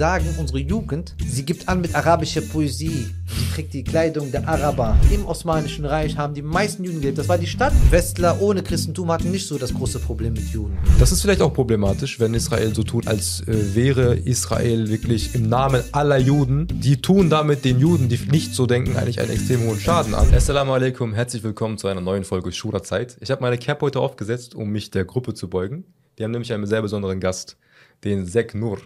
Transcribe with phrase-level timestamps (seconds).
[0.00, 3.10] sagen, unsere Jugend, sie gibt an mit arabischer Poesie.
[3.26, 4.96] Sie trägt die Kleidung der Araber.
[5.12, 7.18] Im Osmanischen Reich haben die meisten Juden gelebt.
[7.18, 7.74] Das war die Stadt.
[7.90, 10.78] Westler ohne Christentum hatten nicht so das große Problem mit Juden.
[10.98, 15.50] Das ist vielleicht auch problematisch, wenn Israel so tut, als äh, wäre Israel wirklich im
[15.50, 16.66] Namen aller Juden.
[16.72, 20.32] Die tun damit den Juden, die nicht so denken, eigentlich einen extrem hohen Schaden an.
[20.32, 23.18] Assalamu alaikum, herzlich willkommen zu einer neuen Folge Shura Zeit.
[23.20, 25.84] Ich habe meine Cap heute aufgesetzt, um mich der Gruppe zu beugen.
[26.16, 27.58] Wir haben nämlich einen sehr besonderen Gast,
[28.02, 28.78] den Sek Nur.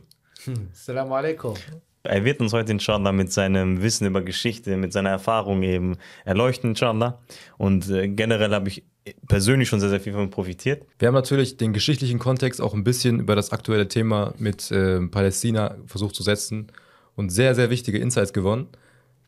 [0.73, 1.55] Assalamu alaikum.
[2.03, 6.71] Er wird uns heute inshallah mit seinem Wissen über Geschichte, mit seiner Erfahrung eben erleuchten,
[6.71, 7.21] inshallah.
[7.57, 8.85] Und äh, generell habe ich
[9.27, 10.87] persönlich schon sehr, sehr viel von profitiert.
[10.99, 15.01] Wir haben natürlich den geschichtlichen Kontext auch ein bisschen über das aktuelle Thema mit äh,
[15.07, 16.69] Palästina versucht zu setzen
[17.17, 18.69] und sehr, sehr wichtige Insights gewonnen.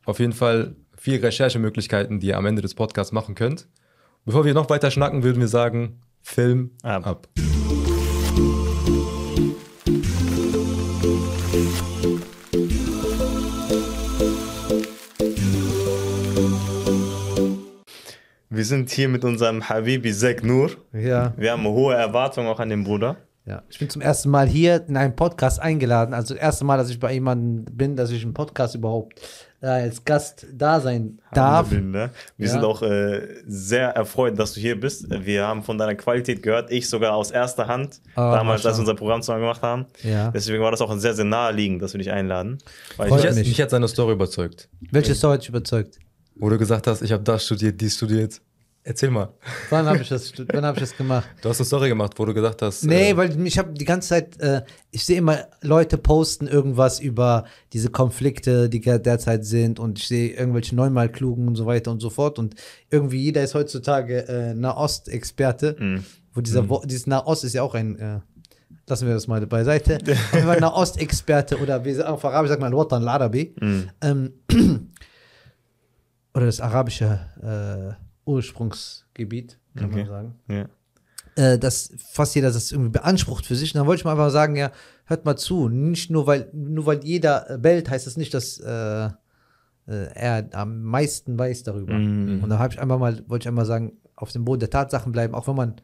[0.04, 3.68] Auf jeden Fall viele Recherchemöglichkeiten, die ihr am Ende des Podcasts machen könnt.
[4.24, 7.06] Bevor wir noch weiter schnacken, würden wir sagen, Film Ab.
[7.06, 7.28] ab.
[18.56, 20.70] Wir sind hier mit unserem Habibi Zek Nur.
[20.92, 21.34] Ja.
[21.36, 23.16] Wir haben hohe Erwartungen auch an den Bruder.
[23.44, 26.14] Ja, ich bin zum ersten Mal hier in einen Podcast eingeladen.
[26.14, 29.20] Also das erste Mal, dass ich bei jemandem bin, dass ich im Podcast überhaupt
[29.60, 31.70] äh, als Gast da sein darf.
[31.70, 32.10] Alhamdulillah.
[32.38, 32.52] Wir Ja.
[32.52, 35.06] sind auch äh, sehr erfreut, dass du hier bist.
[35.24, 38.80] Wir haben von deiner Qualität gehört, ich sogar aus erster Hand, Ah, damals, als wir
[38.80, 39.84] unser Programm zusammen gemacht haben.
[40.02, 40.30] Ja.
[40.32, 42.58] Deswegen war das auch sehr, sehr naheliegend, dass wir dich einladen.
[42.96, 43.48] Weil Freut ich, mich.
[43.48, 44.68] mich hat seine Story überzeugt.
[44.90, 45.98] Welche Story hat dich überzeugt?
[46.38, 48.40] Wo du gesagt hast, ich habe das studiert, dies studiert.
[48.88, 49.30] Erzähl mal.
[49.70, 51.26] Wann habe ich, das- wann hab ich das gemacht?
[51.42, 52.84] Du hast eine Story gemacht, wo du gesagt hast.
[52.84, 54.62] Nee, äh, weil ich habe die ganze Zeit, äh,
[54.92, 60.28] ich sehe immer Leute posten irgendwas über diese Konflikte, die derzeit sind und ich sehe
[60.30, 62.54] irgendwelche Neunmalklugen und so weiter und so fort und
[62.88, 66.04] irgendwie jeder ist heutzutage äh, Nahost-Experte, Mhm.
[66.32, 68.20] wo dieser Wo dieses Nahost ist ja auch ein, äh,
[68.86, 72.72] lassen wir das mal beiseite, auf jeden Fall Nahost-Experte oder wie auf Arabisch sagt man
[72.72, 73.88] Al-Watan al-Arabi, Mhm.
[74.00, 74.32] ähm,
[76.36, 80.04] oder das arabische äh, Ursprungsgebiet, kann Okay.
[80.04, 80.68] man sagen ja.
[81.36, 83.74] äh, dass fast jeder das irgendwie beansprucht für sich.
[83.74, 84.70] Und dann wollte ich mal einfach sagen, ja,
[85.06, 85.68] hört mal zu.
[85.70, 89.10] Nicht nur weil, nur weil jeder äh, bellt, heißt das nicht, dass äh, äh,
[89.86, 91.94] er am meisten weiß darüber.
[91.94, 92.42] Mhm.
[92.44, 95.12] Und da habe ich einfach mal, wollte ich einmal sagen, auf dem Boden der Tatsachen
[95.12, 95.76] bleiben, auch wenn man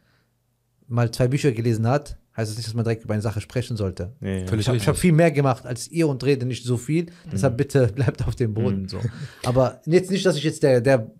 [0.86, 3.76] mal zwei Bücher gelesen hat, heißt das nicht, dass man direkt über eine Sache sprechen
[3.76, 4.12] sollte.
[4.20, 4.46] Ja, ja.
[4.46, 7.06] Völlig Ich habe hab viel mehr gemacht als ihr und rede nicht so viel.
[7.30, 8.82] Deshalb bitte bleibt auf dem Boden.
[8.82, 8.88] Mhm.
[8.88, 9.00] So.
[9.44, 11.10] Aber jetzt nicht, dass ich jetzt der, der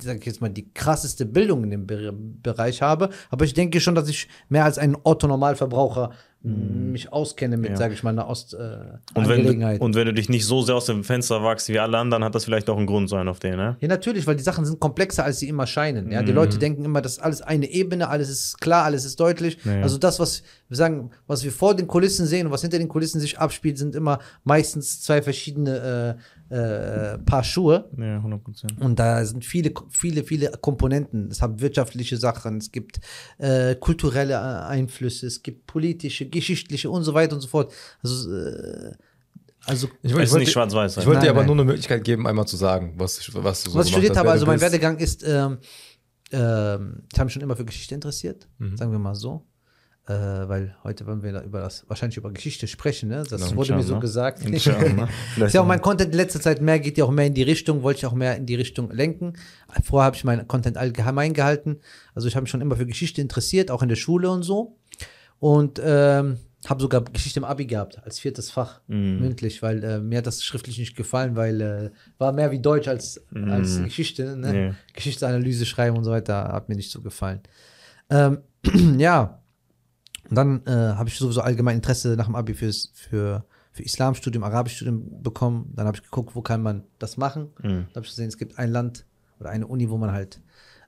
[0.00, 2.12] sag ich jetzt mal, die krasseste Bildung in dem Be
[2.42, 6.10] Bereich habe, aber ich denke schon, dass ich mehr als ein Otto-Normalverbraucher
[6.40, 7.76] mich auskenne mit, Ja.
[7.76, 8.62] sage ich mal, einer Ost äh, Und
[9.16, 9.80] wenn, du, Angelegenheit.
[9.80, 12.32] und wenn du dich nicht so sehr aus dem Fenster wachst wie alle anderen, hat
[12.32, 13.76] das vielleicht auch einen Grund sein auf den, ne?
[13.80, 16.12] Ja, natürlich, weil die Sachen sind komplexer, als sie immer scheinen.
[16.12, 16.36] Ja, die Mhm.
[16.36, 19.58] Leute denken immer, das ist alles eine Ebene, alles ist klar, alles ist deutlich.
[19.64, 19.82] Ja.
[19.82, 22.88] Also das, was wir sagen, was wir vor den Kulissen sehen und was hinter den
[22.88, 27.90] Kulissen sich abspielt, sind immer meistens zwei verschiedene äh, äh, Paar Schuhe.
[27.98, 28.80] Ja, 100 Prozent.
[28.80, 31.28] Und da sind viele, viele, viele Komponenten.
[31.30, 33.00] Es hat wirtschaftliche Sachen, es gibt
[33.38, 37.72] äh, kulturelle äh, Einflüsse, es gibt politische, geschichtliche und so weiter und so fort.
[38.02, 38.92] Also, äh,
[39.66, 40.96] also ich, Es wollte- ist nicht schwarz-weiß.
[40.96, 41.46] Ich wollte dir Nein, aber nein.
[41.48, 44.18] nur eine Möglichkeit geben, einmal zu sagen, was, was du so was ich studiert hast,
[44.18, 44.60] habe, also mein.
[44.60, 45.58] Werdegang ist, ähm,
[46.32, 48.76] ähm, ich habe mich schon immer für Geschichte interessiert, Mhm.
[48.76, 49.44] sagen wir mal so.
[50.08, 53.24] Äh, weil heute wollen wir da über das, wahrscheinlich über Geschichte sprechen, ne?
[53.28, 53.56] Das Genau.
[53.56, 54.42] wurde mir so gesagt.
[54.48, 54.64] Ist
[55.54, 57.82] ja auch mein Content in letzter Zeit mehr, geht ja auch mehr in die Richtung,
[57.82, 59.34] wollte ich auch mehr in die Richtung lenken.
[59.84, 61.80] Vorher habe ich meinen Content allgemein gehalten.
[62.14, 64.76] Also ich habe mich schon immer für Geschichte interessiert, auch in der Schule und so.
[65.40, 69.20] Und ähm, habe sogar Geschichte im Abi gehabt, als viertes Fach, Mhm.
[69.20, 72.88] mündlich, weil äh, mir hat das schriftlich nicht gefallen, weil äh, war mehr wie Deutsch
[72.88, 74.36] als, als Geschichte.
[74.36, 74.66] Ne?
[74.68, 74.74] Ja.
[74.94, 77.40] Geschichtsanalyse schreiben und so weiter hat mir nicht so gefallen.
[78.10, 78.38] Ähm,
[78.98, 79.37] ja,
[80.28, 84.44] und dann äh, habe ich sowieso allgemein Interesse nach dem Abi fürs, für, für Islamstudium,
[84.44, 85.72] Arabischstudium bekommen.
[85.74, 87.50] Dann habe ich geguckt, wo kann man das machen.
[87.62, 87.68] Mhm.
[87.68, 89.06] Dann habe ich gesehen, es gibt ein Land
[89.40, 90.40] oder eine Uni, wo man halt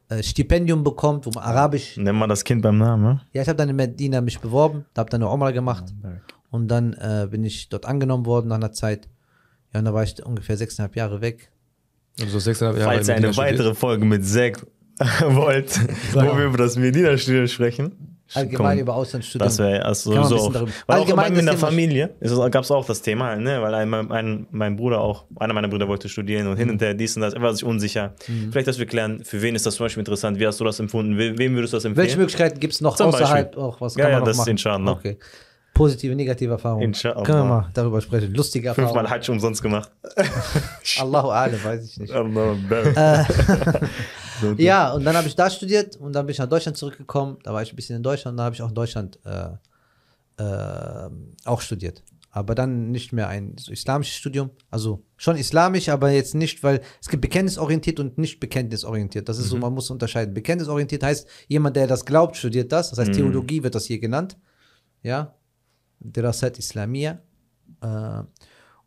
[0.09, 1.97] äh, Stipendium bekommt, wo man Arabisch.
[1.97, 3.21] Nenn mal das Kind beim Namen, ne?
[3.33, 5.85] Ja, ich habe dann in Medina mich beworben, da habe dann eine Umrah gemacht
[6.51, 9.09] und dann äh, bin ich dort angenommen worden nach einer Zeit.
[9.73, 11.53] Ja, und da war ich ungefähr sechseinhalb Jahre weg.
[12.19, 14.67] Also so sechseinhalb Jahre Falls ihr in eine weitere Folge mit Zack
[15.29, 15.81] wollt,
[16.13, 18.10] wo wir über das Medina-Studium sprechen.
[18.35, 19.47] Allgemein komm, über Auslandsstudium.
[19.49, 22.11] Das wäre also Kann ein bisschen darüber- Weil auch Allgemein allgemein in der Familie
[22.51, 23.61] gab es auch das Thema, ne?
[23.61, 26.75] weil ein, mein, mein Bruder auch, einer meiner Brüder wollte studieren und hin Mhm.
[26.75, 28.15] und her dies und das, er war sich unsicher.
[28.51, 30.79] Vielleicht, dass wir klären, für wen ist das zum Beispiel interessant, wie hast du das
[30.79, 32.07] empfunden, We wem würdest du das empfehlen?
[32.07, 33.63] Welche Möglichkeiten gibt es noch Zum außerhalb Beispiel.
[33.63, 33.81] auch?
[33.81, 34.51] Was Ja, kann ja, man noch das machen?
[34.51, 34.93] inshallah.
[34.93, 35.19] Okay.
[35.73, 36.83] Positive, negative Erfahrungen.
[36.85, 37.23] Inshallah.
[37.23, 38.35] Können wir mal darüber sprechen.
[38.35, 38.93] Lustige Erfahrungen.
[38.95, 39.91] Fünfmal Hajj umsonst gemacht.
[41.01, 42.13] Allahu Alam, weiß ich nicht.
[42.13, 42.55] Allah,
[44.65, 47.39] Ja, und dann habe ich da studiert und dann bin ich nach Deutschland zurückgekommen.
[47.43, 49.51] Da war ich ein bisschen in Deutschland und dann habe ich auch in Deutschland äh,
[50.43, 51.11] äh,
[51.45, 52.03] auch studiert.
[52.33, 54.51] aber dann nicht mehr ein so islamisches Studium.
[54.71, 59.29] Also schon islamisch, aber jetzt nicht, weil es gibt bekenntnisorientiert und nicht bekenntnisorientiert.
[59.29, 60.33] Das ist so, man muss unterscheiden.
[60.33, 62.91] Bekenntnisorientiert heißt, jemand, der das glaubt, studiert das.
[62.91, 64.39] Das heißt, Theologie wird das hier genannt.
[65.03, 65.35] Ja,
[65.99, 67.19] Dirasat Islamia.
[67.83, 68.23] Äh,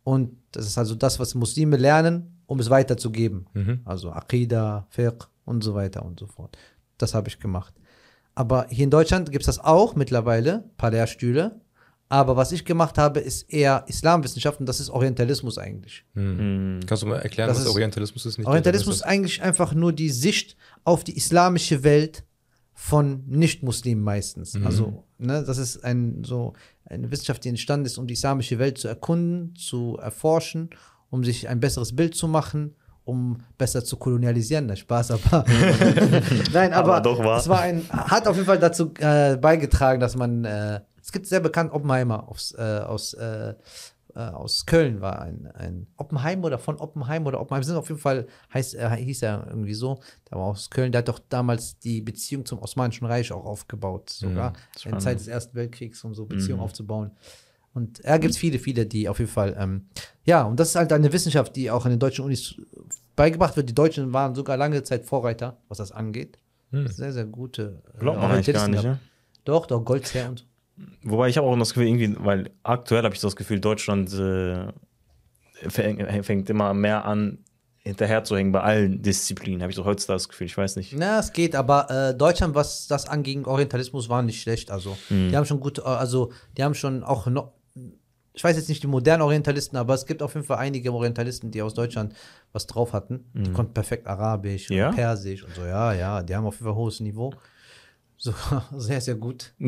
[0.04, 3.46] und das ist also das, was Muslime lernen, um es weiterzugeben.
[3.84, 6.56] Also Aqidah, Fiqh und so weiter und so fort.
[6.98, 7.74] Das habe ich gemacht.
[8.34, 11.60] Aber hier in Deutschland gibt es das auch mittlerweile, ein paar Lehrstühle.
[12.08, 16.04] Aber was ich gemacht habe, ist eher Islamwissenschaften, das ist Orientalismus eigentlich.
[16.14, 18.38] Kannst du mal erklären, Das was ist- Orientalismus ist?
[18.38, 22.24] Nicht Orientalismus ist eigentlich einfach nur die Sicht auf die islamische Welt
[22.72, 24.56] von Nicht-Muslimen meistens.
[24.64, 26.52] Also, ne, das ist ein, so
[26.84, 30.70] eine Wissenschaft, die entstanden ist, um die islamische Welt zu erkunden, zu erforschen,
[31.10, 32.74] um sich ein besseres Bild zu machen,
[33.04, 34.66] um besser zu kolonialisieren.
[34.66, 35.44] Na, Spaß, aber.
[36.52, 37.38] Nein, aber, Aber doch wahr.
[37.38, 40.44] es war ein, hat auf jeden Fall dazu äh, beigetragen, dass man.
[40.44, 43.54] Äh, es gibt sehr bekannt Oppenheimer aus, äh, aus äh,
[44.14, 48.00] äh, aus Köln war ein, ein Oppenheim oder von Oppenheim oder Oppenheim sind auf jeden
[48.00, 51.78] Fall heißt er hieß er irgendwie so der war aus Köln der hat doch damals
[51.80, 55.02] die Beziehung zum Osmanischen Reich auch aufgebaut sogar in spannend.
[55.02, 57.10] Zeit des Ersten Weltkriegs um so Beziehungen aufzubauen
[57.74, 59.86] und er gibt es viele viele die auf jeden Fall ähm,
[60.24, 62.54] ja und das ist halt eine Wissenschaft die auch in den deutschen Unis
[63.16, 66.38] beigebracht wird die Deutschen waren sogar lange Zeit Vorreiter was das angeht
[66.72, 68.98] sehr sehr gute äh, Glaubt man eigentlich gar nicht, ne?
[69.44, 70.44] doch doch Goldsher und so.
[71.04, 74.66] Wobei ich habe auch das Gefühl, irgendwie, weil aktuell habe ich das Gefühl, Deutschland äh,
[75.68, 77.38] fäng- fängt immer mehr an,
[77.78, 79.62] hinterher zu hängen bei allen Disziplinen.
[79.62, 80.94] Habe ich so heutzutage das Gefühl, ich weiß nicht.
[80.96, 84.70] Na, es geht, aber äh, Deutschland, was das anging, Orientalismus war nicht schlecht.
[84.72, 87.52] Also, die haben schon gut, äh, also, die haben schon auch noch,
[88.36, 91.50] ich weiß jetzt nicht die modernen Orientalisten, aber es gibt auf jeden Fall einige Orientalisten,
[91.52, 92.14] die aus Deutschland
[92.52, 93.24] was drauf hatten.
[93.32, 94.88] Die konnten perfekt Arabisch Ja?
[94.90, 97.32] und Persisch und so, ja, ja, die haben auf jeden Fall hohes Niveau.
[98.16, 98.34] So,
[98.76, 99.54] sehr, sehr gut.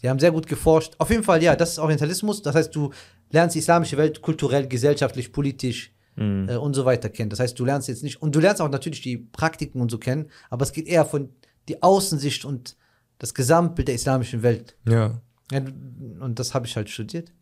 [0.00, 0.94] Die haben sehr gut geforscht.
[0.98, 2.40] Auf jeden Fall, ja, das ist Orientalismus.
[2.40, 2.92] Das heißt, du
[3.30, 7.30] lernst die islamische Welt kulturell, gesellschaftlich, politisch äh, und so weiter kennen.
[7.30, 9.98] Das heißt, du lernst jetzt nicht, und du lernst auch natürlich die Praktiken und so
[9.98, 11.30] kennen, aber es geht eher von
[11.68, 12.76] die Außensicht und
[13.18, 14.76] das Gesamtbild der islamischen Welt.
[14.88, 15.20] Ja.
[15.50, 15.62] Ja,
[16.20, 17.32] und das habe ich halt studiert.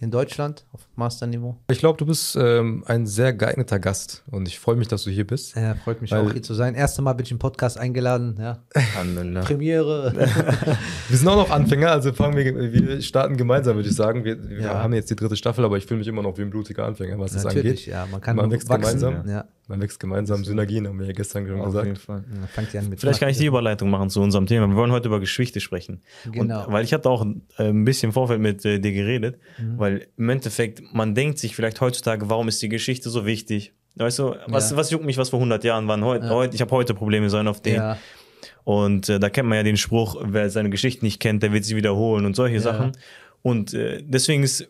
[0.00, 1.56] In Deutschland, auf Masterniveau.
[1.70, 5.10] Ich glaube, du bist ähm, ein sehr geeigneter Gast und ich freue mich, dass du
[5.10, 5.56] hier bist.
[5.56, 6.76] Ja, freut mich auch hier zu sein.
[6.76, 8.62] Erste Mal bin ich im Podcast eingeladen, ja.
[9.42, 10.12] Premiere.
[11.08, 14.24] Wir sind auch noch Anfänger, also fangen wir, wir starten gemeinsam, würde ich sagen.
[14.24, 14.82] Wir, wir Ja.
[14.82, 17.18] haben jetzt die dritte Staffel, aber ich fühle mich immer noch wie ein blutiger Anfänger,
[17.18, 17.86] was das Natürlich, angeht.
[17.86, 18.06] ja.
[18.10, 19.00] Man kann Man wächst wachsen.
[19.00, 19.28] gemeinsam.
[19.28, 19.44] Ja.
[19.68, 21.98] Man wächst gemeinsam, Synergien, haben wir ja gestern schon Auf jeden gesagt.
[21.98, 22.24] Fall.
[22.40, 24.66] Ja, Fangt ja an mit Vielleicht kann ich die Überleitung machen zu unserem Thema.
[24.66, 26.02] Wir wollen heute über Geschichte sprechen.
[26.32, 26.64] Genau.
[26.66, 27.24] Und, weil ich hatte auch
[27.58, 29.78] äh, ein bisschen im Vorfeld mit äh, dir geredet, Mhm.
[29.78, 33.74] weil im Endeffekt, man denkt sich vielleicht heutzutage, warum ist die Geschichte so wichtig?
[33.96, 34.76] Weißt du, was, Ja.
[34.76, 36.02] was juckt mich, was vor 100 Jahren waren?
[36.04, 36.30] Heut, Ja.
[36.30, 37.74] heut, ich habe heute Probleme, sollen auf den.
[37.76, 37.98] Ja.
[38.64, 41.64] Und äh, da kennt man ja den Spruch, wer seine Geschichte nicht kennt, der wird
[41.64, 42.92] sie wiederholen und solche Sachen.
[43.42, 44.68] Und äh, deswegen ist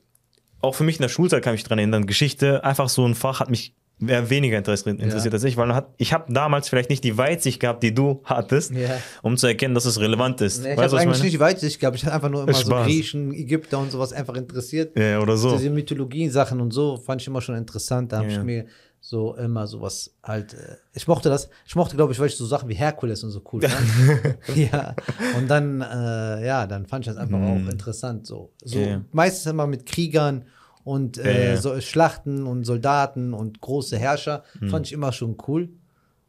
[0.60, 3.14] auch für mich in der Schulzeit kann ich mich dran erinnern, Geschichte einfach so ein
[3.14, 3.74] Fach hat mich
[4.06, 7.60] eher weniger interessiert, interessiert als ich, weil hat, ich habe damals vielleicht nicht die Weitsicht
[7.60, 8.98] gehabt, die du hattest, Ja.
[9.22, 10.62] um zu erkennen, dass es relevant ist.
[10.62, 11.96] Nee, ich habe eigentlich ich nicht die Weitsicht gehabt.
[11.96, 12.86] Ich hatte einfach nur immer so Spaß.
[12.86, 14.96] Griechen, Ägypter und sowas einfach interessiert.
[14.98, 15.56] Ja, oder so.
[15.56, 18.12] Diese Mythologien-Sachen und so fand ich immer schon interessant.
[18.12, 18.38] Da habe Ja.
[18.38, 18.66] ich mir
[19.00, 20.54] so immer sowas halt.
[20.54, 21.48] Äh, ich mochte das.
[21.66, 24.38] Ich mochte, glaube ich, weil ich so Sachen wie Herkules und so cool fand.
[24.56, 24.94] ja.
[25.36, 28.26] Und dann, äh, ja, dann fand ich das einfach auch interessant.
[28.26, 29.00] So, so Ja.
[29.12, 30.44] meistens immer mit Kriegern
[30.88, 35.68] und äh, so Schlachten und Soldaten und große Herrscher fand ich immer schon cool.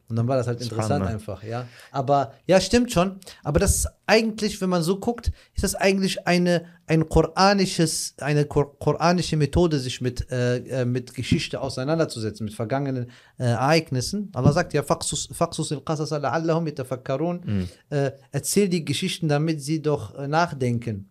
[0.09, 1.13] Und dann war das halt interessant Spannend, ne?
[1.13, 1.67] einfach, ja.
[1.91, 3.19] Aber ja, stimmt schon.
[3.43, 8.45] Aber das ist eigentlich, wenn man so guckt, ist das eigentlich eine ein koranisches, eine
[8.45, 14.29] kor koranische Methode, sich mit äh, äh, mit Geschichte auseinanderzusetzen, mit vergangenen äh, Ereignissen.
[14.33, 20.15] Allah sagt ja, "Faqsus faqsus al-qasas la'allahum yatafakkarun." Äh, erzähl die Geschichten, damit sie doch
[20.15, 21.07] äh, nachdenken.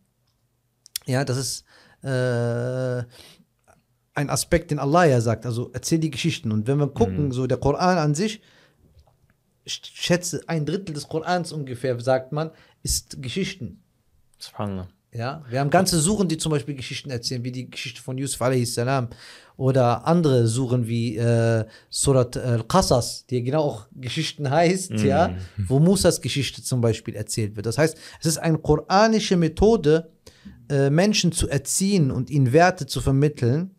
[1.07, 1.65] Ja, das ist
[2.03, 3.05] äh,
[4.19, 5.47] ein Aspekt, den Allah ja sagt.
[5.47, 6.53] Also erzähl die Geschichten.
[6.53, 8.43] Und wenn wir gucken, so der Koran an sich,
[9.65, 12.51] ich schätze, ein Drittel des Korans ungefähr, sagt man,
[12.83, 13.83] ist Geschichten.
[14.39, 14.89] Subhanallah.
[15.13, 18.43] Ja, wir haben ganze Suren, die zum Beispiel Geschichten erzählen, wie die Geschichte von Yusuf
[18.43, 18.79] a.s.
[19.57, 26.21] oder andere Suren wie äh, Surat al-Qasas, die genau auch Geschichten heißt, ja, wo Musas
[26.21, 27.67] Geschichte zum Beispiel erzählt wird.
[27.67, 30.11] Das heißt, es ist eine koranische Methode,
[30.69, 33.75] äh, Menschen zu erziehen und ihnen Werte zu vermitteln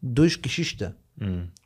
[0.00, 0.94] durch Geschichte.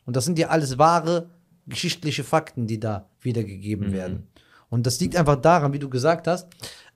[0.07, 1.31] Und das sind ja alles wahre
[1.67, 4.29] geschichtliche Fakten, die da wiedergegeben werden.
[4.69, 6.49] Und das liegt einfach daran, wie du gesagt hast,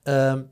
[0.06, 0.46] ähm,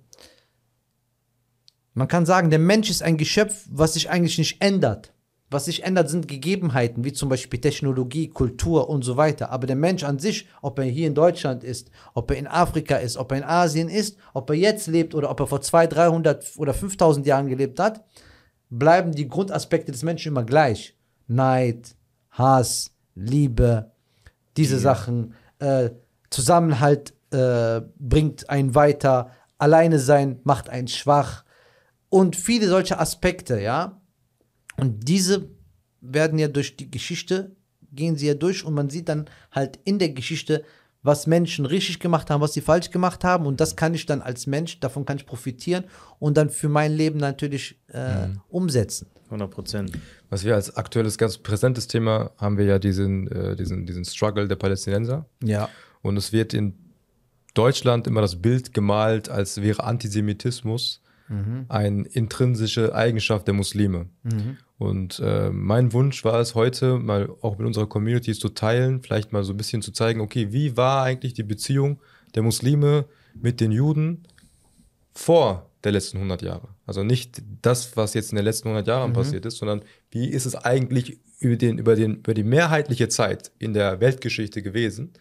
[1.94, 5.12] man kann sagen, der Mensch ist ein Geschöpf, was sich eigentlich nicht ändert.
[5.50, 9.50] Was sich ändert, sind Gegebenheiten, wie zum Beispiel Technologie, Kultur und so weiter.
[9.50, 12.96] Aber der Mensch an sich, ob er hier in Deutschland ist, ob er in Afrika
[12.96, 15.94] ist, ob er in Asien ist, ob er jetzt lebt oder ob er vor 200,
[15.94, 18.02] 300 oder 5000 Jahren gelebt hat,
[18.72, 20.96] bleiben die Grundaspekte des Menschen immer gleich.
[21.28, 21.94] Neid,
[22.30, 23.92] Hass, Liebe,
[24.56, 25.90] diese Sachen, äh,
[26.30, 31.44] Zusammenhalt äh, bringt einen weiter, alleine sein macht einen schwach
[32.08, 34.00] und viele solche Aspekte, ja.
[34.78, 35.50] Und diese
[36.00, 37.54] werden ja durch die Geschichte,
[37.92, 40.64] gehen sie ja durch und man sieht dann halt in der Geschichte,
[41.02, 44.22] was Menschen richtig gemacht haben, was sie falsch gemacht haben und das kann ich dann
[44.22, 45.84] als Mensch, davon kann ich profitieren
[46.18, 49.08] und dann für mein Leben natürlich äh, umsetzen.
[49.26, 49.92] 100 Prozent.
[50.30, 54.46] Was wir als aktuelles, ganz präsentes Thema haben wir ja diesen, äh, diesen, diesen Struggle
[54.46, 55.26] der Palästinenser.
[55.42, 55.68] Ja.
[56.02, 56.74] Und es wird in
[57.54, 61.02] Deutschland immer das Bild gemalt, als wäre Antisemitismus
[61.68, 64.06] eine intrinsische Eigenschaft der Muslime.
[64.82, 69.32] Und äh, mein Wunsch war es heute, mal auch mit unserer Community zu teilen, vielleicht
[69.32, 72.00] mal so ein bisschen zu zeigen, okay, wie war eigentlich die Beziehung
[72.34, 73.04] der Muslime
[73.40, 74.24] mit den Juden
[75.14, 76.66] vor der letzten 100 Jahre?
[76.84, 80.46] Also nicht das, was jetzt in den letzten 100 Jahren passiert ist, sondern wie ist
[80.46, 85.12] es eigentlich über, den, über, den, über die mehrheitliche Zeit in der Weltgeschichte gewesen?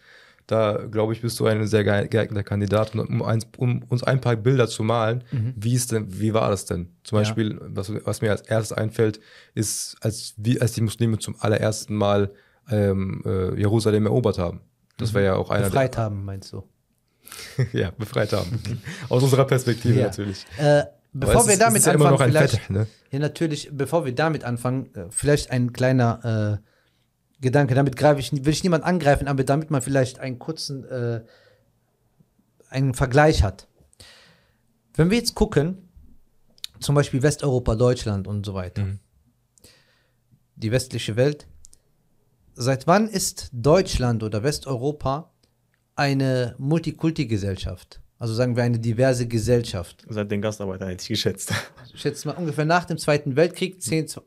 [0.46, 4.20] Da, glaube ich, bist du ein sehr geeig- geeigneter Kandidat, um, eins, um uns ein
[4.20, 5.22] paar Bilder zu malen.
[5.56, 6.88] Wie, ist denn, wie war das denn?
[7.04, 7.22] Zum Ja.
[7.22, 9.20] Beispiel, was, was mir als erstes einfällt,
[9.54, 12.32] ist, als, wie, als die Muslime zum allerersten Mal
[12.70, 14.60] ähm, äh, Jerusalem erobert haben.
[14.98, 16.62] Das war ja auch einer Befreit haben, meinst du?
[17.56, 18.60] der ja, befreit haben.
[19.08, 20.06] Aus unserer Perspektive Ja.
[20.06, 20.44] natürlich.
[20.58, 20.82] Äh,
[21.12, 22.86] bevor wir ist- damit ist ja anfangen, immer noch ein vielleicht, Fett, ne?
[23.10, 26.71] ja, natürlich, bevor wir damit anfangen, äh, vielleicht ein kleiner äh,
[27.42, 27.74] Gedanke.
[27.74, 31.22] Damit greife ich, will ich niemand angreifen, aber damit man vielleicht einen kurzen äh,
[32.70, 33.68] einen Vergleich hat.
[34.94, 35.88] Wenn wir jetzt gucken,
[36.80, 38.86] zum Beispiel Westeuropa, Deutschland und so weiter,
[40.56, 41.46] die westliche Welt,
[42.54, 45.30] seit wann ist Deutschland oder Westeuropa
[45.96, 48.00] eine Multikulti-Gesellschaft?
[48.18, 50.04] Also sagen wir eine diverse Gesellschaft.
[50.08, 51.52] Seit den Gastarbeiter hätte ich geschätzt.
[51.92, 54.22] Ich schätze mal ungefähr nach dem Zweiten Weltkrieg, 10, zw-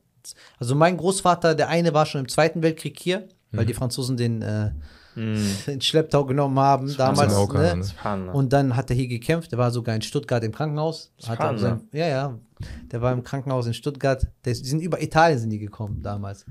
[0.60, 4.42] also mein Großvater, der eine war schon im Zweiten Weltkrieg hier, weil die Franzosen den
[4.42, 4.72] äh,
[5.16, 7.32] in Schlepptau genommen haben damals.
[7.32, 7.76] Marokkaner, Ne?
[7.78, 7.84] ne?
[7.84, 8.34] Subhanallah.
[8.34, 11.12] Und dann hat er hier gekämpft, der war sogar in Stuttgart im Krankenhaus.
[11.18, 11.58] Subhanallah.
[11.58, 12.40] sein, ja, ja,
[12.92, 14.28] der war im Krankenhaus in Stuttgart.
[14.44, 16.46] Der, die sind über Italien sind die gekommen damals.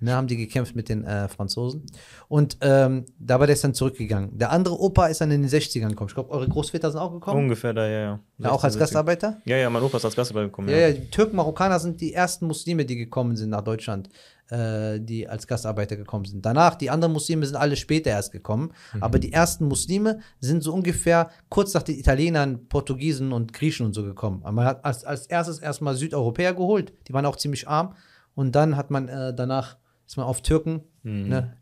[0.00, 1.86] Ne, haben die gekämpft mit den äh, Franzosen.
[2.28, 4.36] Und ähm, da war der ist dann zurückgegangen.
[4.36, 6.08] Der andere Opa ist dann in den 60ern gekommen.
[6.08, 7.44] Ich glaube, eure Großväter sind auch gekommen.
[7.44, 8.20] Ungefähr da, ja, ja.
[8.38, 9.40] ja, auch als 16, Gastarbeiter?
[9.44, 10.68] Ja, ja, mein Opa ist als Gastarbeiter gekommen.
[10.68, 14.10] Ja, ja, die Türken, Marokkaner sind die ersten Muslime, die gekommen sind nach Deutschland,
[14.50, 16.44] äh, die als Gastarbeiter gekommen sind.
[16.44, 18.72] Danach, die anderen Muslime sind alle später erst gekommen.
[19.00, 23.94] Aber die ersten Muslime sind so ungefähr kurz nach den Italienern, Portugiesen und Griechen und
[23.94, 24.40] so gekommen.
[24.42, 26.92] Aber man hat als, als erstes erstmal Südeuropäer geholt.
[27.08, 27.94] Die waren auch ziemlich arm.
[28.34, 29.78] Und dann hat man äh, danach,
[30.16, 31.56] man auf Türken, ne?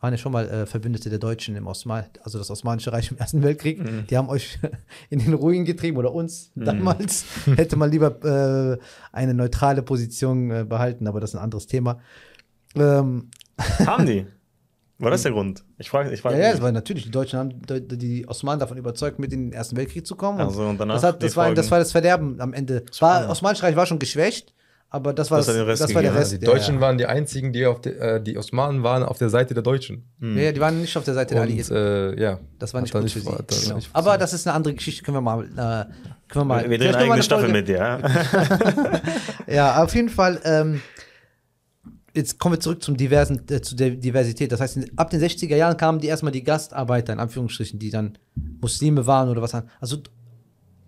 [0.00, 3.16] waren ja schon mal äh, Verbündete der Deutschen im Osman, also das Osmanische Reich im
[3.16, 4.06] Ersten Weltkrieg.
[4.08, 4.58] Die haben euch
[5.10, 7.24] in den Ruin getrieben oder uns damals.
[7.56, 8.78] Hätte man lieber äh,
[9.12, 11.98] eine neutrale Position äh, behalten, aber das ist ein anderes Thema.
[12.74, 13.30] Ähm,
[13.86, 14.26] Haben die?
[14.98, 15.64] War das der Grund?
[15.78, 18.78] Ich frage ich frag ja, ja, es war natürlich, die Deutschen haben die, Osmanen davon
[18.78, 20.40] überzeugt, mit in den Ersten Weltkrieg zu kommen.
[20.40, 22.82] Also, und danach das, hat, das, war, das war das Verderben am Ende.
[23.00, 24.54] War, Osmanische Reich war schon geschwächt,
[24.88, 26.14] aber das war, Das das, das war der.
[26.14, 26.32] Rest.
[26.32, 26.80] Die ja, Deutschen ja.
[26.80, 30.08] waren die einzigen, die auf der, äh, die Osmanen waren auf der Seite der Deutschen.
[30.20, 31.76] Ja, ja, die waren nicht auf der Seite der Und Alliierten.
[31.76, 33.28] äh, ja, Das war nicht gut für sie.
[33.28, 33.76] hat da Genau.
[33.76, 35.44] nicht Aber das ist eine andere Geschichte, können wir mal.
[35.44, 35.92] Äh,
[36.28, 38.00] können wir mal Wir drehen eine eigene Staffel Folge- mit dir, ja?
[39.46, 40.40] Ja, auf jeden Fall.
[40.44, 40.80] Ähm,
[42.14, 44.50] jetzt kommen wir zurück zum diversen, äh, zu der Diversität.
[44.52, 47.90] Das heißt, in- ab den 60er Jahren kamen die erstmal die Gastarbeiter, in Anführungsstrichen, die
[47.90, 48.16] dann
[48.60, 49.54] Muslime waren oder was.
[49.80, 49.98] Also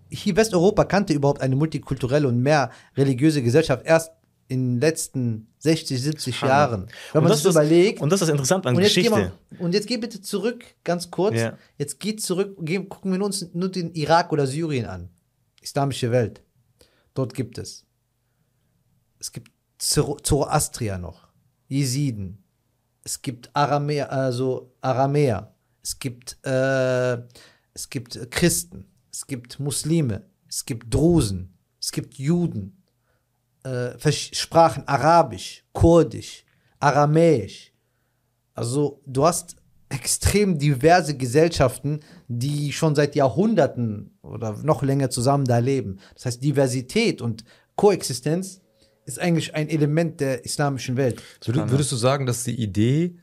[0.09, 4.11] hier Westeuropa kannte überhaupt eine multikulturelle und mehr religiöse Gesellschaft erst
[4.47, 6.87] in den letzten 60, 70 Jahren.
[7.13, 8.01] Wenn man das sich ist- überlegt.
[8.01, 9.11] Und das ist interessant an Und Geschichte.
[9.11, 11.35] mal, und jetzt geh bitte zurück, ganz kurz.
[11.35, 11.57] Ja.
[11.77, 15.09] Jetzt geht zurück, geh, gucken wir uns nur den Irak oder Syrien an.
[15.61, 16.41] Islamische Welt.
[17.13, 17.85] Dort gibt es.
[19.19, 21.27] Es gibt Zoro- Zoroastrier noch.
[21.67, 22.43] Jesiden.
[23.03, 25.53] Es gibt Aramäer, also Aramäer.
[25.83, 27.13] Es gibt, äh,
[27.73, 28.85] es gibt Christen.
[29.19, 30.23] Es gibt Muslime.
[30.47, 31.53] Es gibt Drusen.
[31.81, 32.79] Es gibt Juden
[33.63, 36.43] äh, Sprachen Arabisch, Kurdisch,
[36.79, 37.73] Aramäisch.
[38.53, 39.55] Also du hast
[39.89, 45.99] extrem diverse Gesellschaften, die schon seit Jahrhunderten oder noch länger zusammen da leben.
[46.13, 47.43] Das heißt, Diversität und
[47.75, 48.61] Koexistenz
[49.05, 51.21] ist eigentlich ein Element der islamischen Welt.
[51.43, 53.17] Würdest, würdest du sagen, dass die Idee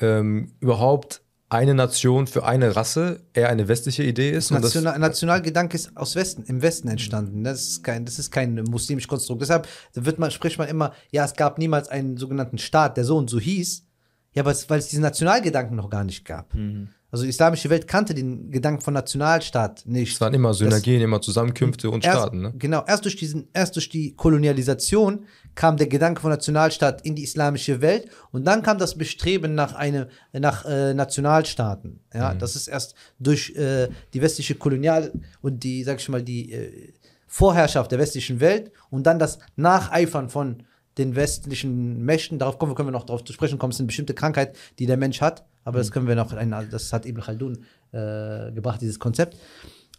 [0.00, 1.23] ähm, überhaupt
[1.54, 4.50] eine Nation für eine Rasse eher eine westliche Idee ist?
[4.50, 7.44] Und das- National, Nationalgedanke ist aus Westen, im Westen entstanden.
[7.44, 9.40] Das ist kein, das ist kein muslimisch Konstrukt.
[9.42, 13.16] Deshalb wird man, spricht man immer, ja, es gab niemals einen sogenannten Staat, der so
[13.16, 13.86] und so hieß.
[14.34, 16.52] Ja, aber es, weil es diesen Nationalgedanken noch gar nicht gab.
[16.54, 16.88] Mhm.
[17.14, 20.14] Also die islamische Welt kannte den Gedanken von Nationalstaat nicht.
[20.14, 22.40] Es waren immer Synergien, immer Zusammenkünfte und erst, Staaten.
[22.40, 22.52] Ne?
[22.58, 27.22] Genau, erst durch, diesen, erst durch die Kolonialisation kam der Gedanke von Nationalstaat in die
[27.22, 32.00] islamische Welt und dann kam das Bestreben nach, eine, nach äh, Nationalstaaten.
[32.12, 36.50] Ja, Das ist erst durch äh, die westliche Kolonial- und die, sag ich mal, die
[36.50, 36.94] äh,
[37.28, 40.64] Vorherrschaft der westlichen Welt und dann das Nacheifern von
[40.98, 43.80] den westlichen Mächten, darauf kommen, wir- können wir noch darauf zu sprechen kommen, es ist
[43.80, 46.32] eine bestimmte Krankheit, die der Mensch hat, aber das können wir noch,
[46.70, 47.58] das hat Ibn Khaldun
[47.92, 49.36] äh, gebracht, dieses Konzept.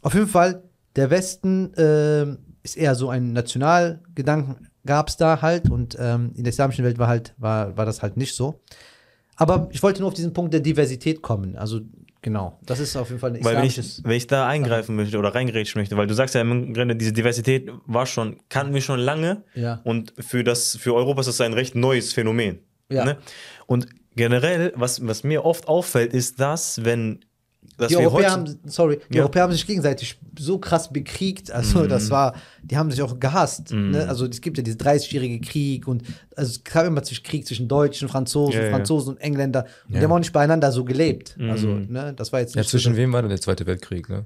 [0.01, 0.63] Auf jeden Fall,
[0.95, 6.43] der Westen ähm, ist eher so ein Nationalgedanken, gab es da halt und ähm, in
[6.43, 8.61] der islamischen Welt war halt, war, war das halt nicht so.
[9.35, 11.57] Aber ich wollte nur auf diesen Punkt der Diversität kommen.
[11.57, 11.81] Also
[12.25, 14.03] genau, das ist auf jeden Fall ein Weil wenn ich, islamisches.
[14.03, 17.13] wenn ich da eingreifen möchte oder reingerätschen möchte, weil du sagst ja im Grunde, diese
[17.13, 19.79] Diversität war schon, kannten wir schon lange Ja.
[19.84, 22.60] und für, das, für Europa ist das ein recht neues Phänomen.
[22.89, 23.05] Ja.
[23.05, 23.17] Ne?
[23.67, 27.24] Und generell, was, was mir oft auffällt, ist das, wenn
[27.77, 29.22] dass die wir Europäer heute, haben, sorry, die Ja.
[29.24, 31.51] Europäer haben sich gegenseitig so krass bekriegt.
[31.51, 31.89] Also Mhm.
[31.89, 33.72] das war, die haben sich auch gehasst.
[33.72, 34.08] Ne?
[34.08, 36.03] Also es gibt ja diesen 30-jährige Krieg und
[36.36, 38.72] also es gab immer zwischen Krieg zwischen Deutschen, Franzosen, Ja, ja.
[38.72, 39.65] Franzosen und Engländer.
[39.88, 40.00] Und Ja.
[40.00, 41.36] die haben auch nicht beieinander so gelebt.
[41.38, 41.50] Mhm.
[41.50, 44.08] Also ne, das war jetzt Ja, nicht zwischen so, wem war denn der Zweite Weltkrieg?
[44.10, 44.25] Ne?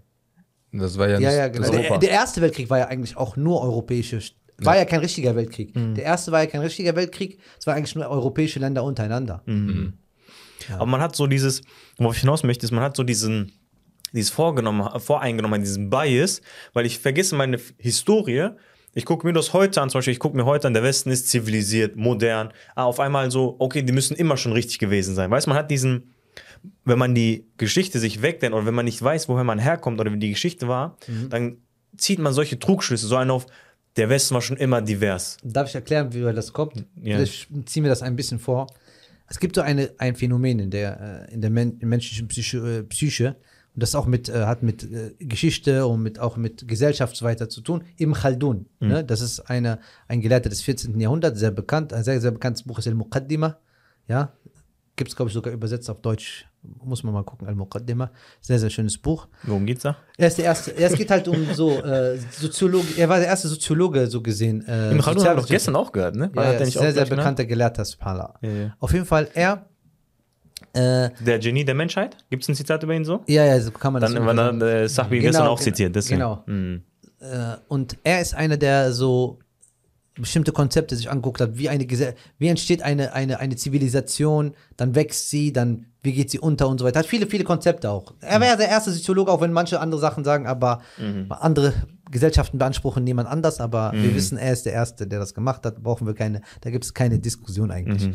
[0.71, 1.69] Das war ja nicht Ja, ja, genau.
[1.71, 4.19] Der, der Erste Weltkrieg war ja eigentlich auch nur europäische.
[4.61, 5.73] War ja, kein richtiger Weltkrieg.
[5.75, 5.95] Mhm.
[5.95, 7.39] Der erste war ja kein richtiger Weltkrieg.
[7.57, 9.41] Es war eigentlich nur europäische Länder untereinander.
[9.45, 9.93] Mhm.
[10.75, 11.61] Aber man hat so dieses,
[11.97, 13.51] worauf ich hinaus möchte, ist, man hat so diesen,
[14.13, 16.41] dieses vorgenommen, voreingenommen, diesen Bias,
[16.73, 18.49] weil ich vergesse meine Historie.
[18.93, 21.11] Ich gucke mir das heute an, zum Beispiel, ich gucke mir heute an, der Westen
[21.11, 22.51] ist zivilisiert, modern.
[22.75, 25.29] Ah, auf einmal so, okay, die müssen immer schon richtig gewesen sein.
[25.29, 26.13] Weißt du, man hat diesen,
[26.85, 30.11] wenn man die Geschichte sich wegdenkt oder wenn man nicht weiß, woher man herkommt oder
[30.11, 30.97] wie die Geschichte war,
[31.29, 31.57] dann
[31.97, 33.45] zieht man solche Trugschlüsse, so einen auf,
[33.95, 35.37] der Westen war schon immer divers.
[35.43, 36.85] Darf ich erklären, wie das kommt?
[37.01, 37.17] Ja.
[37.17, 38.67] Vielleicht ziehen wir das ein bisschen vor.
[39.29, 42.83] Es gibt so eine, ein Phänomen in der, äh, in der men menschlichen Psyche, äh,
[42.83, 43.35] Psyche
[43.75, 44.87] und das auch mit, äh, hat mit
[45.19, 47.83] Geschichte und mit, auch mit Gesellschaft so weiter zu tun.
[47.99, 49.03] Ibn Khaldun, ne?
[49.03, 50.99] das ist eine, ein Gelehrter des 14.
[50.99, 53.59] Jahrhunderts, sehr bekannt, ein sehr, sehr bekanntes Buch ist Al-Muqaddimah,
[54.07, 54.33] ja,
[54.95, 58.69] gibt es glaube ich sogar übersetzt auf Deutsch, muss man mal gucken, Al-Muqaddimah, sehr, sehr
[58.69, 59.27] schönes Buch.
[59.43, 59.95] Worum geht's da?
[60.17, 63.27] Er ist der erste, er- es geht halt um so äh, Soziologe, er war der
[63.27, 64.65] erste Soziologe so gesehen.
[64.67, 66.29] Äh, Im Khaldun haben wir doch gestern auch gehört, ne?
[66.35, 67.09] Ja, ja, ist sehr, sehr ne?
[67.15, 68.33] bekannter Gelehrter, Subhanallah.
[68.41, 68.75] Ja, ja.
[68.79, 69.65] Auf jeden Fall, er,
[70.73, 72.17] äh, Der Genie der Menschheit?
[72.29, 73.21] Gibt es ein Zitat über ihn so?
[73.27, 74.59] ja, ja, so kann man Dann, das sagen.
[74.59, 75.95] dann äh, Sahbi Genau, gestern auch genau, zitiert.
[75.95, 76.19] Deswegen.
[76.19, 76.43] genau.
[76.45, 76.83] Mhm.
[77.21, 79.39] äh, und er ist einer, der so
[80.21, 85.29] bestimmte Konzepte sich angeguckt hat, wie eine wie entsteht eine, eine, eine Zivilisation, dann wächst
[85.29, 86.99] sie, dann wie geht sie unter und so weiter.
[86.99, 88.13] Hat viele, viele Konzepte auch.
[88.21, 90.81] Er wäre der erste Soziologe, auch wenn manche andere Sachen sagen, aber
[91.29, 91.73] andere
[92.09, 95.81] Gesellschaften beanspruchen niemand anders, aber wir wissen, er ist der Erste, der das gemacht hat,
[95.83, 98.09] brauchen wir keine, da gibt es keine Diskussion eigentlich.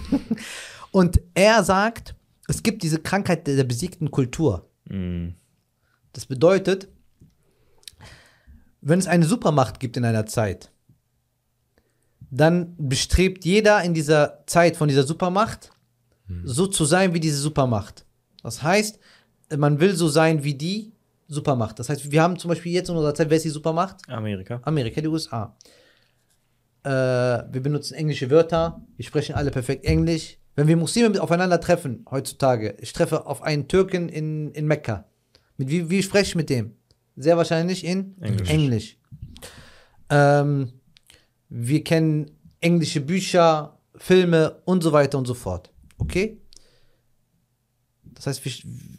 [0.90, 2.14] und er sagt,
[2.48, 4.68] es gibt diese Krankheit der, der besiegten Kultur.
[4.88, 5.34] Mhm.
[6.12, 6.88] Das bedeutet,
[8.80, 10.70] wenn es eine Supermacht gibt in einer Zeit,
[12.30, 15.70] dann bestrebt jeder in dieser Zeit von dieser Supermacht,
[16.44, 18.04] so zu sein wie diese Supermacht.
[18.42, 18.98] Das heißt,
[19.56, 20.92] man will so sein wie die
[21.28, 21.78] Supermacht.
[21.78, 23.96] Das heißt, wir haben zum Beispiel jetzt in unserer Zeit, wer ist die Supermacht?
[24.08, 24.60] Amerika.
[24.64, 25.56] Amerika, die USA.
[26.82, 30.38] Äh, wir benutzen englische Wörter, wir sprechen alle perfekt Englisch.
[30.54, 35.06] Wenn wir Muslime aufeinander treffen, heutzutage, ich treffe auf einen Türken in, in Mekka.
[35.56, 36.76] Mit wie, wie spreche ich mit dem?
[37.16, 38.50] Sehr wahrscheinlich in Englisch.
[38.50, 38.98] Englisch.
[40.10, 40.72] Ähm,
[41.56, 45.70] wir kennen englische Bücher, Filme und so weiter und so fort.
[45.98, 46.40] Okay?
[48.02, 48.52] Das heißt, wir,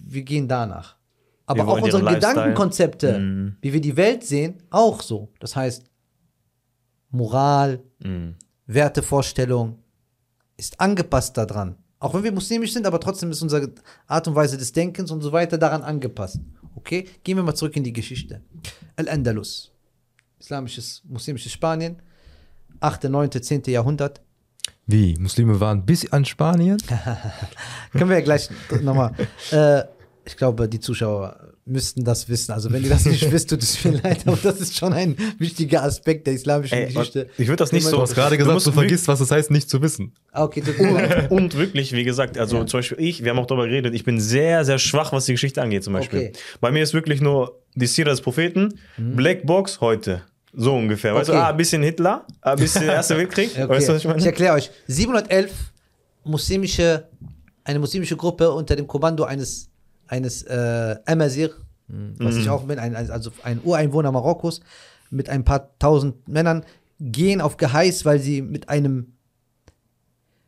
[0.07, 0.95] wir gehen danach.
[1.47, 2.03] Aber auch unsere.
[2.13, 3.57] Gedankenkonzepte, Mhm.
[3.61, 5.33] wie wir die Welt sehen, auch so.
[5.39, 5.83] Das heißt,
[7.11, 8.35] Moral, Mhm.
[8.67, 9.77] Wertevorstellung
[10.57, 11.75] ist angepasst daran.
[11.99, 13.71] Auch wenn wir muslimisch sind, aber trotzdem ist unsere
[14.07, 16.39] Art und Weise des Denkens und so weiter daran angepasst.
[16.75, 17.05] Okay?
[17.23, 18.41] Gehen wir mal zurück in die Geschichte.
[18.95, 19.71] Al-Andalus.
[20.39, 22.01] Islamisches, muslimisches Spanien.
[22.79, 23.63] 8., 9., 10.
[23.67, 24.21] Jahrhundert.
[24.87, 25.15] Wie?
[25.19, 26.77] Muslime waren bis an Spanien?
[27.91, 28.49] Können wir ja gleich
[28.81, 29.13] nochmal.
[29.51, 29.83] Äh,
[30.25, 32.51] ich glaube, die Zuschauer müssten das wissen.
[32.51, 35.15] Also, wenn ihr das nicht wisst, tut es mir leid, aber das ist schon ein
[35.39, 37.29] wichtiger Aspekt der islamischen Ey, Geschichte.
[37.37, 37.95] ich würde das nicht so.
[37.95, 40.13] Du hast gerade gesagt, musst du wirklich- vergisst, was es heißt, nicht zu wissen.
[40.31, 41.31] Ah, okay, tut mir leid.
[41.31, 44.19] Und wirklich, wie gesagt, also zum Beispiel ich, wir haben auch darüber geredet, ich bin
[44.19, 46.19] sehr, sehr schwach, was die Geschichte angeht, zum Beispiel.
[46.19, 46.33] Okay.
[46.61, 50.21] Bei mir ist wirklich nur die Sira des Propheten, Black Box heute.
[50.55, 51.13] So ungefähr.
[51.15, 51.41] Weißt du, Okay.
[51.41, 53.51] ah, ein bisschen Hitler, ein bisschen Erster Weltkrieg.
[53.51, 53.67] Okay.
[53.69, 54.19] Weißt du, was ich meine?
[54.19, 54.71] Ich erkläre euch.
[54.87, 55.51] 711
[56.23, 57.07] muslimische,
[57.63, 59.69] eine muslimische Gruppe unter dem Kommando eines,
[60.07, 61.51] eines äh, Amazir,
[62.17, 64.61] was ich auch bin, ein, also ein Ureinwohner Marokkos,
[65.11, 66.65] mit ein paar tausend Männern,
[66.99, 69.13] gehen auf Geheiß, weil sie mit einem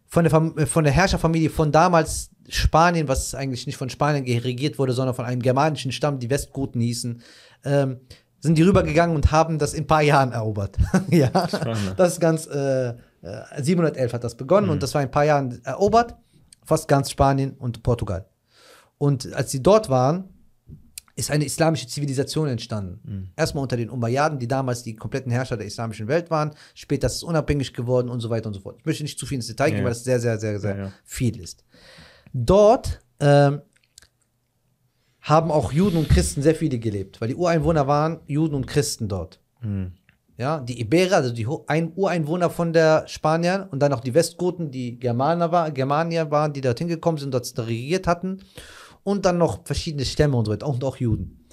[0.08, 4.24] von der, Fam- äh, von der Herrscherfamilie von damals Spanien, was eigentlich nicht von Spanien
[4.42, 7.22] regiert wurde, sondern von einem germanischen Stamm, die Westgoten hießen,
[7.66, 7.98] ähm,
[8.40, 10.78] sind die rübergegangen und haben das in ein paar Jahren erobert.
[11.10, 11.30] ja,
[11.98, 12.94] das ist ganz, äh, äh,
[13.62, 16.16] 711 hat das begonnen und das war in ein paar Jahren erobert,
[16.64, 18.28] fast ganz Spanien und Portugal.
[18.98, 20.26] Und als sie dort waren,
[21.16, 23.32] ist eine islamische Zivilisation entstanden.
[23.36, 26.52] Erstmal unter den Umayyaden, die damals die kompletten Herrscher der islamischen Welt waren.
[26.76, 28.76] Später ist es unabhängig geworden und so weiter und so fort.
[28.80, 29.84] Ich möchte nicht zu viel ins Detail gehen, Ja.
[29.86, 30.92] weil das sehr, sehr, sehr, sehr Ja, ja.
[31.06, 31.64] viel ist.
[32.34, 33.62] Dort ähm,
[35.28, 39.10] haben auch Juden und Christen sehr viele gelebt, weil die Ureinwohner waren Juden und Christen
[39.10, 39.42] dort.
[40.38, 44.98] Ja, die Iberer, also die Ureinwohner von der Spaniern und dann auch die Westgoten, die
[45.00, 48.40] Germaner war, Germanier waren, die dorthin gekommen sind, dort regiert hatten
[49.04, 51.46] und dann noch verschiedene Stämme und so weiter und auch Juden.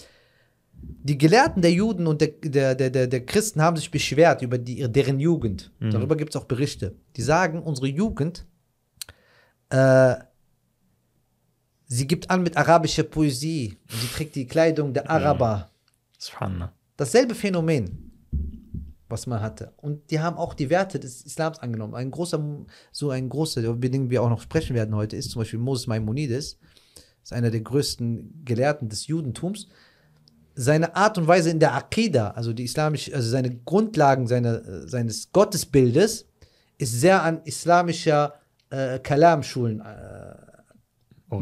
[0.76, 4.86] Die Gelehrten der Juden und der, der, der, der, Christen haben sich beschwert über die,
[4.92, 5.72] deren Jugend.
[5.80, 6.94] Darüber gibt es auch Berichte.
[7.16, 8.46] Die sagen, unsere Jugend,
[9.70, 10.14] äh,
[11.86, 15.70] sie gibt an mit arabischer Poesie und sie trägt die Kleidung der Araber
[16.18, 16.72] Subhanallah.
[16.96, 18.10] dasselbe Phänomen,
[19.08, 19.72] was man hatte.
[19.76, 21.94] Und die haben auch die Werte des Islams angenommen.
[21.94, 22.42] Ein großer,
[22.90, 25.86] so ein großer, über den wir auch noch sprechen werden heute, ist zum Beispiel Moses
[25.86, 26.58] Maimonides.
[27.22, 29.68] ist einer der größten Gelehrten des Judentums.
[30.56, 34.88] Seine Art und Weise in der Aqidah, also die islamische, also seine Grundlagen seine, äh,
[34.88, 36.26] seines Gottesbildes,
[36.78, 38.34] ist sehr an islamischer
[38.70, 40.43] äh, Kalam-Schulen äh,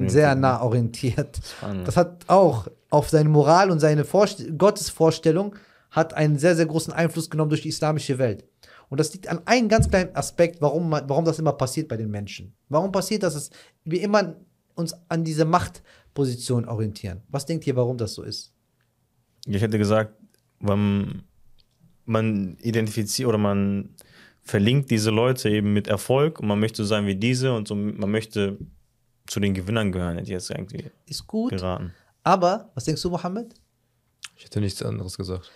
[0.06, 1.36] sehr nah orientiert.
[1.36, 1.84] Subhanallah.
[1.84, 5.56] Das hat auch auf seine Moral und seine Vorst Gottesvorstellung
[5.90, 8.44] hat einen sehr, sehr großen Einfluss genommen durch die islamische Welt.
[8.88, 11.96] Und das liegt an einem ganz kleinen Aspekt, warum, man, warum das immer passiert bei
[11.96, 12.54] den Menschen.
[12.68, 13.50] Warum passiert das, dass
[13.84, 14.36] wir immer
[14.74, 17.22] uns an diese Machtposition orientieren?
[17.28, 18.52] Was denkt ihr, warum das so ist?
[19.46, 20.14] Ich hätte gesagt,
[20.58, 21.22] man,
[22.04, 23.94] man identifiziert oder man
[24.42, 28.10] verlinkt diese Leute eben mit Erfolg und man möchte sein wie diese und so, man
[28.10, 28.58] möchte
[29.32, 31.92] zu den Gewinnern gehören, hätte ich jetzt irgendwie Ist gut, geraten.
[32.22, 33.54] aber was denkst du, Mohammed?
[34.36, 35.50] Ich hätte nichts anderes gesagt.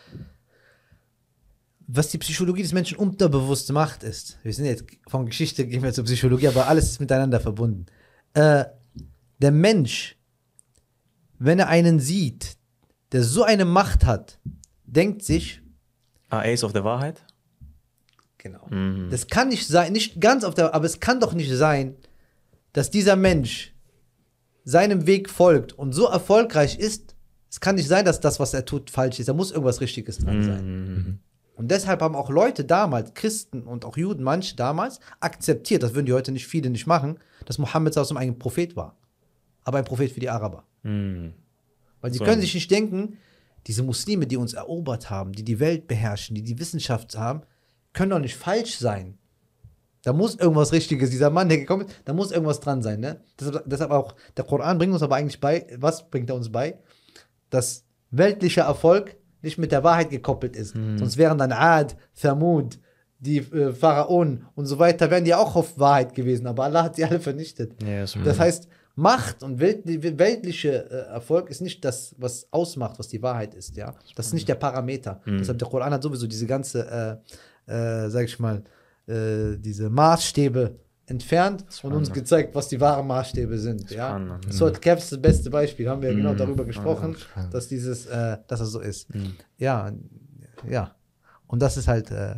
[1.89, 5.93] was die Psychologie des Menschen unterbewusst macht, ist, wir sind jetzt von Geschichte, gehen wir
[5.93, 7.87] zur Psychologie, aber alles ist miteinander verbunden.
[8.35, 8.65] Äh,
[9.39, 10.17] der Mensch,
[11.39, 12.57] wenn er einen sieht,
[13.12, 14.39] der so eine Macht hat,
[14.85, 15.61] denkt sich,
[16.29, 17.25] Ah, Ace of der Wahrheit?
[18.39, 19.11] genau, Mhm.
[19.11, 21.95] das kann nicht sein, nicht ganz auf der, aber es kann doch nicht sein,
[22.77, 23.75] dass dieser Mensch
[24.65, 27.17] seinem Weg folgt und so erfolgreich ist,
[27.49, 29.31] es kann nicht sein, dass das, was er tut, falsch ist.
[29.31, 31.21] Da muss irgendwas Richtiges dran sein.
[31.55, 36.05] Und deshalb haben auch Leute damals, Christen und auch Juden, manche damals, akzeptiert, das würden
[36.05, 38.95] die heute nicht viele nicht machen, dass Mohammed aus ein Prophet war.
[39.65, 40.65] Aber ein Prophet für die Araber.
[40.83, 41.33] Mhm.
[42.03, 42.25] Weil sie So.
[42.25, 43.17] können sich nicht denken,
[43.67, 47.41] diese Muslime, die uns erobert haben, die die Welt beherrschen, die die Wissenschaft haben,
[47.95, 49.17] können doch nicht falsch sein.
[50.07, 53.01] Da muss irgendwas Richtiges, dieser Mann, der gekommen ist, da muss irgendwas dran sein.
[53.01, 53.16] Ne?
[53.40, 56.79] Deshalb, deshalb auch, der Koran bringt uns aber eigentlich bei, was bringt er uns bei?
[57.51, 60.77] Dass weltlicher Erfolg nicht mit der Wahrheit gekoppelt ist.
[60.97, 62.79] Sonst wären dann Ad, Thamud,
[63.19, 66.95] die äh, Pharaonen und so weiter, wären die auch auf Wahrheit gewesen, aber Allah hat
[66.95, 67.83] sie alle vernichtet.
[67.83, 73.09] Ja, das heißt, Macht und welt, weltliche äh, Erfolg ist nicht das, was ausmacht, was
[73.09, 73.92] die Wahrheit ist, ja.
[74.14, 75.21] Das ist nicht der Parameter.
[75.27, 77.21] Deshalb der Koran hat sowieso diese ganze,
[77.69, 78.62] äh, äh, sag ich mal,
[79.07, 84.19] äh, diese Maßstäbe entfernt und uns gezeigt, was die wahren Maßstäbe sind, ja.
[84.81, 87.16] Kev ist das beste Beispiel, haben wir ja genau darüber gesprochen,
[87.53, 89.07] dass dieses, äh, dass es so ist.
[89.57, 89.92] Ja,
[90.69, 90.95] ja.
[91.47, 92.35] Und das ist halt, äh,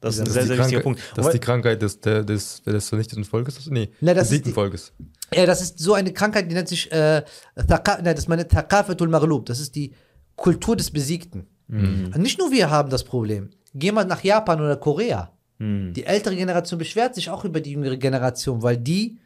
[0.00, 1.00] Das ist ein Das sehr, sehr die wichtiger Krankheit- Punkt.
[1.16, 3.68] Das ist die Krankheit des, des, des vernichteten Volkes?
[3.70, 4.92] Nee, Ne, das des ist die- siegten Volkes.
[5.34, 7.22] Ja, das ist so eine Krankheit, die nennt sich äh,
[7.56, 9.46] nein, das meine Thaqafatul Maghlub.
[9.46, 9.92] Das ist die
[10.36, 11.46] Kultur des Besiegten.
[11.68, 13.50] Und Nicht nur wir haben das Problem.
[13.74, 15.32] Geh mal nach Japan oder Korea.
[15.62, 15.92] Mhm.
[15.94, 19.18] Die ältere Generation beschwert sich auch über die jüngere Generation, weil die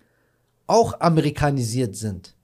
[0.66, 2.34] auch amerikanisiert sind.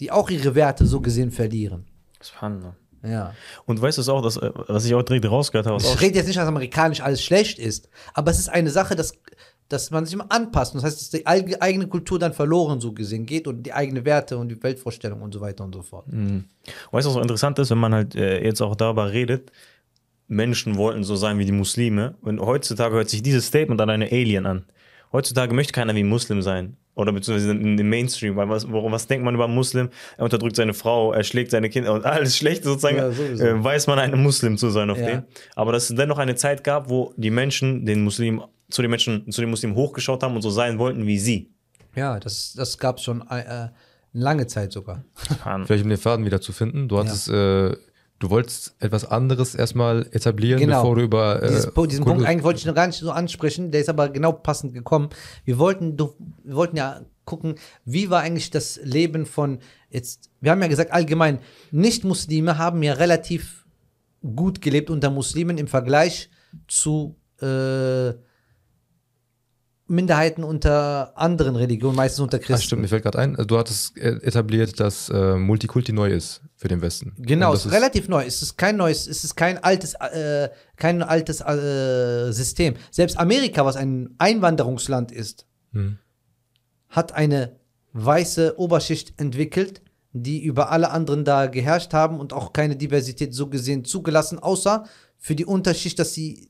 [0.00, 1.84] Die auch ihre Werte so gesehen verlieren.
[2.20, 2.74] Subhanallah.
[3.04, 3.34] Ja.
[3.66, 6.00] Und weißt du es auch, dass, äh, was ich auch direkt rausgehört habe, auch Ich
[6.00, 9.12] rede jetzt nicht, dass amerikanisch alles schlecht ist, aber es ist eine Sache, dass,
[9.68, 10.74] dass man sich immer anpasst.
[10.74, 14.04] Das heißt, dass die eig- eigene Kultur dann verloren so gesehen geht und die eigene
[14.04, 16.06] Werte und die Weltvorstellung und so weiter und so fort.
[16.08, 16.42] Weißt du,
[16.90, 19.52] was so interessant ist, wenn man halt äh, jetzt auch darüber redet,
[20.28, 22.14] Menschen wollten so sein wie die Muslime.
[22.20, 24.64] Und heutzutage hört sich dieses Statement an eine Alien an.
[25.12, 26.76] Heutzutage möchte keiner wie Muslim sein.
[26.94, 28.36] Oder beziehungsweise in dem Mainstream.
[28.36, 29.88] Weil was, worum, was denkt man über einen Muslim?
[30.16, 32.96] Er unterdrückt seine Frau, er schlägt seine Kinder und alles Schlechte sozusagen.
[32.98, 35.06] Ja, äh, weiß man, ein Muslim zu sein auf Ja.
[35.06, 35.22] dem.
[35.54, 39.30] Aber dass es dennoch eine Zeit gab, wo die Menschen den Muslim, zu den Menschen,
[39.32, 41.50] zu den Muslimen hochgeschaut haben und so sein wollten wie sie.
[41.94, 43.68] Ja, das, das gab es schon äh, äh,
[44.12, 45.04] lange Zeit sogar.
[45.64, 46.88] Vielleicht um den Faden wieder zu finden.
[46.88, 47.76] Du hattest äh,
[48.18, 50.82] du wolltest etwas anderes erstmal etablieren, Genau.
[50.82, 53.70] bevor du über äh, Dieses, diesen Punkt eigentlich wollte ich noch gar nicht so ansprechen,
[53.70, 55.10] der ist aber genau passend gekommen.
[55.44, 59.58] Wir wollten, du, wir wollten ja gucken, wie war eigentlich das Leben von
[59.90, 61.38] jetzt, wir haben ja gesagt, allgemein,
[61.70, 63.66] Nicht-Muslime haben ja relativ
[64.34, 66.30] gut gelebt unter Muslimen im Vergleich
[66.66, 68.14] zu äh,
[69.88, 72.62] Minderheiten unter anderen Religionen, meistens unter Christen.
[72.66, 76.68] stimmt, mir fällt gerade ein, du hattest äh, etabliert, dass äh, Multikulti neu ist für
[76.68, 77.14] den Westen.
[77.18, 78.24] Genau, es ist relativ neu.
[78.24, 82.74] Es ist kein neues, es ist kein altes, äh, kein altes äh, System.
[82.90, 85.98] Selbst Amerika, was ein Einwanderungsland ist, Hm.
[86.88, 87.56] hat eine
[87.92, 93.48] weiße Oberschicht entwickelt, die über alle anderen da geherrscht haben und auch keine Diversität so
[93.48, 94.84] gesehen zugelassen, außer
[95.18, 96.48] für die Unterschicht, dass sie,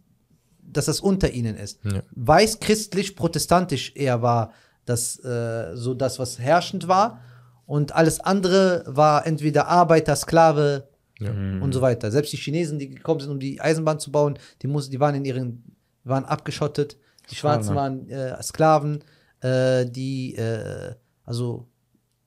[0.73, 1.81] dass das unter ihnen ist.
[1.85, 2.03] Ja.
[2.13, 4.53] Weiß, christlich, protestantisch eher war
[4.85, 7.21] das äh, so das, was herrschend war.
[7.67, 11.31] Und alles andere war entweder Arbeiter, Sklave Ja.
[11.31, 12.11] und so weiter.
[12.11, 15.15] Selbst die Chinesen, die gekommen sind, um die Eisenbahn zu bauen, die, mussten, die waren
[15.15, 16.97] in ihren, waren abgeschottet.
[17.31, 19.05] Die Schwarzen waren äh, Sklaven,
[19.41, 21.67] äh, die, äh, also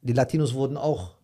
[0.01, 1.15] die Latinos wurden auch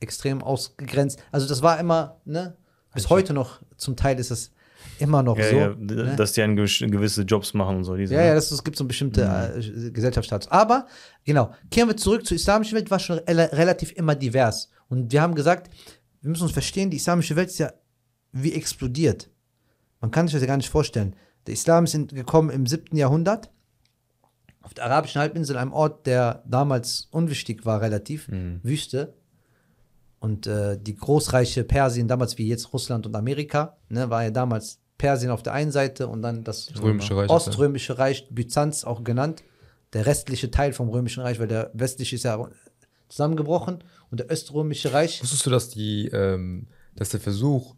[0.00, 1.18] extrem ausgegrenzt.
[1.32, 2.56] Also das war immer, ne,
[2.94, 4.52] bis heute noch, zum Teil ist es
[4.98, 5.56] immer noch Ja, so.
[5.56, 6.14] ja, ne?
[6.16, 7.96] dass die einen gewiss- gewisse Jobs machen und so.
[7.96, 8.26] Diese, Ja, ne?
[8.28, 10.48] ja, das, es gibt so bestimmte äh, Gesellschaftsstatus.
[10.50, 10.86] Aber,
[11.24, 14.70] genau, kehren wir zurück zur islamischen Welt, war schon rela- relativ immer divers.
[14.88, 15.70] Und wir haben gesagt,
[16.20, 17.72] wir müssen uns verstehen, die islamische Welt ist ja
[18.32, 19.30] wie explodiert.
[20.00, 21.14] Man kann sich das ja gar nicht vorstellen.
[21.46, 22.96] Der Islam ist gekommen im 7.
[22.96, 23.50] Jahrhundert
[24.62, 28.28] auf der arabischen Halbinsel, einem Ort, der damals unwichtig war, relativ,
[28.62, 29.14] Wüste.
[30.20, 34.80] Und äh, die großreiche Persien, damals wie jetzt Russland und Amerika, ne, war ja damals
[35.04, 37.28] Persien auf der einen Seite und dann das Römische Reich.
[37.30, 39.42] Oströmische Reich, Byzanz auch genannt.
[39.92, 42.38] Der restliche Teil vom Römischen Reich, weil der westliche ist ja
[43.08, 45.22] zusammengebrochen und der Öströmische Reich.
[45.22, 47.74] Wusstest du, dass die, ähm, dass der Versuch,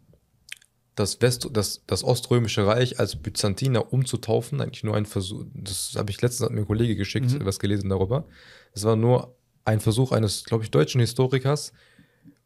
[0.95, 6.09] das, West, das, das Oströmische Reich als Byzantiner umzutaufen, eigentlich nur ein Versuch, das habe
[6.09, 7.45] ich letztens hat mir ein Kollege geschickt, Mhm.
[7.45, 8.25] was gelesen darüber.
[8.73, 9.35] Es war nur
[9.65, 11.71] ein Versuch eines, glaube ich, deutschen Historikers,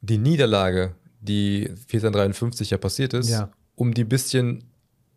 [0.02, 3.52] die Niederlage, die 1453 ja passiert ist, Ja.
[3.76, 4.66] um die bisschen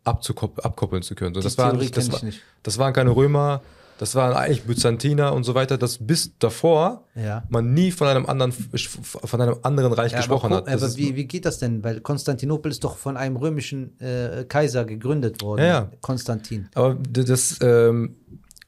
[0.05, 1.35] abkoppeln zu können.
[1.35, 2.21] So, das, waren das, war,
[2.63, 3.61] das waren keine Römer,
[3.97, 7.43] das waren eigentlich Byzantiner und so weiter, das bis davor Ja.
[7.49, 10.67] man nie von einem anderen, von einem anderen Reich Ja, gesprochen aber, hat.
[10.67, 11.83] Das aber wie, wie geht das denn?
[11.83, 15.65] Weil Konstantinopel ist doch von einem römischen äh, Kaiser gegründet worden.
[15.65, 15.89] Ja.
[16.01, 16.67] Konstantin.
[16.75, 18.17] aber das, ähm,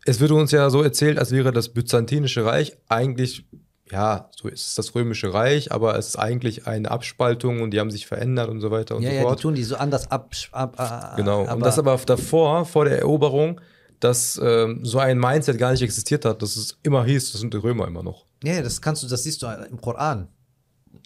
[0.06, 3.46] es wird uns ja so erzählt, als wäre das Byzantinische Reich eigentlich,
[3.92, 7.80] ja, so ist es das Römische Reich, aber es ist eigentlich eine Abspaltung und die
[7.80, 9.42] haben sich verändert und so weiter und Ja, so ja, die fort.
[9.42, 10.32] tun die so anders ab.
[10.52, 10.76] ab
[11.14, 11.44] äh, Genau.
[11.44, 13.62] Aber, und das aber davor, vor der Eroberung,
[14.00, 17.54] dass ähm, so ein Mindset gar nicht existiert hat, dass es immer hieß, das sind
[17.54, 18.26] die Römer immer noch.
[18.44, 20.28] Ja, ja, das kannst du, das siehst du im Koran.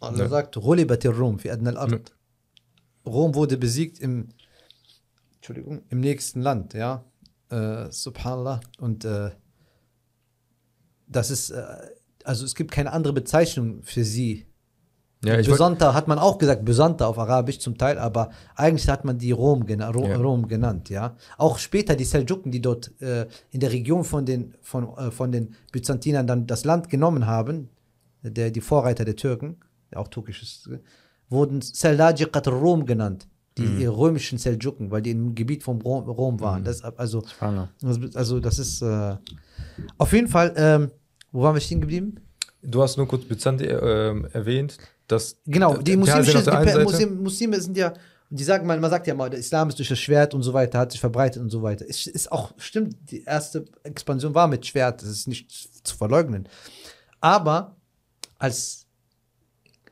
[0.02, 0.28] Allah Ja.
[0.30, 2.14] sagt, "Ghulibat Rom fi adna al-ard."
[3.06, 4.30] Rom wurde besiegt im,
[5.36, 7.04] Entschuldigung, im nächsten Land, ja.
[7.50, 8.60] Äh, subhanallah.
[8.80, 9.32] Und äh,
[11.08, 11.64] das ist, äh,
[12.26, 14.46] also es gibt keine andere Bezeichnung für sie.
[15.24, 19.20] Ja, Besonter hat man auch gesagt, Besonter auf Arabisch zum Teil, aber eigentlich hat man
[19.20, 20.18] die Rom, gena Ro Ja.
[20.18, 21.16] Rom genannt, ja.
[21.38, 25.32] Auch später die Seldschuken, die dort äh, in der Region von den, von, äh, von
[25.32, 27.70] den Byzantinern dann das Land genommen haben,
[28.24, 29.58] der, die Vorreiter der Türken,
[29.92, 30.80] der auch türkisch ist, äh,
[31.30, 33.28] wurden Seldajiqat Rom genannt,
[33.60, 33.90] die Mhm.
[33.90, 36.64] römischen Seldschuken, weil die im Gebiet von Rom, Rom waren.
[36.64, 37.22] Das, also,
[37.80, 39.18] das- also das ist äh,
[40.00, 40.90] auf jeden Fall, ähm,
[41.32, 42.16] wo waren wir stehen geblieben?
[42.62, 47.76] Du hast nur kurz Byzanti ähm, erwähnt, dass Genau, die muslimische, die Muslim, Muslime sind
[47.76, 47.94] ja,
[48.30, 50.54] die sagen mal, man sagt ja mal, der Islam ist durch das Schwert und so
[50.54, 51.86] weiter, hat sich verbreitet und so weiter.
[51.88, 55.52] Es ist auch, stimmt, die erste Expansion war mit Schwert, das ist nicht
[55.86, 56.48] zu verleugnen.
[57.20, 57.76] Aber
[58.38, 58.86] als,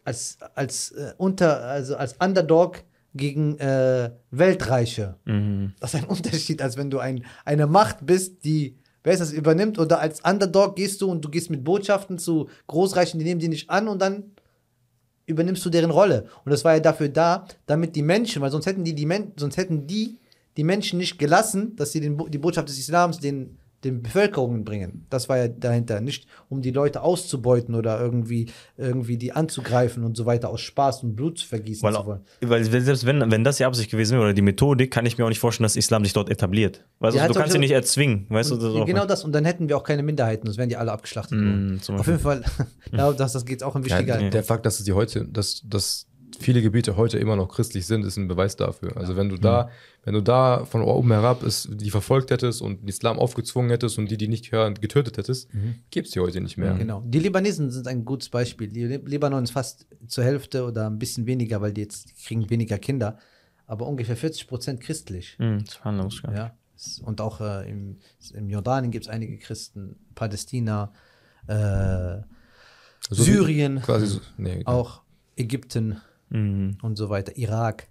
[0.04, 5.16] als, als äh, unter, also als Underdog gegen äh, Weltreiche.
[5.26, 5.74] Mhm.
[5.80, 9.32] Das ist ein Unterschied, als wenn du ein, eine Macht bist, die, wer ist das,
[9.32, 13.40] übernimmt oder als Underdog gehst du und du gehst mit Botschaften zu Großreichen, die nehmen
[13.40, 14.32] die nicht an und dann
[15.26, 16.26] übernimmst du deren Rolle.
[16.44, 19.34] Und das war ja dafür da, damit die Menschen, weil sonst hätten die, die Men
[19.38, 20.18] sonst hätten die
[20.58, 25.06] die Menschen nicht gelassen, dass sie den, die Botschaft des Islams den, den Bevölkerungen bringen.
[25.10, 26.02] Das war ja dahinter.
[26.02, 31.04] Nicht um die Leute auszubeuten oder irgendwie, irgendwie die anzugreifen und so weiter aus Spaß
[31.04, 32.22] und Blut zu vergießen Weil, zu wollen.
[32.42, 35.26] weil selbst wenn, wenn das die Absicht gewesen wäre oder die Methodik, kann ich mir
[35.26, 36.86] auch nicht vorstellen, dass Islam sich dort etabliert.
[37.00, 38.26] Weißt Ja, du, du kannst ihn nicht erzwingen.
[38.30, 39.24] Weißt du, das Ja, genau das.
[39.24, 41.82] Und dann hätten wir auch keine Minderheiten, sonst wären die alle abgeschlachtet worden.
[41.88, 42.44] Mm, Auf jeden Fall,
[42.92, 44.30] ja, das, das geht auch ein Ja, wichtiger.
[44.30, 46.06] der Fakt, dass es die heute, dass, dass
[46.40, 48.96] viele Gebiete heute immer noch christlich sind, ist ein Beweis dafür.
[48.98, 49.70] Also wenn du da,
[50.10, 54.00] wenn du da von oben herab es, die verfolgt hättest und den Islam aufgezwungen hättest
[54.00, 55.50] und die, die nicht hören, getötet hättest,
[55.92, 56.74] gibt's die heute nicht mehr.
[56.74, 57.04] Genau.
[57.06, 58.70] Die Libanesen sind ein gutes Beispiel.
[58.70, 62.50] Die Lib- Libanon ist fast zur Hälfte oder ein bisschen weniger, weil die jetzt kriegen
[62.50, 63.20] weniger Kinder,
[63.68, 65.38] aber ungefähr 40 Prozent christlich.
[65.38, 65.64] Mhm,
[66.34, 66.56] ja.
[67.04, 68.00] Und auch äh, im,
[68.34, 70.92] im Jordanien gibt es einige Christen, Palästina,
[71.46, 72.24] äh, Also
[73.12, 75.04] Syrien, Quasi so, nee, auch
[75.36, 76.78] Ägypten Mhm.
[76.82, 77.88] und so weiter, Irak.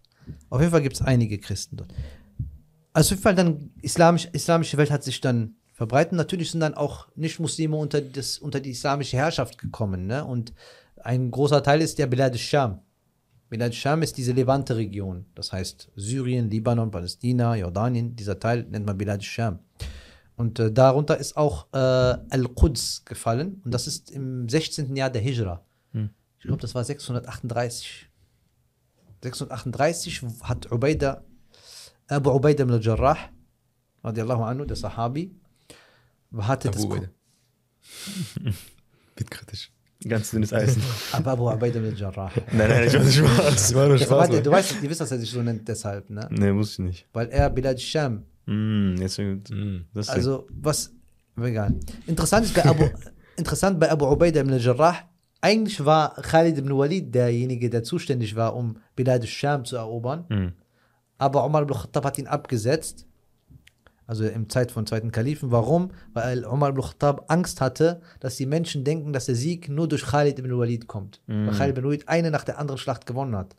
[0.51, 1.93] Auf jeden Fall gibt es einige Christen dort.
[2.93, 6.15] Also auf jeden Fall dann islamisch, islamische Welt hat sich dann verbreitet.
[6.15, 10.07] Natürlich sind dann auch Nicht-Muslime unter, das, unter die islamische Herrschaft gekommen.
[10.07, 10.25] Ne?
[10.25, 10.53] Und
[11.03, 12.81] ein großer Teil ist der Bilad al-Sham.
[13.49, 15.27] Bilad al-Sham ist diese Levante-Region.
[15.35, 18.17] Das heißt Syrien, Libanon, Palästina, Jordanien.
[18.17, 19.61] Dieser Teil nennt man Bilad al-Sham.
[20.37, 23.61] Und äh, darunter ist auch äh, Al-Quds gefallen.
[23.65, 24.97] Und das ist im 16.
[24.97, 25.65] Jahr der Hijra.
[26.39, 28.08] Ich glaube, das war 638.
[29.23, 31.25] 638 hat Ubaida,
[32.09, 33.19] Abu Ubaida ibn al-Jarrah,
[34.05, 35.35] radiallahu anhu, der Sahabi,
[36.37, 37.09] hatte das, Abu Ubaida.
[39.17, 39.71] Wird kritisch.
[40.07, 40.81] Ganz dünnes Eisen.
[41.13, 42.31] aber Abu Ubaida ibn al-Jarrah.
[42.53, 43.55] nein, nein, ich weiß nicht was.
[43.55, 44.29] Das war nur Das Spaß.
[44.29, 44.47] du Mann.
[44.53, 46.29] weißt, ihr wisst, dass er sich so nennt deshalb, ne?
[46.31, 47.07] Nee, wusste ich nicht.
[47.13, 49.87] Weil er Bilad Sham, jetzt, Mhm.
[49.93, 50.93] das also was,
[51.37, 51.75] egal.
[52.07, 52.89] Interessant ist bei Abu,
[53.37, 54.97] interessant bei Abu Ubaida ibn al-Jarrah,
[55.41, 60.25] eigentlich war Khalid ibn Walid derjenige, der zuständig war, um Bilad al-Sham zu erobern.
[60.29, 60.53] Mhm.
[61.19, 63.07] Aber Umar ibn Khattab hat ihn abgesetzt.
[64.07, 65.51] Also im Zeit von zweiten Kalifen.
[65.51, 65.91] Warum?
[66.15, 70.07] Weil Umar ibn Khattab Angst hatte, dass die Menschen denken, dass der Sieg nur durch
[70.07, 71.21] Khalid ibn Walid kommt.
[71.27, 73.55] Weil Khalid ibn Walid eine nach der anderen Schlacht gewonnen hat.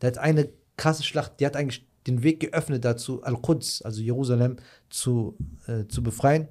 [0.00, 4.56] Der hat eine krasse Schlacht, die hat eigentlich den Weg geöffnet dazu, Al-Quds, also Jerusalem,
[4.90, 6.48] zu, äh, zu befreien,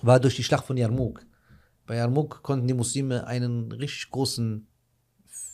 [0.00, 1.24] war durch die Schlacht von Yarmouk.
[1.92, 4.66] Bei Yarmouk konnten die Muslime einen richtig großen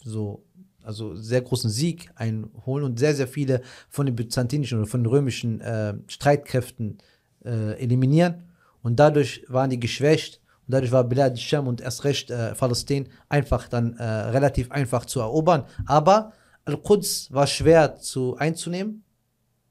[0.04, 0.44] so,
[0.84, 5.10] also sehr großen Sieg einholen und sehr, sehr viele von den byzantinischen oder von den
[5.10, 6.98] römischen äh, Streitkräften
[7.44, 8.44] äh, eliminieren.
[8.82, 13.08] Und dadurch waren die geschwächt und dadurch war Bilad Sham und erst recht äh, Palästin
[13.28, 15.64] einfach dann äh, relativ einfach zu erobern.
[15.86, 16.32] Aber
[16.66, 19.02] Al-Quds war schwer zu einzunehmen.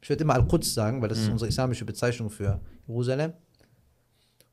[0.01, 3.31] Ich werde immer Al-Quds sagen, weil das ist unsere islamische Bezeichnung für Jerusalem.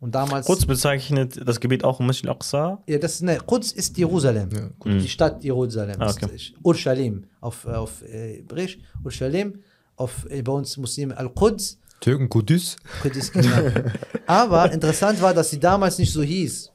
[0.05, 0.45] Und damals.
[0.45, 2.83] Kurz bezeichnet das Gebiet auch Masjid al-Aqsa.
[2.87, 4.51] Ja, das ist, ne, Quds ist Jerusalem.
[4.85, 5.97] Die Stadt Jerusalem.
[5.99, 6.29] Ah, okay.
[6.35, 8.79] Ist Urshalim auf, auf äh, Hebräisch.
[9.03, 9.63] Urshalim.
[9.97, 11.81] Auf, äh, bei uns Muslime Al-Quds.
[12.01, 12.77] Türken Kudüs.
[13.01, 13.71] Quds genau.
[14.27, 16.71] Aber interessant war, dass sie damals nicht so hieß.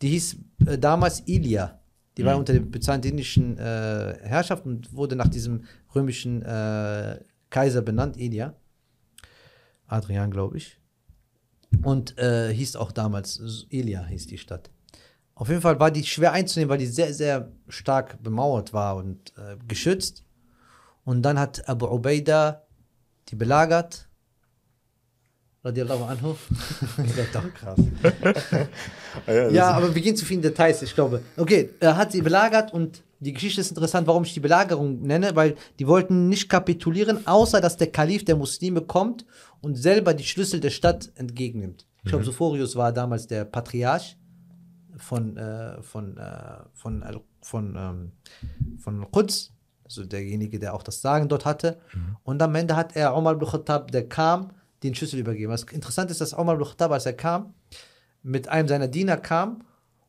[0.00, 0.36] Die hieß
[0.68, 1.82] äh, damals Ilia.
[2.16, 8.16] Die war unter der byzantinischen äh, Herrschaft und wurde nach diesem römischen äh, Kaiser benannt,
[8.16, 8.54] Ilia.
[9.86, 10.79] Adrian, glaube ich.
[11.82, 14.70] Und äh, hieß auch damals, Ilia hieß die Stadt.
[15.34, 19.32] Auf jeden Fall war die schwer einzunehmen, weil die sehr, sehr stark gemauert war und
[19.38, 20.24] äh, geschützt.
[21.04, 22.66] Und dann hat Abu Ubaida
[23.28, 24.08] die belagert.
[25.64, 26.36] Radiallahu anhu.
[26.96, 27.78] das ist doch krass.
[29.52, 31.22] ja, aber wir gehen zu vielen Details, ich glaube.
[31.36, 35.36] Okay, er hat sie belagert und die Geschichte ist interessant, warum ich die Belagerung nenne,
[35.36, 39.26] weil die wollten nicht kapitulieren, außer dass der Kalif der Muslime kommt
[39.60, 41.86] und selber die Schlüssel der Stadt entgegennimmt.
[42.02, 44.16] Ich glaube, Sophorius war damals der Patriarch
[44.96, 48.12] von, äh, von, äh, von, Al- von, ähm,
[48.78, 49.52] von Quds,
[49.84, 51.78] also derjenige, der auch das Sagen dort hatte.
[52.22, 54.52] Und am Ende hat er Omar ibn Khattab, der kam,
[54.82, 55.52] den Schlüssel übergeben.
[55.52, 57.52] Was interessant ist, dass Omar ibn Khattab, als er kam,
[58.22, 59.62] mit einem seiner Diener kam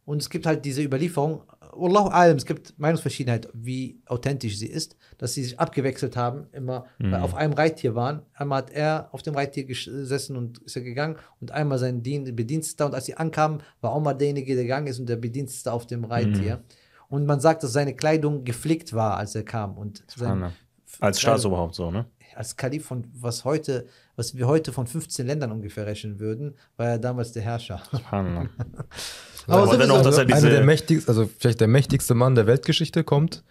[0.05, 4.95] und es gibt halt diese Überlieferung, Wallahu alam, es gibt Meinungsverschiedenheit, wie authentisch sie ist,
[5.17, 8.21] dass sie sich abgewechselt haben, immer weil auf einem Reittier waren.
[8.33, 12.35] Einmal hat er auf dem Reittier gesessen und ist er gegangen und einmal sein Dien
[12.35, 15.85] Bediensteter und als sie ankamen, war Omar derjenige, der gegangen ist und der Bedienstete auf
[15.87, 16.63] dem Reittier.
[17.09, 19.77] Und man sagt, dass seine Kleidung geflickt war, als er kam.
[19.77, 20.51] Und sein.
[20.99, 22.05] Als Staatsoberhaupt so, ne?
[22.35, 26.87] Als Kalif von was heute, was wir heute von 15 Ländern ungefähr rechnen würden, war
[26.87, 27.81] er damals der Herrscher.
[27.91, 28.49] Subhanallah.
[29.47, 30.63] Aber Aber dennoch, dass er Einer der diese.
[30.63, 33.43] mächtigsten, also vielleicht der mächtigste Mann der Weltgeschichte kommt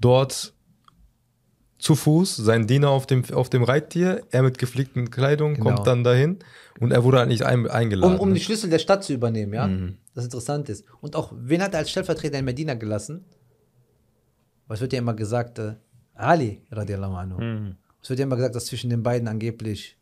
[0.00, 0.52] dort
[1.78, 5.70] zu Fuß, sein Diener auf dem, auf dem Reittier, er mit geflickten Kleidung Genau.
[5.74, 6.38] kommt dann dahin
[6.80, 8.14] und er wurde halt nicht ein, eingeladen.
[8.14, 9.66] Um, um die Schlüssel der Stadt zu übernehmen, ja.
[9.68, 9.96] Mhm.
[10.14, 10.84] Das interessant ist.
[11.00, 13.24] Und auch, wen hat er als Stellvertreter in Medina gelassen?
[14.66, 15.58] Was wird ja immer gesagt?
[15.60, 15.74] Äh,
[16.14, 17.40] Ali, radiallahu anhu.
[17.40, 17.76] Mhm.
[18.02, 19.96] Es wird ja immer gesagt, dass zwischen den beiden angeblich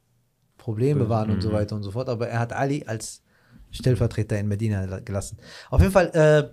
[0.58, 1.34] Probleme waren Mhm.
[1.36, 2.08] und so weiter und so fort.
[2.08, 3.22] Aber er hat Ali als
[3.70, 5.38] Stellvertreter in Medina la- gelassen.
[5.70, 6.48] Auf jeden Fall äh,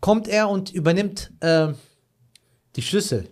[0.00, 1.72] kommt er und übernimmt äh,
[2.76, 3.28] die Schlüssel.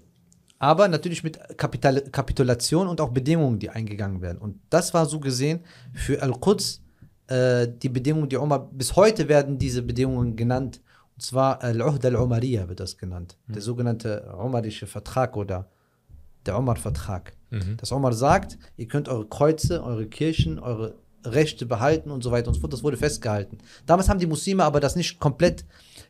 [0.59, 4.39] Aber natürlich mit Kapital Kapitulation und auch Bedingungen, die eingegangen werden.
[4.39, 5.61] Und das war so gesehen
[5.93, 6.83] für Al-Quds
[7.27, 10.81] äh, die Bedingungen, die Omar, bis heute werden diese Bedingungen genannt.
[11.17, 13.37] Und zwar Al-Uhd al-Umariya wird das genannt.
[13.47, 15.69] Der sogenannte Umarische Vertrag oder
[16.47, 17.37] der Umar-Vertrag.
[17.77, 22.49] Dass Umar sagt, ihr könnt eure Kreuze, eure Kirchen, eure Rechte behalten und so weiter
[22.49, 22.73] und so fort.
[22.73, 23.59] Das wurde festgehalten.
[23.87, 25.65] Damals haben die Muslime aber das nicht komplett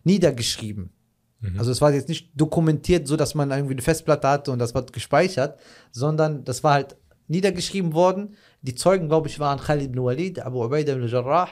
[0.05, 0.91] niedergeschrieben.
[1.59, 4.75] Also es war jetzt nicht dokumentiert, so dass man irgendwie eine Festplatte hatte und das
[4.75, 5.59] wird gespeichert,
[5.93, 6.97] sondern das war halt
[7.29, 8.35] niedergeschrieben worden.
[8.63, 11.49] Die Zeugen, glaube ich, waren Khalid ibn Walid, Abu Ubaidah ibn Jarrah,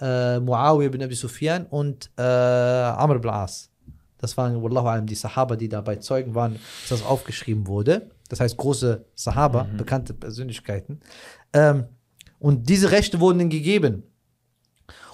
[0.00, 3.70] äh, Muawiyah ibn Abi Sufyan und äh, Amr ibn As.
[4.18, 8.10] Das waren, Wallahu alam, die Sahaba, die dabei Zeugen waren, dass das aufgeschrieben wurde.
[8.28, 11.00] Das heißt, große Sahaba, bekannte Persönlichkeiten.
[11.52, 11.84] Ähm,
[12.38, 14.02] und diese Rechte wurden ihnen gegeben.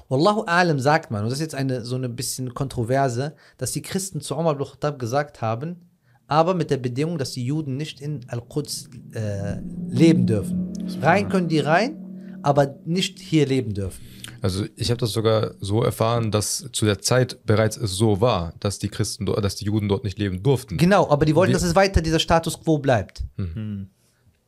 [0.09, 3.83] Wallahu alam sagt man, und das ist jetzt eine so eine bisschen Kontroverse, dass die
[3.83, 5.89] Christen zu Umar ibn Khattab gesagt haben,
[6.27, 10.73] aber mit der Bedingung, dass die Juden nicht in Al-Quds äh, leben dürfen.
[11.01, 14.05] Rein können die rein, aber nicht hier leben dürfen.
[14.43, 18.55] Also ich habe das sogar so erfahren, dass zu der Zeit bereits es so war,
[18.61, 20.77] dass die Christen, dort- dass die Juden dort nicht leben durften.
[20.79, 23.23] Genau, aber die wollten, Wie- dass es weiter dieser Status quo bleibt.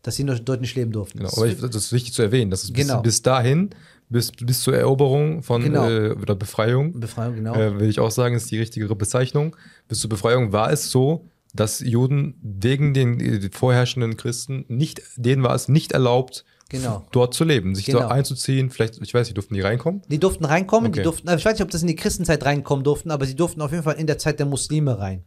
[0.03, 1.19] Dass sie dort nicht leben durften.
[1.19, 3.03] Genau, aber ich, das ist wichtig zu erwähnen, dass es bis, Genau.
[3.03, 3.71] bis dahin,
[4.09, 5.89] bis, bis zur Eroberung von Genau.
[5.89, 7.55] äh, oder Befreiung, Befreiung, genau.
[7.55, 9.55] äh, will ich auch sagen, ist die richtigere Bezeichnung.
[9.89, 15.43] Bis zur Befreiung war es so, dass Juden wegen den äh, vorherrschenden Christen nicht, denen
[15.43, 17.05] war es nicht erlaubt, Genau.
[17.13, 18.01] dort zu leben, sich Genau.
[18.01, 18.71] dort einzuziehen.
[18.71, 20.03] Vielleicht, ich weiß nicht, durften die reinkommen?
[20.09, 21.05] Die durften reinkommen, die Okay.
[21.05, 23.61] durften, also ich weiß nicht, ob das in die Christenzeit reinkommen durften, aber sie durften
[23.61, 25.25] auf jeden Fall in der Zeit der Muslime rein.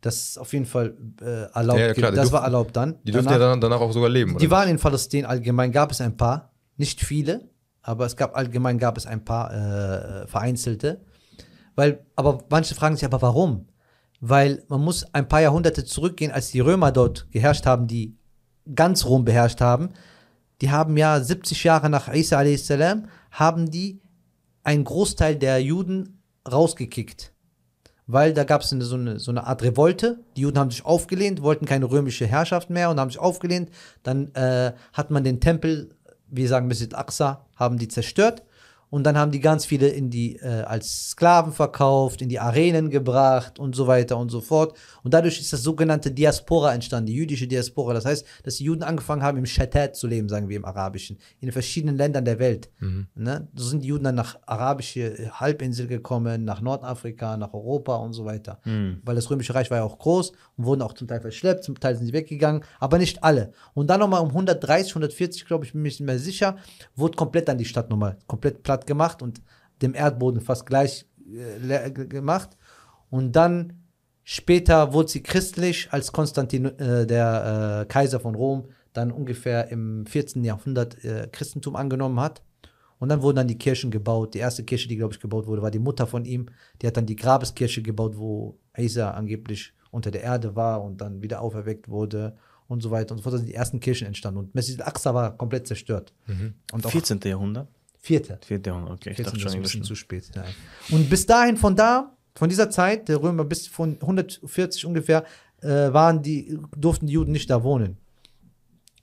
[0.00, 1.78] Das ist auf jeden Fall äh, erlaubt.
[1.78, 2.96] Ja, ja, klar, die das durften- war erlaubt dann.
[3.04, 4.38] Die dürften Danach- ja dann, danach auch sogar leben.
[4.38, 7.50] Die waren in Palästina allgemein, gab es ein paar, nicht viele,
[7.82, 11.02] aber es gab allgemein gab es ein paar äh, vereinzelte.
[11.76, 13.66] Weil, aber manche fragen sich, aber warum?
[14.20, 18.16] Weil man muss ein paar Jahrhunderte zurückgehen, als die Römer dort geherrscht haben, die
[18.74, 19.90] ganz Rom beherrscht haben.
[20.60, 22.70] Die haben ja 70 Jahre nach Isa a.s.
[23.30, 24.00] haben die
[24.62, 27.32] einen Großteil der Juden rausgekickt
[28.12, 30.20] weil da gab es so, eine, so eine Art Revolte.
[30.36, 33.70] Die Juden haben sich aufgelehnt, wollten keine römische Herrschaft mehr und haben sich aufgelehnt.
[34.02, 35.90] Dann äh, hat man den Tempel,
[36.26, 38.42] wir sagen Masjid al-Aqsa, haben die zerstört.
[38.90, 42.90] Und dann haben die ganz viele in die, äh, als Sklaven verkauft, in die Arenen
[42.90, 44.76] gebracht und so weiter und so fort.
[45.02, 47.94] Und dadurch ist das sogenannte Diaspora entstanden, die jüdische Diaspora.
[47.94, 51.16] Das heißt, dass die Juden angefangen haben, im Shatat zu leben, sagen wir im Arabischen,
[51.40, 52.70] in den verschiedenen Ländern der Welt.
[53.14, 53.48] Ne?
[53.54, 58.24] So sind die Juden dann nach arabische Halbinsel gekommen, nach Nordafrika, nach Europa und so
[58.24, 58.60] weiter.
[59.04, 61.78] Weil das Römische Reich war ja auch groß und wurden auch zum Teil verschleppt, zum
[61.78, 63.52] Teil sind sie weggegangen, aber nicht alle.
[63.74, 66.56] Und dann nochmal um 130, 140, glaube ich, bin mir nicht mehr sicher,
[66.96, 69.42] wurde komplett dann die Stadt nochmal komplett platt gemacht und
[69.82, 72.56] dem Erdboden fast gleich äh, gemacht.
[73.08, 73.84] Und dann
[74.24, 80.06] später wurde sie christlich, als Konstantin, äh, der äh, Kaiser von Rom, dann ungefähr im
[80.06, 80.44] 14.
[80.44, 82.42] Jahrhundert äh, Christentum angenommen hat.
[82.98, 84.34] Und dann wurden dann die Kirchen gebaut.
[84.34, 86.46] Die erste Kirche, die, glaube ich, gebaut wurde, war die Mutter von ihm.
[86.82, 91.22] Die hat dann die Grabeskirche gebaut, wo Isa angeblich unter der Erde war und dann
[91.22, 92.36] wieder auferweckt wurde
[92.68, 93.36] und so weiter und so fort.
[93.36, 94.40] Sind die ersten Kirchen entstanden.
[94.40, 96.12] Und Masjid al-Aqsa war komplett zerstört.
[96.72, 97.20] Und auch 14.
[97.24, 97.68] Jahrhundert?
[98.00, 98.38] Vierte.
[98.44, 98.60] 4.
[98.64, 99.10] Jahrhundert, okay.
[99.10, 100.30] Ich 14 dachte ist schon ein bisschen zu spät.
[100.34, 100.44] Nein.
[100.90, 105.24] Und bis dahin, von da, von dieser Zeit, der Römer bis von 140 ungefähr,
[105.62, 107.96] äh, waren die, durften die Juden nicht da wohnen.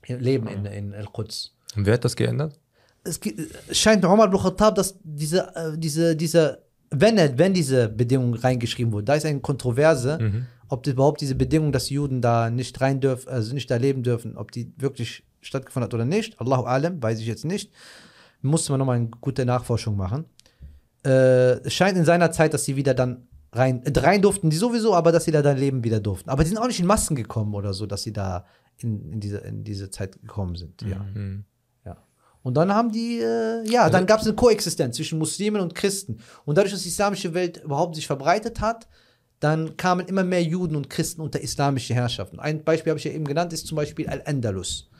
[0.06, 1.54] Leben in, in Al-Quds.
[1.76, 2.58] Und wer hat das geändert?
[3.04, 3.20] Es
[3.72, 8.92] scheint Umar ibn Khattab, dass diese, äh, diese, diese, wenn, er- wenn diese Bedingung reingeschrieben
[8.92, 10.18] wurde, da ist eine Kontroverse,
[10.68, 14.02] ob die, überhaupt diese Bedingung, dass Juden da nicht rein dürfen, also nicht da leben
[14.02, 16.40] dürfen, ob die wirklich stattgefunden hat oder nicht.
[16.40, 17.70] Allahu alam, weiß ich jetzt nicht.
[18.42, 20.24] Musste man nochmal eine gute Nachforschung machen.
[21.04, 24.56] Äh, es scheint in seiner Zeit, dass sie wieder dann rein, äh, rein durften, die
[24.56, 26.30] sowieso, aber dass sie da dann leben wieder durften.
[26.30, 28.44] Aber die sind auch nicht in Massen gekommen oder so, dass sie da
[28.78, 30.82] in, in, diese, in diese Zeit gekommen sind.
[30.82, 31.04] Ja.
[31.84, 31.96] Ja.
[32.42, 36.18] Und dann haben die, äh, ja, dann gab es eine Koexistenz zwischen Muslimen und Christen.
[36.44, 38.88] Und dadurch, dass die islamische Welt überhaupt sich verbreitet hat,
[39.40, 42.32] dann kamen immer mehr Juden und Christen unter islamische Herrschaft.
[42.32, 44.90] Und ein Beispiel habe ich ja eben genannt, ist zum Beispiel Al-Andalus.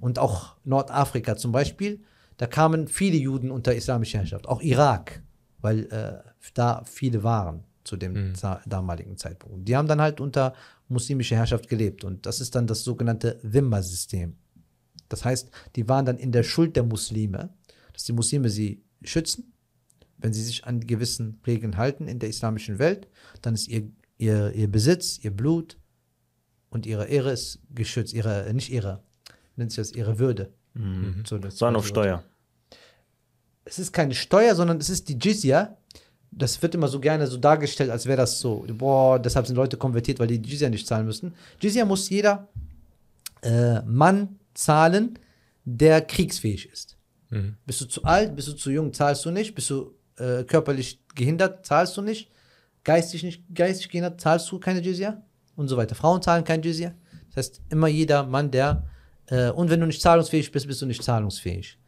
[0.00, 2.00] Und auch Nordafrika zum Beispiel.
[2.36, 4.46] Da kamen viele Juden unter islamische Herrschaft.
[4.46, 5.22] Auch Irak,
[5.60, 6.18] weil äh,
[6.54, 9.66] da viele waren zu dem za- damaligen Zeitpunkt.
[9.68, 10.54] Die haben dann halt unter
[10.88, 12.04] muslimischer Herrschaft gelebt.
[12.04, 14.34] Und das ist dann das sogenannte Wimmer-System.
[15.08, 17.50] Das heißt, die waren dann in der Schuld der Muslime,
[17.92, 19.52] dass die Muslime sie schützen.
[20.18, 23.06] Wenn sie sich an gewissen Regeln halten in der islamischen Welt,
[23.42, 25.78] dann ist ihr, ihr, ihr Besitz, ihr Blut
[26.70, 28.12] und ihre Ehre ist geschützt.
[28.14, 29.02] Ihre, nicht ihre,
[29.56, 30.52] nennt sich das ihre Würde.
[31.24, 32.22] So, das Sondern auf Steuer.
[33.64, 35.76] es ist keine Steuer, sondern es ist die Jizya.
[36.30, 39.76] Das wird immer so gerne so dargestellt, als wäre das so, boah, deshalb sind Leute
[39.78, 41.34] konvertiert, weil die Jizya nicht zahlen müssen.
[41.60, 42.48] Jizya muss jeder
[43.42, 45.18] äh, Mann zahlen,
[45.64, 46.96] der kriegsfähig ist.
[47.64, 49.54] Bist du zu alt, bist du zu jung, zahlst du nicht.
[49.54, 52.30] Bist du äh, körperlich gehindert, zahlst du nicht.
[52.84, 55.22] geistig nicht geistig gehen hat, zahlst du keine Jizya
[55.56, 55.94] und so weiter.
[55.94, 56.92] Frauen zahlen kein Jizya.
[57.28, 58.84] Das heißt, immer jeder Mann, der
[59.28, 61.78] äh, und wenn du nicht zahlungsfähig bist, bist du nicht zahlungsfähig.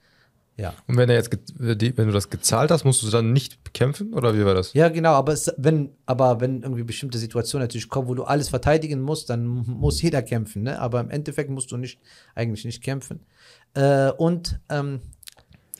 [0.56, 0.74] Ja.
[0.88, 4.36] Und wenn er jetzt, wenn du das gezahlt hast, musst du dann nicht bekämpfen oder
[4.36, 4.72] wie war das?
[4.72, 8.48] Ja, genau, aber es, wenn, aber wenn irgendwie bestimmte Situationen natürlich kommen, wo du alles
[8.48, 10.80] verteidigen musst, dann muss jeder kämpfen, ne?
[10.80, 12.00] Aber im Endeffekt musst du nicht,
[12.34, 13.20] eigentlich nicht kämpfen.
[13.74, 14.98] Äh, und ähm,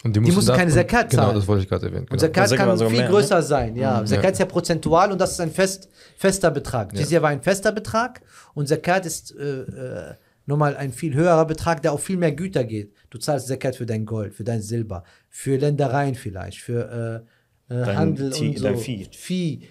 [0.04, 1.34] Und die, Die mussten da- keine und- Zakat Genau, zahlen.
[1.34, 2.02] das wollte ich gerade erwähnen.
[2.02, 2.20] Und Genau.
[2.20, 3.42] Zakat Zakat kann viel mehr, größer ne?
[3.42, 4.04] sein, ja.
[4.04, 6.92] Zakat ist ja prozentual und das ist ein fest, fester Betrag.
[6.92, 7.00] Ja.
[7.00, 8.22] Jizya war ein fester Betrag
[8.54, 10.14] und Zakat ist äh, äh,
[10.48, 12.92] nochmal ein viel höherer Betrag, der auf viel mehr Güter geht.
[13.10, 17.24] Du zahlst Zakat für dein Gold, für dein Silber, für Ländereien vielleicht, für
[17.70, 18.64] äh, äh, Dein Handel Tie- und so.
[18.64, 19.06] dein Vieh.
[19.12, 19.68] Vieh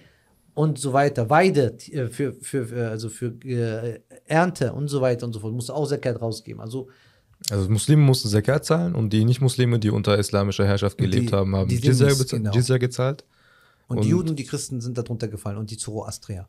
[0.53, 1.29] und so weiter.
[1.29, 5.53] Weide äh, für, für, für, also für äh, Ernte und so weiter und so fort.
[5.53, 6.61] Musst du auch Zakat rausgeben.
[6.61, 6.89] Also
[7.49, 11.55] Also Muslime mussten Zakat zahlen und die Nicht-Muslime, die unter islamischer Herrschaft gelebt die- haben,
[11.55, 12.77] haben die Jizya, genau.
[12.79, 13.25] Gezahlt.
[13.87, 16.47] Und, Und- die Juden und die Christen sind darunter gefallen und die Zoroastrier.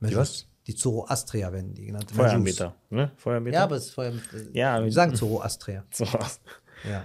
[0.00, 0.46] Die was?
[0.66, 2.10] Die Zoroastrier werden die genannt.
[2.10, 2.74] Feueranbeter.
[2.90, 3.10] Ne?
[3.16, 3.56] Feueranbeter?
[3.58, 4.12] Ja, aber es ist Feuer.
[4.52, 5.84] Ja, wir sagen Zoroastrier.
[5.92, 6.04] So,
[6.88, 7.04] Ja.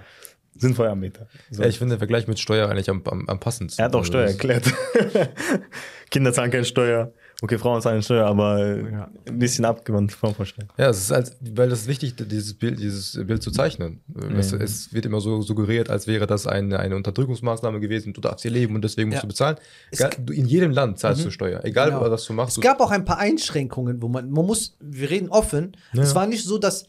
[0.55, 1.27] sind Feueranbeter.
[1.51, 1.61] So.
[1.63, 3.81] Ja, ich finde der Vergleich mit Steuer eigentlich am, am, am passendsten.
[3.83, 4.65] er hat auch Also Steuer erklärt.
[6.09, 7.11] Kinder zahlen keine Steuer.
[7.41, 9.09] Okay, Frauen zahlen Steuer, aber Ja.
[9.27, 10.67] ein bisschen abgewandt vom Vorstellen.
[10.77, 14.01] Ja, es ist halt, weil das ist wichtig, dieses Bild, dieses Bild zu zeichnen.
[14.37, 18.11] Es, es wird immer so suggeriert, als wäre das eine, eine Unterdrückungsmaßnahme gewesen.
[18.13, 19.21] Du darfst hier leben und deswegen musst Ja.
[19.21, 19.55] du bezahlen.
[19.89, 22.01] Es Ga- du, in jedem Land zahlst du Steuer, egal Genau.
[22.11, 22.57] was du machst.
[22.57, 25.77] Es gab auch ein paar Einschränkungen, wo man, man muss, wir reden offen.
[25.93, 26.03] Ja.
[26.03, 26.87] Es war nicht so, dass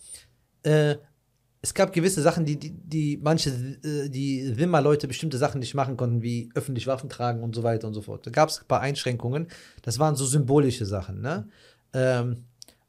[0.64, 0.96] äh,
[1.62, 5.96] es gab gewisse Sachen, die, die, die manche, äh, die Wimmer-Leute bestimmte Sachen nicht machen
[5.96, 8.26] konnten, wie öffentlich Waffen tragen und so weiter und so fort.
[8.26, 9.48] Da gab es ein paar Einschränkungen.
[9.82, 11.20] Das waren so symbolische Sachen.
[11.20, 11.48] Ne?
[11.92, 12.44] Ähm,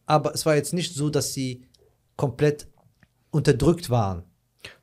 [0.05, 1.65] aber es war jetzt nicht so, dass sie
[2.15, 2.67] komplett
[3.31, 4.23] unterdrückt waren.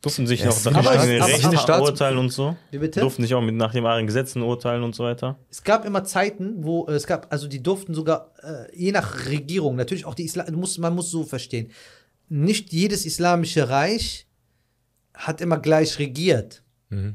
[0.02, 2.56] Durften sich Ja, noch es nach eigenen Rechten urteilen und so?
[2.70, 3.00] Wie bitte?
[3.00, 5.38] Durften sich auch mit, nach den eigenen Gesetzen urteilen und so weiter?
[5.50, 9.26] Es gab immer Zeiten, wo äh, es gab, also die durften sogar, äh, je nach
[9.26, 11.70] Regierung, natürlich auch die Islam, du musst, man muss so verstehen,
[12.28, 14.26] nicht jedes islamische Reich
[15.14, 16.62] hat immer gleich regiert.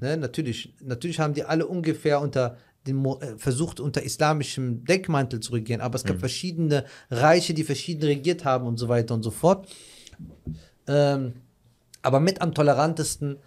[0.01, 0.17] Ne?
[0.17, 2.57] Natürlich, natürlich haben die alle ungefähr unter
[2.87, 8.03] Mo- äh, versucht, unter islamischem Deckmantel zu regieren, aber es gab verschiedene Reiche, die verschieden
[8.03, 9.67] regiert haben und so weiter und so fort.
[10.87, 11.33] Ähm,
[12.01, 13.37] aber mit am tolerantesten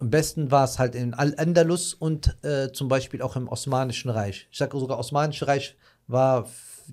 [0.00, 4.46] am besten war es halt in Al-Andalus und äh, zum Beispiel auch im Osmanischen Reich.
[4.50, 5.76] Ich sage sogar, Osmanische Reich
[6.06, 6.84] war f-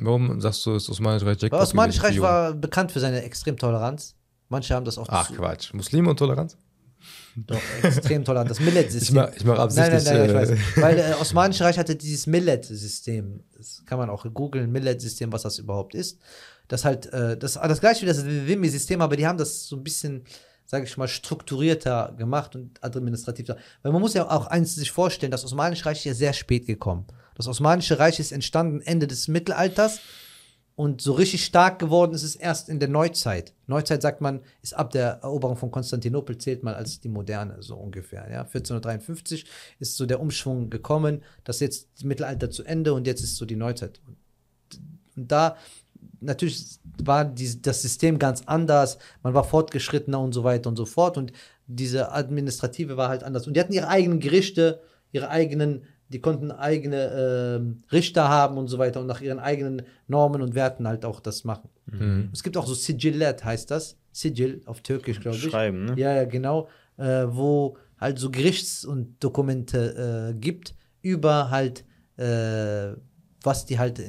[0.00, 3.22] Warum sagst du, das Osmanische Reich Weil Jackpot Osmanische gewesen, Reich war bekannt für seine
[3.22, 4.14] Extremtoleranz.
[4.48, 5.72] Manche haben das auch Ach Quatsch.
[5.74, 6.56] Muslime und Toleranz?
[7.34, 8.50] doch extrem tolerant.
[8.50, 9.16] Das Millet-System.
[9.16, 10.76] Ich mach- ich mach absichtlich, Nein, nein, nein, ich äh, weiß.
[10.82, 13.42] Weil äh, Osmanische Reich hatte dieses Millet-System.
[13.56, 16.18] Das kann man auch googeln, Millet-System, was das überhaupt ist.
[16.68, 19.82] Das halt, äh, das das gleiche wie das Wimmi-System, aber die haben das so ein
[19.82, 20.24] bisschen,
[20.66, 23.56] sage ich mal, strukturierter gemativ und administrativer.
[23.82, 26.66] Weil man muss ja auch eins sich vorstellen, das Osmanische Reich ist ja sehr spät
[26.66, 27.06] gekommen.
[27.34, 30.00] Das Osmanische Reich ist entstanden Ende des Mittelalters
[30.74, 33.54] und so richtig stark geworden ist es erst in der Neuzeit.
[33.66, 37.76] Neuzeit sagt man, ist ab der Eroberung von Konstantinopel zählt man als die moderne, so
[37.76, 38.22] ungefähr.
[38.30, 38.40] Ja?
[38.40, 39.44] 1453
[39.80, 43.44] ist so der Umschwung gekommen, das jetzt das Mittelalter zu Ende und jetzt ist so
[43.44, 44.00] die Neuzeit.
[44.06, 44.16] Und,
[45.16, 45.56] und da
[46.20, 50.86] natürlich war die, das System ganz anders, man war fortgeschrittener und so weiter und so
[50.86, 51.32] fort und
[51.66, 53.46] diese Administrative war halt anders.
[53.46, 54.80] Und die hatten ihre eigenen Gerichte,
[55.10, 59.82] ihre eigenen, die konnten eigene ähm, Richter haben und so weiter und nach ihren eigenen
[60.06, 61.70] Normen und Werten halt auch das machen.
[62.32, 63.96] Es gibt auch so Sigillet, heißt das.
[64.12, 65.42] Sigil auf Türkisch, glaube ich.
[65.44, 65.94] Schreiben, ne?
[65.96, 66.68] Ja, ja, genau.
[66.98, 71.84] Äh, wo halt so Gerichts- und Dokumente äh, gibt über halt,
[72.16, 72.92] äh,
[73.42, 74.04] was die halt äh,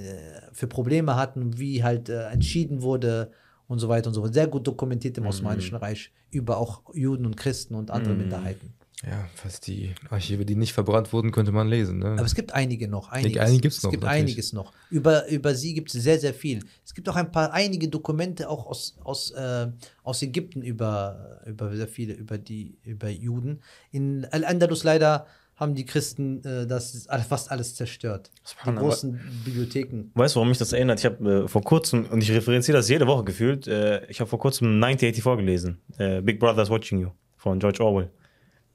[0.52, 3.32] für Probleme hatten, wie halt äh, entschieden wurde
[3.68, 4.34] und so weiter und so fort.
[4.34, 8.74] Sehr gut dokumentiert im Osmanischen Reich über auch Juden und Christen und andere Minderheiten.
[9.06, 12.00] Ja, fast die Archive, die nicht verbrannt wurden, könnte man lesen.
[12.00, 12.12] Ne?
[12.12, 13.10] Aber es gibt einige noch.
[13.10, 13.42] Einiges.
[13.42, 14.24] einige gibt's es noch, gibt natürlich.
[14.24, 14.72] einiges noch.
[14.90, 16.64] Über, über sie gibt es sehr, sehr viel.
[16.86, 19.68] Es gibt auch ein paar, einige Dokumente auch aus, aus, äh,
[20.04, 23.62] aus Ägypten über, über sehr viele, über die, über Juden.
[23.92, 28.32] In Al-Andalus leider haben die Christen äh, das fast alles zerstört.
[28.66, 30.12] Die großen Bibliotheken.
[30.14, 31.00] Weißt du, warum mich das erinnert?
[31.00, 34.30] Ich habe äh, vor kurzem, und ich referenziere das jede Woche gefühlt, äh, ich habe
[34.30, 35.82] vor kurzem 1984 gelesen.
[35.98, 38.10] Äh, Big Brother's Watching You von George Orwell.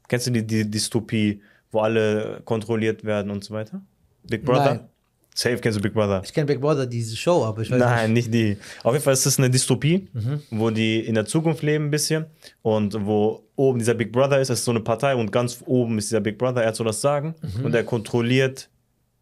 [0.09, 1.41] Kennst du die, die Dystopie,
[1.71, 3.81] wo alle kontrolliert werden und so weiter?
[4.25, 4.75] Big Brother?
[4.75, 4.89] Nein.
[5.35, 6.21] Safe kennst du Big Brother.
[6.25, 8.29] Ich kenne Big Brother, diese Show, aber ich weiß Nein, nicht.
[8.33, 8.57] nicht die.
[8.83, 10.09] Auf jeden Fall ist es eine Dystopie,
[10.51, 12.27] wo die in der Zukunft leben ein bisschen
[12.63, 15.99] und wo oben dieser Big Brother ist, das ist so eine Partei und ganz oben
[15.99, 18.69] ist dieser Big Brother, er hat so das Sagen und er kontrolliert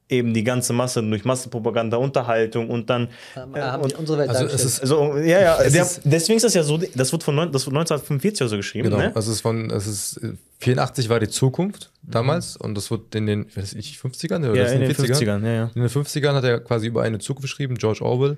[0.08, 4.44] eben die ganze Masse durch Massenpropaganda, Unterhaltung und dann Ähm, äh, und, unsere Welt also
[4.46, 7.22] es ist- also, ja, ja, Es der, ist- deswegen ist das ja so, das wird
[7.24, 9.12] von neun, das wurde 1945 oder so geschrieben, Genau, ne?
[9.16, 13.18] also es ist von, es ist äh, 84 war die Zukunft damals und das wurde
[13.18, 14.54] in den, ich weiß nicht, 50ern oder Mhm.
[14.56, 15.18] Ja, in den 40ern?
[15.18, 15.70] 50ern, ja, ja.
[15.74, 18.36] In den 50ern hat er quasi über eine Zukunft geschrieben, George Orwell,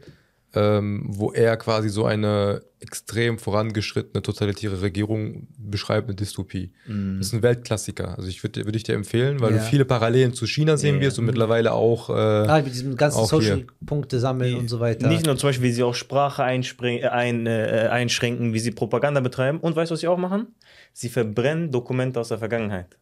[0.55, 6.73] ähm, wo er quasi so eine extrem vorangeschrittene totalitäre Regierung beschreibt, eine Dystopie.
[6.87, 8.17] Das ist ein Weltklassiker.
[8.17, 9.59] Also ich würde würd ich dir empfehlen, weil Ja.
[9.59, 11.01] du viele Parallelen zu China sehen Ja.
[11.03, 12.09] wirst und mittlerweile auch.
[12.09, 13.27] Äh, Ah, mit diesem ganzen.
[13.27, 15.09] Social-Punkte sammeln und so weiter.
[15.09, 18.71] Nicht nur zum Beispiel, wie sie auch Sprache einspring- äh, ein, äh, einschränken, wie sie
[18.71, 19.59] Propaganda betreiben.
[19.61, 20.49] Und weißt du, was sie auch machen?
[20.93, 22.98] Sie verbrennen Dokumente aus der Vergangenheit.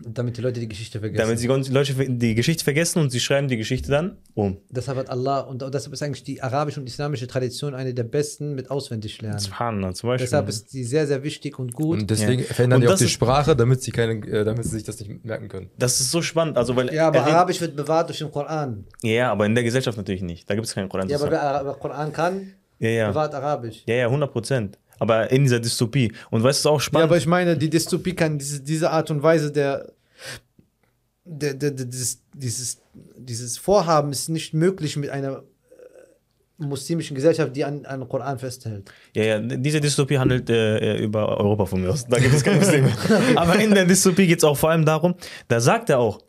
[0.00, 1.22] Damit die Leute die Geschichte vergessen.
[1.26, 4.58] Damit sie die Leute die Geschichte vergessen und sie schreiben die Geschichte dann um.
[4.70, 8.54] deshalb hat Allah, und deshalb ist eigentlich die arabische und islamische Tradition eine der besten
[8.54, 9.38] mit auswendig lernen.
[9.38, 10.26] Subhanallah, zum Beispiel.
[10.26, 12.00] Deshalb ist die sehr, sehr wichtig und gut.
[12.00, 12.46] und deswegen Ja.
[12.54, 15.24] verändern Und die auch die Sprache, damit sie, keine, äh, damit sie sich das nicht
[15.24, 15.70] merken können.
[15.78, 16.56] das ist so spannend.
[16.56, 18.84] Also, weil ja, aber er Arabisch wird bewahrt durch den Koran.
[19.02, 20.48] Ja, aber in der Gesellschaft natürlich nicht.
[20.48, 21.08] Da gibt es keinen Koran.
[21.08, 23.08] Ja, aber wer Koran kann, ja, ja.
[23.08, 23.82] bewahrt Arabisch.
[23.86, 24.78] ja, ja, 100 Prozent.
[24.98, 26.12] Aber in dieser Dystopie.
[26.30, 29.10] Und weißt du, auch Ja, spannend aber ich meine, die Dystopie kann diese, diese Art
[29.10, 29.92] und Weise der,
[31.24, 32.78] der, der, der dieses, dieses,
[33.16, 35.42] dieses Vorhaben ist nicht möglich mit einer
[36.60, 38.90] äh, muslimischen Gesellschaft, die an, an Koran festhält.
[39.14, 42.06] Ja, ja, diese Dystopie handelt äh, über Europa von mir aus.
[42.06, 42.92] Da gibt es keine Muslime.
[43.36, 45.14] Aber in der Dystopie geht es auch vor allem darum,
[45.48, 46.20] da sagt er auch,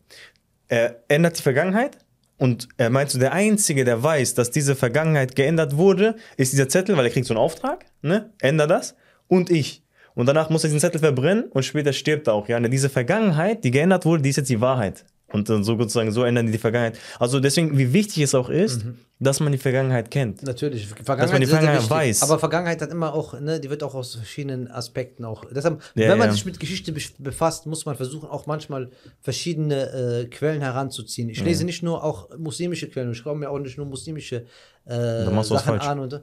[0.68, 1.98] er ändert die Vergangenheit
[2.40, 6.70] und er meint so, der Einzige, der weiß, dass diese Vergangenheit geändert wurde, ist dieser
[6.70, 8.32] Zettel, weil er kriegt so einen Auftrag, ne?
[8.40, 8.96] Änder das
[9.28, 9.84] und ich.
[10.16, 12.48] Und danach muss er diesen Zettel verbrennen und später stirbt er auch.
[12.48, 15.06] Ja, Und diese Vergangenheit, die geändert wurde, die ist jetzt die Wahrheit.
[15.32, 16.98] Und dann so sozusagen, so ändern die die Vergangenheit.
[17.20, 18.86] Also deswegen, wie wichtig es auch ist,
[19.22, 20.44] dass man die Vergangenheit kennt.
[20.44, 20.88] Natürlich.
[21.06, 21.90] Dass man die Vergangenheit wichtig.
[21.92, 22.24] weiß.
[22.24, 25.44] Aber Vergangenheit hat immer auch, ne, die wird auch aus verschiedenen Aspekten auch.
[25.54, 26.34] Deshalb, Ja, wenn man ja.
[26.34, 28.90] sich mit Geschichte bef- befasst, muss man versuchen, auch manchmal
[29.22, 31.30] verschiedene äh, Quellen heranzuziehen.
[31.30, 34.46] Ich lese nicht nur auch muslimische Quellen, ich schaue mir auch nicht nur muslimische
[34.86, 36.22] äh, Sachen an und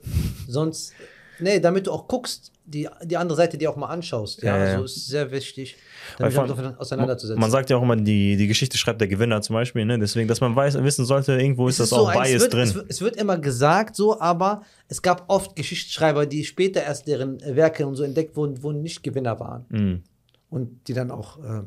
[0.48, 0.92] sonst.
[1.38, 4.42] Nee, damit du auch guckst, die, die andere Seite dir auch mal anschaust.
[4.42, 4.72] Ja, Ja, ja.
[4.72, 5.76] also ist sehr wichtig,
[6.18, 7.40] damit vor- damit auseinanderzusetzen.
[7.40, 9.98] Man sagt ja auch immer, die, die Geschichte schreibt der Gewinner zum Beispiel, ne?
[9.98, 12.42] Deswegen, dass man weiß, wissen sollte, irgendwo ist Es das so auch ein- es Bias
[12.42, 12.62] wird, drin.
[12.62, 17.06] Es wird, es wird immer gesagt so, aber es gab oft Geschichtsschreiber, die später erst
[17.06, 19.66] deren Werke und so entdeckt wurden, wo nicht Gewinner waren.
[19.68, 20.02] Mhm.
[20.50, 21.62] Und die dann auch äh,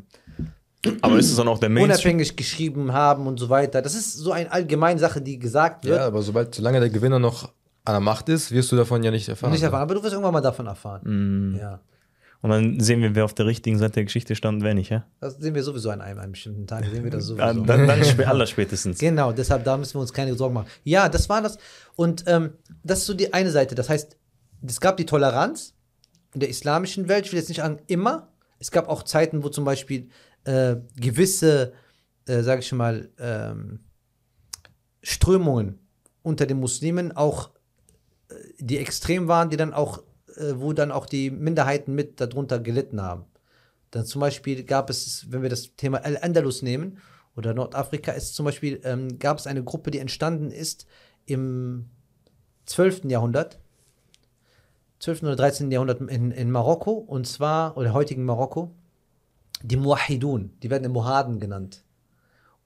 [1.02, 1.92] Aber ist es dann auch der Mainstream?
[2.16, 3.82] unabhängig geschrieben haben und so weiter.
[3.82, 5.98] Das ist so eine allgemeine Sache, die gesagt wird.
[5.98, 7.52] Ja, aber sobald, solange der Gewinner noch
[7.90, 9.52] an der Macht ist, wirst du davon ja nicht erfahren.
[9.52, 11.02] Nicht erfahren, aber du wirst irgendwann mal davon erfahren.
[11.04, 11.58] Mhm.
[11.58, 11.82] Ja.
[12.42, 14.90] Und dann sehen wir, wer auf der richtigen Seite der Geschichte stand und wer nicht,
[14.90, 15.06] ja?
[15.20, 16.86] Das sehen wir sowieso an einem, einem bestimmten Tag.
[16.86, 17.46] Sehen wir das sowieso.
[17.46, 19.00] Dann, dann, dann spä aller spätestens.
[19.00, 20.68] Genau, deshalb da müssen wir uns keine Sorgen machen.
[20.84, 21.58] Ja, das war das.
[21.96, 22.52] Und ähm,
[22.84, 23.76] das ist so die eine Seite.
[23.76, 24.16] Das heißt,
[24.66, 25.74] es gab die Toleranz
[26.34, 27.26] in der islamischen Welt.
[27.26, 28.30] Ich will jetzt nicht sagen immer.
[28.60, 30.10] Es gab auch Zeiten, wo zum Beispiel
[30.46, 31.74] äh, gewisse,
[32.26, 33.80] äh, sage ich mal, ähm,
[35.02, 35.80] Strömungen
[36.22, 37.52] unter den Muslimen auch,
[38.60, 40.04] die extrem waren, die dann auch,
[40.36, 43.26] äh, wo dann auch die Minderheiten mit darunter gelitten haben.
[43.92, 47.00] Dann zum Beispiel gab es, wenn wir das Thema Al-Andalus nehmen
[47.36, 50.86] oder Nordafrika, ist zum Beispiel, ähm, gab es eine Gruppe, die entstanden ist
[51.26, 51.90] im
[52.66, 53.06] 12.
[53.06, 53.60] Jahrhundert,
[55.00, 55.24] 12.
[55.24, 55.72] oder 13.
[55.72, 58.76] Jahrhundert in, in Marokko und zwar, oder heutigen Marokko,
[59.64, 61.84] die Muahidun, die werden Mohaden genannt.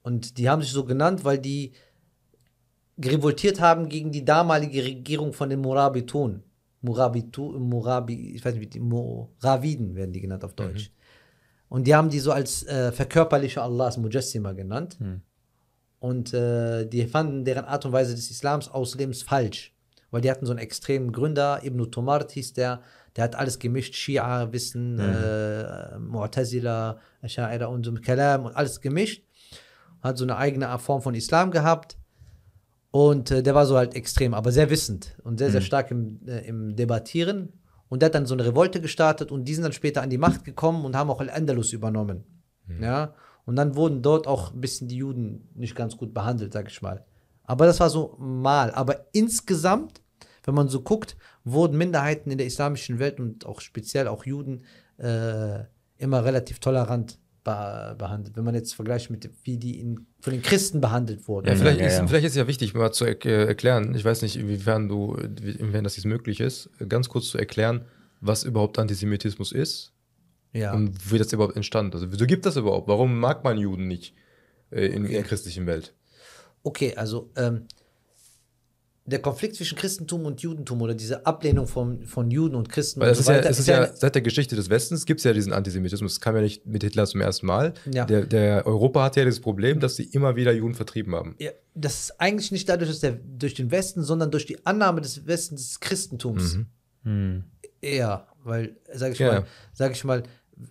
[0.02, 1.72] Und die haben sich so genannt, weil die
[3.02, 6.44] revoltiert haben gegen die damalige Regierung von den Morabitun.
[6.82, 10.92] Murabitu, Murabi, ich weiß nicht, wie die Moraviden werden die genannt auf Deutsch.
[11.70, 14.98] Und die haben die so als äh, Verkörperlicher Allahs Mujassima genannt.
[16.00, 19.74] Und äh, die fanden deren Art und Weise des Islams auslebens falsch.
[20.12, 22.82] Weil die hatten so einen extremen Gründer, Ibn Tumart hieß der,
[23.16, 29.24] der hat alles gemischt, Shia, Wissen, äh, Mu'tazila, Asha'ira und so Kalam und alles gemischt.
[30.02, 31.98] Hat so eine eigene Form von Islam gehabt.
[32.96, 36.20] Und äh, der war so halt extrem, aber sehr wissend und sehr, sehr stark im,
[36.28, 37.54] äh, im Debattieren.
[37.90, 40.20] Und der hat dann so eine Revolte gestartet und die sind dann später an die
[40.20, 42.24] Macht gekommen und haben auch Al-Andalus übernommen.
[42.80, 43.16] Ja.
[43.46, 46.84] Und dann wurden dort auch ein bisschen die Juden nicht ganz gut behandelt, sag ich
[46.84, 47.04] mal.
[47.46, 48.70] Aber das war so mal.
[48.70, 50.04] Aber insgesamt,
[50.44, 54.66] wenn man so guckt, wurden Minderheiten in der islamischen Welt und auch speziell auch Juden
[54.98, 55.64] äh,
[55.98, 58.36] immer relativ tolerant behandelt.
[58.38, 61.48] Wenn man jetzt vergleicht mit wie die in, von den Christen behandelt wurden.
[61.48, 62.08] Ja, vielleicht, Ja, ist, ja.
[62.08, 65.84] vielleicht ist ja wichtig, mal zu er äh, erklären, ich weiß nicht, inwiefern du, inwiefern
[65.84, 67.86] das jetzt möglich ist, ganz kurz zu erklären,
[68.22, 69.92] was überhaupt Antisemitismus ist
[70.54, 70.74] Ja.
[70.74, 71.94] und wie das überhaupt entstand.
[71.94, 72.88] Also wieso gibt das überhaupt?
[72.88, 74.14] Warum mag man Juden nicht
[74.72, 75.94] äh, in, in der christlichen Welt?
[76.64, 77.68] Okay, also ähm,
[79.06, 83.10] der Konflikt zwischen Christentum und Judentum oder diese Ablehnung von, von Juden und Christen Weil
[83.10, 85.26] und es ist, ja, weiter, es ist ja, seit der Geschichte des Westens gibt es
[85.26, 86.14] ja diesen Antisemitismus.
[86.14, 87.74] Es kam ja nicht mit Hitler zum ersten Mal.
[87.92, 88.06] Ja.
[88.06, 91.36] Der, der Europa hat ja das Problem, dass sie immer wieder Juden vertrieben haben.
[91.40, 95.02] ja, das ist eigentlich nicht dadurch, dass der durch den Westen, sondern durch die Annahme
[95.02, 96.60] des Westens des Christentums.
[97.82, 99.28] Eher, weil, sage ich Ja.
[99.34, 100.24] mal, sage ich mal,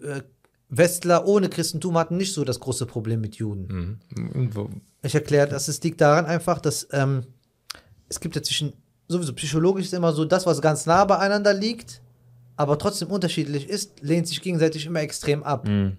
[0.02, 0.22] äh,
[0.70, 4.00] Westler ohne Christentum hatten nicht so das große Problem mit Juden.
[4.14, 4.80] Mhm.
[5.02, 7.24] Ich erkläre das, es liegt daran einfach, dass ähm,
[8.12, 8.74] es gibt ja zwischen,
[9.08, 12.02] sowieso psychologisch ist immer so, das, was ganz nah beieinander liegt,
[12.56, 15.66] aber trotzdem unterschiedlich ist, lehnt sich gegenseitig immer extrem ab.
[15.66, 15.96] Mhm.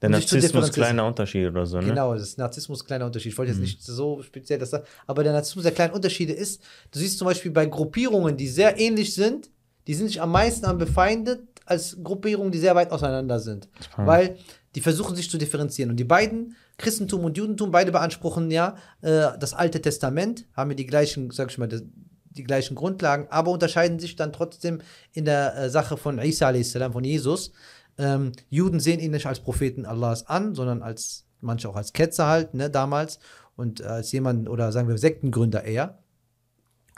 [0.00, 1.86] Der Um Narzissmus, kleiner Unterschied oder so, ne?
[1.86, 3.32] Genau, das ist Narzissmus, kleiner Unterschied.
[3.32, 6.62] Ich wollte jetzt nicht so speziell das sagen, aber der Narzissmus, der kleine Unterschiede ist,
[6.92, 9.50] du siehst zum Beispiel bei Gruppierungen, die sehr ähnlich sind,
[9.88, 13.68] die sind sich am meisten am befeindet, als Gruppierungen, die sehr weit auseinander sind.
[13.96, 14.36] Weil
[14.76, 15.90] die versuchen sich zu differenzieren.
[15.90, 20.76] Und die beiden, Christentum und Judentum, beide beanspruchen ja äh, das Alte Testament, haben ja
[20.76, 21.82] die gleichen, sag ich mal, das,
[22.28, 24.82] die gleichen Grundlagen, aber unterscheiden sich dann trotzdem
[25.14, 27.52] in der äh, Sache von Isa a.s., von Jesus.
[27.96, 32.26] Ähm, Juden sehen ihn nicht als Propheten Allahs an, sondern als manche auch als Ketzer
[32.26, 33.18] halt, ne, damals.
[33.56, 36.00] Und äh, als jemand, oder sagen wir Sektengründer eher.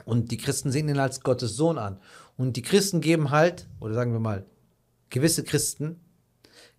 [0.03, 2.01] Und die Christen sehen ihn als Gottes Sohn an.
[2.35, 4.45] Und die Christen geben halt, oder sagen wir mal,
[5.09, 6.01] gewisse Christen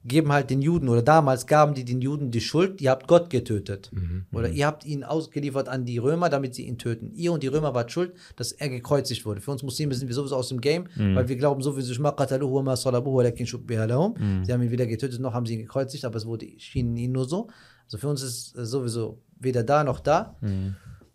[0.05, 3.28] geben halt den Juden, oder damals gaben die den Juden die Schuld, ihr habt Gott
[3.28, 3.90] getötet.
[4.32, 7.12] Oder ihr habt ihn ausgeliefert an die Römer, damit sie ihn töten.
[7.14, 9.42] Ihr und die Römer wart schuld, dass er gekreuzigt wurde.
[9.42, 10.84] Für uns Muslime sind wir sowieso aus dem Game,
[11.14, 14.70] weil wir glauben sowieso, "Ma qataluhu wa ma salabuhu walakin shubbiha lahum." sie haben ihn
[14.70, 17.48] weder getötet, noch haben sie ihn gekreuzigt, aber es wurde, schien ihnen nur so.
[17.84, 20.36] Also für uns ist äh, sowieso weder da noch da.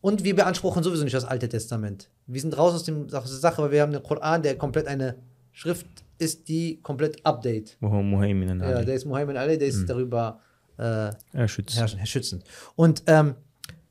[0.02, 2.10] Und wir beanspruchen sowieso nicht das Alte Testament.
[2.28, 5.16] Wir sind raus aus der Sache, weil wir haben den Koran, der komplett eine
[5.52, 5.88] Schrift
[6.18, 7.78] ist, die komplett Update.
[7.80, 10.40] Muhaymin Ja, der ist Muhammad Ali, der ist darüber
[10.78, 11.66] äh, herrschen,
[12.06, 12.44] schützend.
[12.76, 13.36] Und ähm,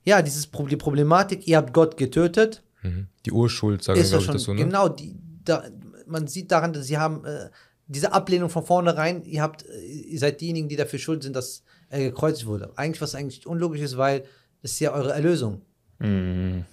[0.03, 3.07] ja, dieses Pro die Problematik, ihr habt Gott getötet, Mhm.
[3.25, 4.63] Die Urschuld, sagen wir, ist ja glaube ich, schon das so, ne?
[4.63, 5.63] genau die, da,
[6.05, 7.49] man sieht daran, dass sie haben äh,
[7.87, 11.63] diese Ablehnung von vornherein, ihr habt, äh, ihr seid diejenigen, die dafür schuld sind, dass
[11.89, 12.71] er gekreuzigt wurde.
[12.75, 14.25] Eigentlich, was eigentlich unlogisch ist, weil
[14.61, 15.61] das ist ja eure Erlösung.
[15.99, 16.65] Mhm.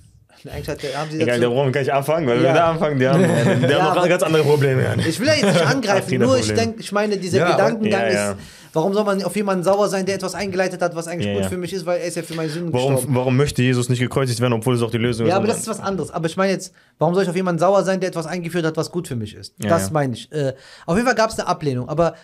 [0.45, 2.45] Eigentlich hat der, haben sie Egal, dazu- da brauchen wir gar nicht anfangen, weil wenn
[2.45, 2.51] Ja.
[2.51, 4.83] wir da anfangen, die haben, die haben Ja, noch ganz andere Probleme.
[4.83, 4.95] Ja.
[4.97, 8.13] Ich will ja jetzt nicht angreifen, nur ich denke, ich meine, dieser Ja, Gedankengang ja,
[8.13, 8.31] ja.
[8.33, 8.39] ist,
[8.73, 11.43] warum soll man auf jemanden sauer sein, der etwas eingeleitet hat, was eigentlich Ja, gut
[11.45, 11.49] ja.
[11.49, 12.97] für mich ist, weil er ist ja für meine Sünden gestorben.
[12.97, 15.39] Warum, warum möchte Jesus nicht gekreuzigt werden, obwohl es auch die Lösung Ja, ist?
[15.39, 16.11] aber das ist was anderes.
[16.11, 18.77] Aber ich meine jetzt, warum soll ich auf jemanden sauer sein, der etwas eingeführt hat,
[18.77, 19.55] was gut für mich ist?
[19.63, 19.93] Ja, das ja.
[19.93, 20.33] meine ich.
[20.33, 20.55] Äh,
[20.87, 21.89] auf jeden Fall gab es eine Ablehnung.
[21.89, 22.15] Aber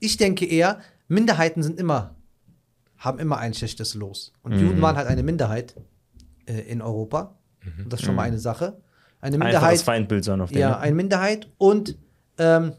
[0.00, 2.16] ich denke eher, Minderheiten sind immer,
[2.96, 4.32] haben immer ein schlechtes Los.
[4.42, 4.60] Und Mhm.
[4.66, 5.76] Juden waren halt eine Minderheit
[6.46, 7.36] äh, in Europa.
[7.84, 8.80] Und das ist schon mal eine Sache.
[9.20, 9.42] Eine Mhm.
[9.42, 9.74] Einfach Minderheit.
[9.74, 10.58] das Feindbild sein auf den.
[10.58, 10.78] Ja, ne?
[10.78, 11.96] eine Minderheit und
[12.38, 12.72] ähm,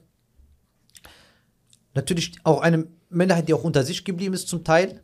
[1.93, 5.01] natürlich auch eine Minderheit, die auch unter sich geblieben ist zum Teil.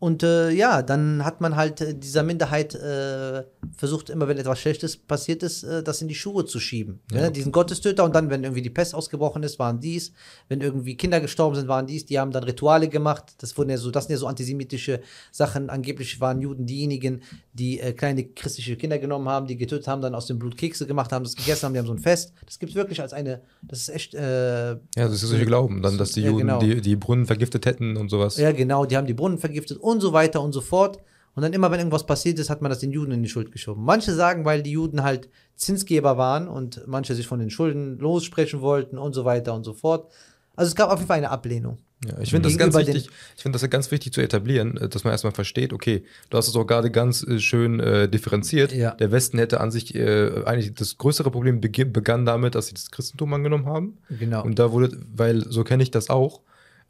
[0.00, 3.42] Und äh, ja, dann hat man halt äh, dieser Minderheit äh,
[3.76, 7.00] versucht, immer wenn etwas Schlechtes passiert ist, äh, das in die Schuhe zu schieben.
[7.12, 7.32] Ne?
[7.32, 10.12] Diesen Gottestöter und dann, wenn irgendwie die Pest ausgebrochen ist, waren dies.
[10.48, 12.06] Wenn irgendwie Kinder gestorben sind, waren dies.
[12.06, 13.34] Die haben dann Rituale gemacht.
[13.38, 15.00] Das wurden ja so, das sind ja so antisemitische
[15.32, 15.68] Sachen.
[15.68, 17.22] Angeblich waren Juden diejenigen,
[17.52, 20.86] die äh, kleine christliche Kinder genommen haben, die getötet haben, dann aus dem Blut Kekse
[20.86, 22.32] gemacht haben, das gegessen haben, die haben so ein Fest.
[22.46, 25.98] Das gibt wirklich als eine, das ist echt, äh, Ja, das ist solche Glauben, dann,
[25.98, 26.60] dass die Ja, Juden genau.
[26.60, 28.36] die, die Brunnen vergiftet hätten und sowas.
[28.36, 30.98] Ja, genau, die haben die Brunnen vergiftet und so weiter und so fort.
[31.34, 33.52] Und dann immer, wenn irgendwas passiert ist, hat man das den Juden in die Schuld
[33.52, 33.84] geschoben.
[33.84, 38.60] Manche sagen, weil die Juden halt Zinsgeber waren und manche sich von den Schulden lossprechen
[38.60, 40.10] wollten und so weiter und so fort.
[40.56, 41.78] Also es gab auf jeden Fall eine Ablehnung.
[42.04, 43.08] Ja, ich finde das ganz wichtig.
[43.36, 46.48] Ich finde das ganz wichtig zu etablieren, äh, dass man erstmal versteht, okay, du hast
[46.48, 48.72] es auch gerade ganz äh, schön äh, differenziert.
[48.72, 48.92] Ja.
[48.92, 52.90] Der Westen hätte an sich äh, eigentlich das größere Problem begann damit, dass sie das
[52.90, 53.98] Christentum angenommen haben.
[54.10, 54.44] Genau.
[54.44, 56.40] Und da wurde, weil so kenne ich das auch.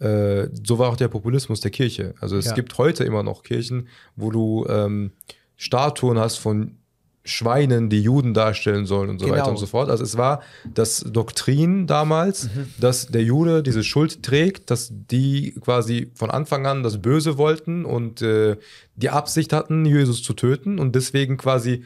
[0.00, 2.14] Äh, so war auch der Populismus der Kirche.
[2.20, 2.54] Also es Ja.
[2.54, 5.10] gibt heute immer noch Kirchen, wo du ähm,
[5.56, 6.76] Statuen hast von
[7.24, 9.36] Schweinen, die Juden darstellen sollen und so Genau.
[9.38, 9.90] weiter und so fort.
[9.90, 10.40] Also es war
[10.72, 12.68] das Doktrin damals, Mhm.
[12.80, 17.84] dass der Jude diese Schuld trägt, dass die quasi von Anfang an das Böse wollten
[17.84, 18.56] und äh,
[18.96, 21.82] die Absicht hatten, Jesus zu töten und deswegen quasi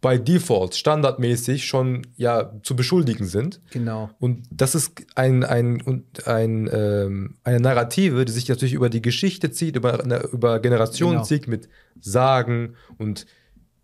[0.00, 3.60] bei Default standardmäßig schon ja zu beschuldigen sind.
[3.72, 4.10] Genau.
[4.20, 9.50] Und das ist ein, ein, ein, ähm, eine Narrative, die sich natürlich über die Geschichte
[9.50, 11.24] zieht, über, über Generationen Genau.
[11.24, 11.68] zieht, mit
[12.00, 13.26] Sagen und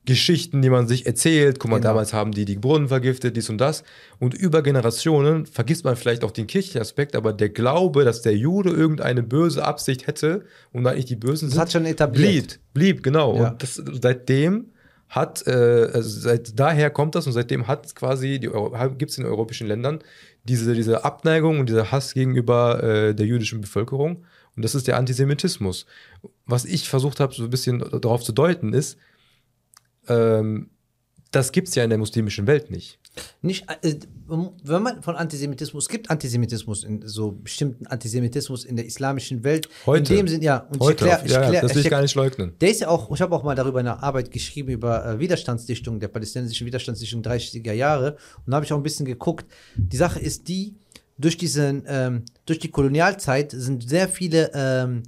[0.06, 1.58] Geschichten, die man sich erzählt.
[1.58, 1.88] Guck mal, Genau.
[1.88, 3.82] damals haben die die Brunnen vergiftet, dies und das.
[4.18, 8.36] Und über Generationen vergisst man vielleicht auch den kirchlichen Aspekt, aber der Glaube, dass der
[8.36, 12.60] Jude irgendeine böse Absicht hätte und eigentlich die Bösen Das sind, hat schon etabliert.
[12.74, 13.34] blieb, blieb, genau.
[13.36, 13.48] Ja.
[13.48, 14.66] Und das, seitdem
[15.14, 19.66] hat, äh, also seit daher kommt das und seitdem hat quasi, gibt es in europäischen
[19.66, 20.00] Ländern
[20.44, 24.24] diese, diese Abneigung und dieser Hass gegenüber äh, der jüdischen Bevölkerung.
[24.56, 25.86] Und das ist der Antisemitismus.
[26.46, 28.98] Was ich versucht habe, so ein bisschen darauf zu deuten, ist,
[30.08, 30.70] ähm,
[31.34, 32.98] das gibt es ja in der muslimischen Welt nicht.
[33.42, 33.94] Nicht, äh,
[34.28, 39.68] wenn man von Antisemitismus, es gibt Antisemitismus, in so bestimmten Antisemitismus in der islamischen Welt.
[39.86, 40.14] Heute.
[40.14, 40.66] In dem Sinn, ja.
[40.70, 42.54] Und Heute, ich erklär, ja, ich erklär, das will ich ich gar nicht leugnen.
[42.60, 46.00] Der ist ja auch, ich habe auch mal darüber eine Arbeit geschrieben über äh, Widerstandsdichtung
[46.00, 49.46] der palästinensischen Widerstandsdichtung 30er Jahre und da habe ich auch ein bisschen geguckt.
[49.76, 50.74] Die Sache ist die,
[51.18, 55.04] durch diesen, ähm, durch die Kolonialzeit sind sehr viele, ähm,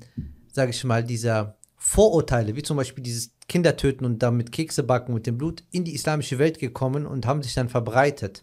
[0.53, 1.56] sage ich mal, dieser
[1.89, 5.85] Vorurteile, wie zum Beispiel dieses Kinder töten und damit Kekse backen mit dem Blut, in
[5.85, 8.43] die islamische Welt gekommen und haben sich dann verbreitet.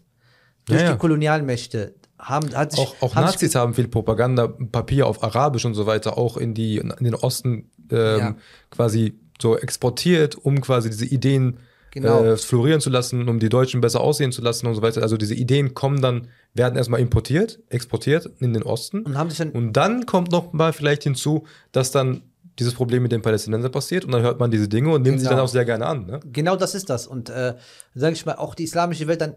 [0.64, 0.92] Durch Ja, ja.
[0.92, 5.22] die Kolonialmächte haben, hat sich, Auch, auch haben sich Nazis haben viel Propaganda, Papier auf
[5.22, 8.36] Arabisch und so weiter auch in, die, in den Osten ähm, Ja.
[8.70, 11.58] quasi so exportiert, um quasi diese Ideen
[11.90, 12.24] Genau.
[12.24, 15.02] äh, florieren zu lassen, um die Deutschen besser aussehen zu lassen und so weiter.
[15.02, 19.02] Also diese Ideen kommen dann, werden erstmal importiert, exportiert in den Osten.
[19.02, 22.22] und haben sich dann Und dann kommt noch mal vielleicht hinzu, dass dann
[22.58, 25.24] dieses Problem mit den Palästinensern passiert und dann hört man diese Dinge und nimmt sie
[25.24, 25.36] Genau.
[25.36, 26.06] dann auch sehr gerne an.
[26.06, 26.20] Ne?
[26.32, 27.06] Genau das ist das.
[27.06, 27.54] Und äh,
[27.94, 29.34] sage ich mal, auch die islamische Welt dann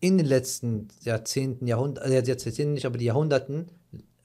[0.00, 3.66] in den letzten Jahrzehnten, Jahrhunderten, äh, Jahrzehnten nicht, aber die Jahrhunderten,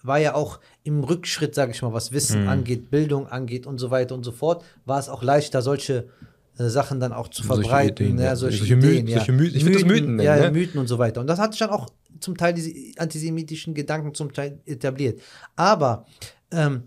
[0.04, 3.92] war ja auch im Rückschritt, sage ich mal, was Wissen angeht, Bildung angeht und so
[3.92, 6.08] weiter und so fort, war es auch leichter, solche
[6.58, 8.06] äh, Sachen dann auch zu Solche verbreiten.
[8.06, 8.36] Ideen, ja, ja.
[8.36, 9.18] solche, Solche Mythen, Ideen, ja.
[9.18, 9.58] solche Mythen.
[9.58, 10.52] Ich würd das Mythen nennen, Ja, ne?
[10.52, 11.20] Mythen und so weiter.
[11.22, 11.90] Und das hat sich dann auch
[12.20, 15.20] zum Teil diese antisemitischen Gedanken zum Teil etabliert.
[15.56, 16.06] Aber
[16.52, 16.84] ähm,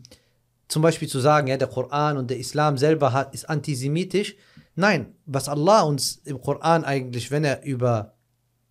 [0.71, 4.37] zum Beispiel zu sagen, ja, der Koran und der Islam selber hat, ist antisemitisch.
[4.77, 8.15] Nein, was Allah uns im Koran eigentlich, wenn er über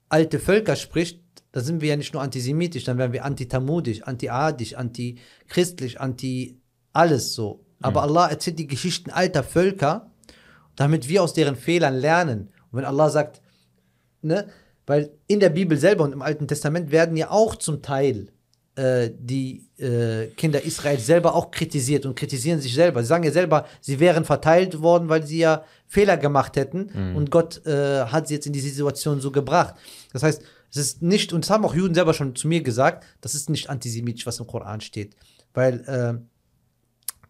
[0.08, 1.22] alte Völker spricht,
[1.52, 6.62] da sind wir ja nicht nur antisemitisch, dann wären wir antitamudisch, antiadisch, antichristlich, anti
[6.94, 7.66] alles so.
[7.82, 10.10] Aber Allah erzählt die Geschichten alter Völker,
[10.78, 12.50] damit wir aus deren Fehlern lernen.
[12.72, 13.42] Und wenn Allah sagt,
[14.22, 14.48] ne,
[14.86, 18.32] weil in der Bibel selber und im Alten Testament werden ja auch zum Teil
[18.80, 23.02] äh, die äh, Kinder Israels selber auch kritisiert und kritisieren sich selber.
[23.02, 27.32] Sie sagen ja selber, sie wären verteilt worden, weil sie ja Fehler gemacht hätten und
[27.32, 29.76] Gott äh, hat sie jetzt in diese Situation so gebracht.
[30.14, 33.04] Das heißt, es ist nicht, und das haben auch Juden selber schon zu mir gesagt,
[33.22, 35.16] das ist nicht antisemitisch, was im Koran steht.
[35.54, 36.14] Weil äh,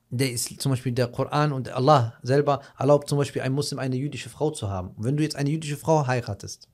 [0.10, 3.96] der ist zum Beispiel der Koran und Allah selber erlaubt zum Beispiel ein Muslim eine
[3.96, 4.90] jüdische Frau zu haben.
[4.90, 6.68] Und wenn du jetzt eine jüdische Frau heiratest,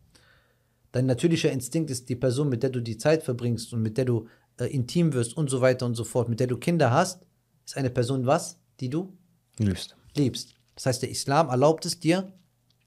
[0.92, 4.06] dein natürlicher Instinkt ist die Person, mit der du die Zeit verbringst und mit der
[4.06, 4.28] du
[4.60, 7.26] äh, intim wirst und so weiter und so fort, mit der du Kinder hast,
[7.66, 9.18] ist eine Person was, die du
[9.58, 9.95] Liebst.
[10.16, 10.56] liebst.
[10.76, 12.32] Das heißt, der Islam erlaubt es dir,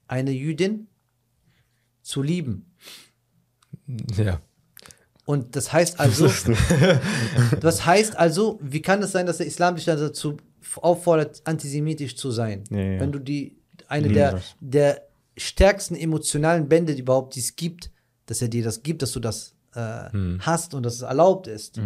[0.07, 0.87] eine Jüdin
[2.01, 2.75] zu lieben.
[4.17, 4.41] Ja.
[5.25, 6.27] Und das heißt also,
[7.61, 10.37] das heißt also, wie kann es sein, dass der Islam dich dazu
[10.77, 12.63] auffordert, antisemitisch zu sein?
[12.71, 12.99] Ja, ja.
[12.99, 13.57] Wenn du die,
[13.87, 14.55] eine Lieben der, das.
[14.59, 15.07] der
[15.37, 17.91] stärksten emotionalen Bände, die überhaupt die es gibt,
[18.25, 20.39] dass er dir das gibt, dass du das äh, Hm.
[20.41, 21.79] hast und dass es erlaubt ist.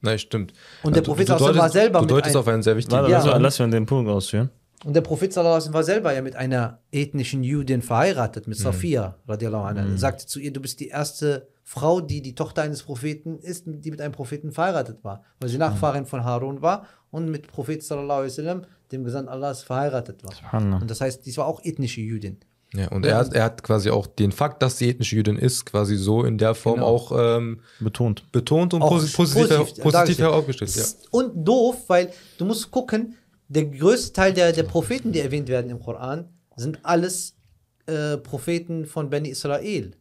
[0.00, 0.52] Nein, stimmt.
[0.82, 2.76] Und der Du- Prophet du sallallahu war selber Du mit deutest ein- auf einen sehr
[2.76, 3.24] wichtigen Warte, Ja.
[3.24, 4.50] lass, lass mir den Punkt ausführen.
[4.84, 9.64] Und der Prophet sallallahu war selber ja mit einer ethnischen Jüdin verheiratet, mit Safia, radiallahu
[9.64, 9.82] anha.
[9.84, 13.64] Er sagte zu ihr, du bist die erste Frau, die die Tochter eines Propheten ist,
[13.66, 17.82] die mit einem Propheten verheiratet war, weil sie Nachfahrin von Harun war und mit Prophet
[17.82, 18.62] sallallahu alaihi wasallam,
[18.92, 20.80] dem Gesandten Allahs, verheiratet war.
[20.80, 22.38] Und das heißt, dies war auch ethnische Jüdin.
[22.74, 25.64] Ja, und er, hat, er hat quasi auch den Fakt, dass sie ethnische Jüdin ist,
[25.64, 26.86] quasi so in der Form Genau.
[26.86, 28.30] auch ähm, Betont.
[28.30, 30.76] betont und Auch posi positiv, positiv, herausgestellt.
[30.76, 30.84] Ja.
[31.10, 33.14] Und doof, weil du musst gucken,
[33.48, 37.36] der größte Teil der, der Propheten, die erwähnt werden im Koran, sind alles
[37.86, 39.92] äh, Propheten von Beni Israel.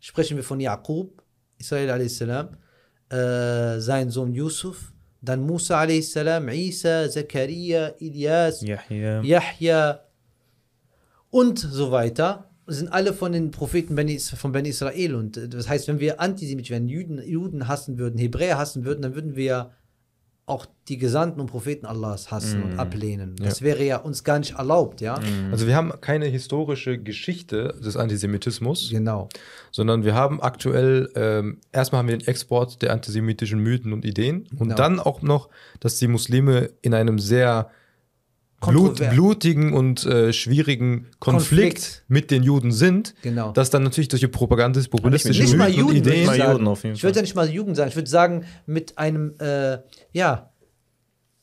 [0.00, 1.22] Sprechen wir von Jakob,
[1.58, 4.90] Israel a.s., äh, sein Sohn Yusuf,
[5.20, 9.20] dann Musa a.s., Isa, Zakaria, Ilyas, Yahya.
[9.22, 10.00] Yahya
[11.36, 15.14] und so weiter sind alle von den Propheten von Beni Israel.
[15.14, 19.02] Und äh, das heißt, wenn wir antisemitisch wären, Juden, Juden hassen würden, Hebräer hassen würden,
[19.02, 19.70] dann würden wir ja
[20.46, 23.36] auch die Gesandten und Propheten Allahs hassen und ablehnen.
[23.36, 25.20] Das wäre ja uns gar nicht erlaubt, ja?
[25.50, 29.28] Also wir haben keine historische Geschichte des Antisemitismus, Genau.
[29.72, 34.46] sondern wir haben aktuell, ähm, erstmal haben wir den Export der antisemitischen Mythen und Ideen
[34.52, 34.76] und Genau.
[34.76, 35.48] dann auch noch,
[35.80, 37.68] dass die Muslime in einem sehr
[38.70, 42.04] blut, blutigen und äh, schwierigen Konflikt, Konflikt.
[42.08, 43.52] mit den Juden sind, Genau.
[43.52, 46.52] dass dann natürlich durch die propagandistisch populistische Nicht mal Juden, Ideen ich Mal sagen.
[46.52, 47.20] Juden auf jeden Ich würde Fall.
[47.20, 47.88] ja nicht mal Jugend sagen.
[47.90, 49.78] Ich würde sagen, mit einem, äh,
[50.12, 50.50] ja,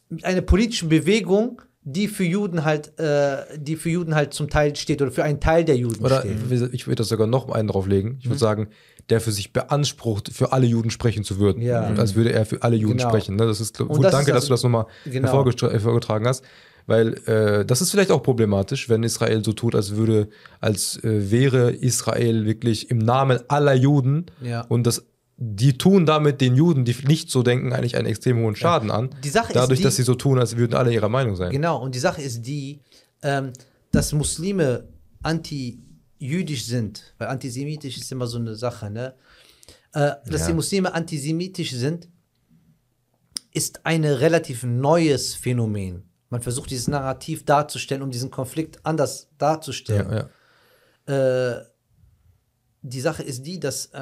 [0.10, 4.76] mit einer politischen Bewegung, die für Juden halt, äh, die für Juden halt zum Teil
[4.76, 6.74] steht oder für einen Teil der Juden Oder steht.
[6.74, 8.18] ich würde das sogar noch einen drauflegen.
[8.20, 8.70] Ich würde sagen,
[9.10, 11.62] der für sich beansprucht, für alle Juden sprechen zu würden.
[11.62, 11.86] Ja.
[11.86, 13.10] Und Als würde er für alle Juden Genau.
[13.10, 13.36] sprechen.
[13.36, 13.46] Ne?
[13.46, 15.28] Das ist gut, das danke, ist dass also- du das nochmal Genau.
[15.72, 16.46] hervorgetragen hast.
[16.86, 20.30] Weil äh, das ist vielleicht auch problematisch, wenn Israel so tut, als würde,
[20.60, 24.62] als äh, wäre Israel wirklich im Namen aller Juden Ja.
[24.62, 25.06] und das
[25.38, 29.10] die tun damit den Juden, die nicht so denken, eigentlich einen extrem hohen Schaden an.
[29.24, 31.52] Die Sache ist dadurch, die- dass sie so tun, als würden alle ihrer Meinung sein.
[31.52, 32.80] Genau, und die Sache ist die,
[33.24, 33.52] ähm,
[33.92, 34.88] dass Muslime
[36.20, 39.16] jüdisch sind, weil antisemitisch ist immer so eine Sache, ne?
[39.94, 40.48] Äh, dass Ja.
[40.48, 42.08] die Muslime antisemitisch sind,
[43.54, 46.04] ist ein relativ neues Phänomen.
[46.34, 50.10] Man versucht dieses Narrativ darzustellen, um diesen Konflikt anders darzustellen.
[50.10, 50.30] Ja,
[51.08, 51.58] ja.
[51.60, 51.66] Äh,
[52.82, 54.00] die Sache ist die, dass, äh,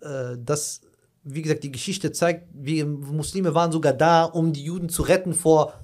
[0.00, 0.80] äh, dass,
[1.22, 5.34] wie gesagt, die Geschichte zeigt, wir Muslime waren sogar da, um die Juden zu retten
[5.34, 5.74] vor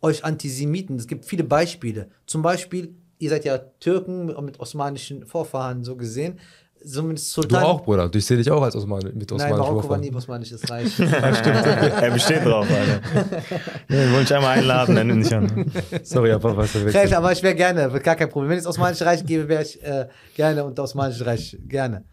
[0.00, 0.96] euch Antisemiten.
[0.96, 2.08] Es gibt viele Beispiele.
[2.24, 6.38] Zum Beispiel, ihr seid ja Türken mit osmanischen Vorfahren so gesehen.
[6.84, 7.62] Zumindest Du Sultan.
[7.62, 8.10] auch, Bruder.
[8.14, 10.98] Ich sehe dich auch als Osman mit Nein, osmanischen Marokko war nie osmanisches Reich.
[11.00, 13.42] er besteht drauf, Alter.
[13.88, 15.70] Ja, ich wollte dich einmal einladen, dann nimm dich an.
[16.02, 18.50] Sorry, aber was er Recht, aber ich wäre gerne, gar kein Problem.
[18.50, 22.04] Wenn es Osmanische Reich gäbe, wäre ich äh, gerne und das Osmanische Reich gerne.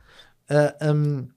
[0.48, 1.32] Äh, ähm,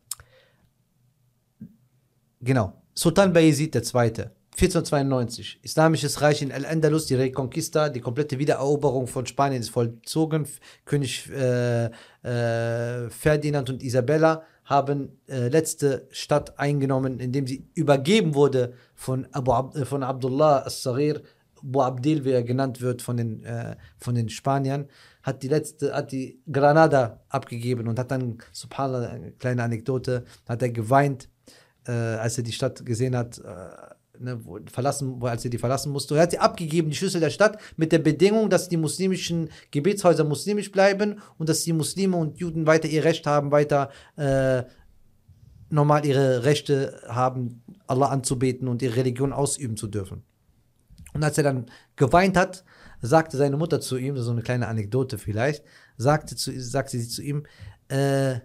[2.41, 2.73] genau.
[2.95, 4.31] Sultan Bayezid II.
[4.53, 5.61] 1492.
[5.63, 10.47] Islamisches Reich in Al-Andalus, die Reconquista, die komplette Wiedereroberung von Spanien ist vollzogen.
[10.85, 18.75] König äh, äh, Ferdinand und Isabella haben äh, letzte Stadt eingenommen, indem sie übergeben wurde
[18.95, 21.23] von, Abu Ab äh, von Abdullah al-Saghir,
[21.63, 24.89] Abu Abdil, wie er genannt wird von den, äh, von den Spaniern,
[25.23, 30.63] hat die letzte, hat die Granada abgegeben und hat dann, subhanallah, eine kleine Anekdote, hat
[30.63, 31.29] er geweint,
[31.87, 33.43] äh, als er die Stadt gesehen hat,
[34.21, 34.41] ne,
[34.71, 36.15] verlassen, als er die verlassen musste.
[36.15, 40.25] Er hat sie abgegeben, die Schlüssel der Stadt, mit der Bedingung, dass die muslimischen Gebetshäuser
[40.25, 44.65] muslimisch bleiben und dass die Muslime und Juden weiter ihr Recht haben, weiter äh,
[45.71, 50.23] normal ihre Rechte haben, Allah anzubeten und ihre Religion ausüben zu dürfen.
[51.13, 51.67] Und als er dann
[51.97, 52.65] geweint hat,
[53.01, 55.65] sagte seine Mutter zu ihm, so eine kleine Anekdote vielleicht,
[55.97, 57.47] sagte, zu, sagte sie zu ihm,
[57.89, 58.41] äh,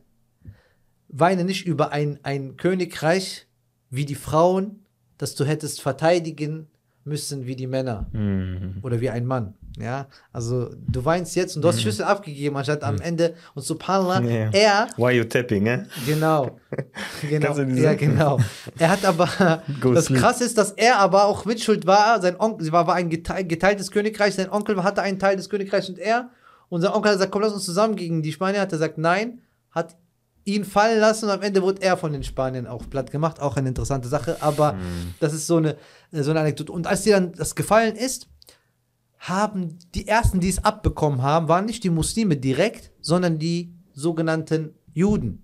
[1.07, 3.47] weine nicht über ein, ein Königreich
[3.89, 4.84] wie die Frauen,
[5.17, 6.67] das du hättest verteidigen
[7.07, 8.79] müssen wie die Männer Mhm.
[8.81, 9.53] oder wie ein Mann.
[9.77, 14.21] Ja, also du weinst jetzt und du hast Schlüssel abgegeben, anstatt am Ende und subhanallah,
[14.21, 14.49] Ja.
[14.51, 15.83] er Why you tapping, eh?
[16.07, 16.57] Genau.
[17.29, 17.57] genau.
[17.59, 18.39] Ja, genau.
[18.79, 19.61] Er hat aber,
[19.93, 22.21] das krasse ist, dass er aber auch mitschuld war.
[22.21, 24.33] Sein Onkel, war, war ein geteil, geteiltes Königreich.
[24.35, 26.29] Sein Onkel hatte einen Teil des Königreichs und er.
[26.69, 28.61] Und sein Onkel hat gesagt, komm, lass uns zusammen gegen die Spanier.
[28.61, 29.39] Hat er gesagt, nein.
[29.71, 29.95] Hat
[30.45, 33.39] ihn fallen lassen und am Ende wurde er von den Spaniern auch platt gemacht.
[33.41, 34.41] Auch eine interessante Sache.
[34.41, 34.79] Aber Hm.
[35.19, 35.75] das ist so eine,
[36.11, 36.71] so eine Anekdote.
[36.71, 38.27] Und als dir dann das gefallen ist,
[39.19, 44.75] haben die ersten, die es abbekommen haben, waren nicht die Muslime direkt, sondern die sogenannten
[44.93, 45.41] Juden.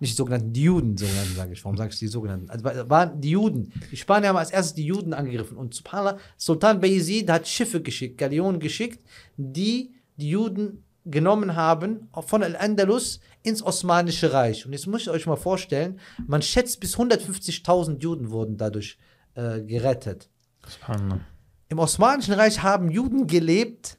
[0.00, 1.64] Nicht die sogenannten, die Juden, sogenannten, sage ich.
[1.64, 2.48] Warum sage ich die sogenannten?
[2.50, 3.72] Also, wa- waren die Juden.
[3.90, 5.56] Die Spanier haben als erstes die Juden angegriffen.
[5.56, 9.00] Und subhanallah, Sultan Bayezid hat Schiffe geschickt, Galeonen geschickt,
[9.36, 14.66] die die Juden genommen haben von Al-Andalus ins Osmanische Reich.
[14.66, 18.98] Und jetzt muss ich euch mal vorstellen, man schätzt bis 150.000 Juden wurden dadurch
[19.34, 20.28] äh, gerettet.
[20.66, 21.20] Subhanallah.
[21.68, 23.98] Im Osmanischen Reich haben Juden gelebt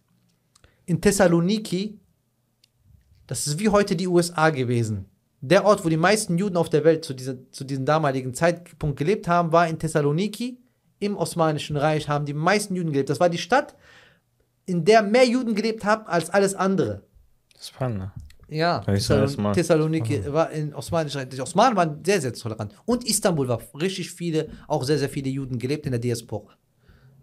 [0.85, 1.99] in Thessaloniki.
[3.25, 5.05] Das ist wie heute die USA gewesen.
[5.41, 8.97] Der Ort, wo die meisten Juden auf der Welt zu, dieser, zu diesem damaligen Zeitpunkt
[8.97, 10.59] gelebt haben, war in Thessaloniki.
[10.99, 13.09] Im Osmanischen Reich haben die meisten Juden gelebt.
[13.09, 13.75] Das war die Stadt,
[14.67, 17.01] in der mehr Juden gelebt haben als alles andere.
[17.57, 18.13] Subhanallah.
[18.49, 19.53] Ja, Ja, ich sag das Thessalon mal.
[19.53, 21.29] Thessaloniki war in Osmanisch Reich.
[21.29, 22.73] Die Osmanen waren sehr, sehr tolerant.
[22.85, 26.53] Und Istanbul war richtig viele, auch sehr, sehr viele Juden gelebt in der Diaspora.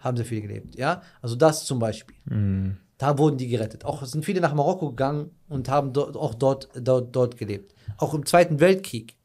[0.01, 1.03] Haben sehr viele gelebt, ja.
[1.23, 2.17] Also das zum Beispiel.
[2.27, 2.77] Mhm.
[2.99, 3.85] Da wurden die gerettet.
[3.85, 7.75] Auch sind viele nach Marokko gegangen und haben dort, auch dort, dort, dort gelebt.
[7.97, 9.17] Auch im Zweiten Weltkrieg.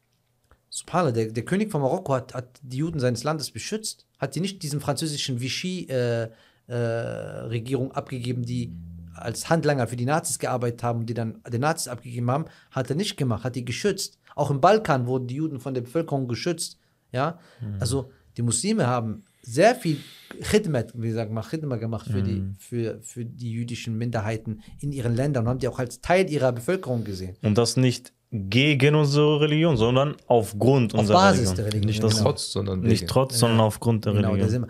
[0.70, 4.39] Subhanallah, der, der König von Marokko hat, hat die Juden seines Landes beschützt, hat die
[4.39, 6.30] nicht diesem französischen Vichy-Regierung äh,
[6.70, 8.72] äh, Regierung abgegeben, die
[9.15, 12.89] als Handlanger für die Nazis gearbeitet haben und die dann den Nazis abgegeben haben, hat
[12.89, 14.17] er nicht gemacht, hat die geschützt.
[14.36, 16.78] Auch im Balkan wurden die Juden von der Bevölkerung geschützt.
[17.11, 17.39] Ja,
[17.80, 19.97] also die Muslime haben sehr viel
[20.41, 25.15] Khidmat, wie sagen wir, Khidma gemacht für, die, für, für die jüdischen Minderheiten in ihren
[25.15, 27.36] Ländern und haben die auch als Teil ihrer Bevölkerung gesehen.
[27.41, 31.55] Und das nicht gegen unsere Religion, sondern aufgrund Auf unserer Basis Religion.
[31.55, 31.88] der Religion.
[31.88, 33.07] Nicht, Nicht das, trotz, sondern nicht wegen.
[33.07, 34.67] trotz, sondern aufgrund der Genau, da Religion.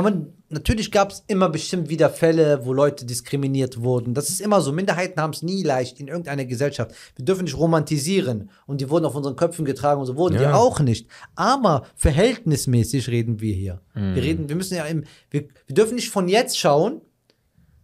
[0.00, 4.14] Man, natürlich gab es immer bestimmt wieder Fälle, wo Leute diskriminiert wurden.
[4.14, 4.72] Das ist immer so.
[4.72, 6.92] Minderheiten haben es nie leicht in irgendeiner Gesellschaft.
[7.14, 8.48] Wir dürfen nicht romantisieren.
[8.66, 10.54] Und die wurden auf unseren Köpfen getragen und so wurden die Ja.
[10.54, 11.08] auch nicht.
[11.34, 13.82] Aber verhältnismäßig reden wir hier.
[13.94, 17.02] Wir reden, wir müssen ja im, wir, wir dürfen nicht von jetzt schauen,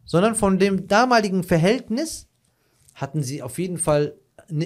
[0.06, 2.26] sondern von dem damaligen Verhältnis
[2.94, 4.14] hatten sie auf jeden Fall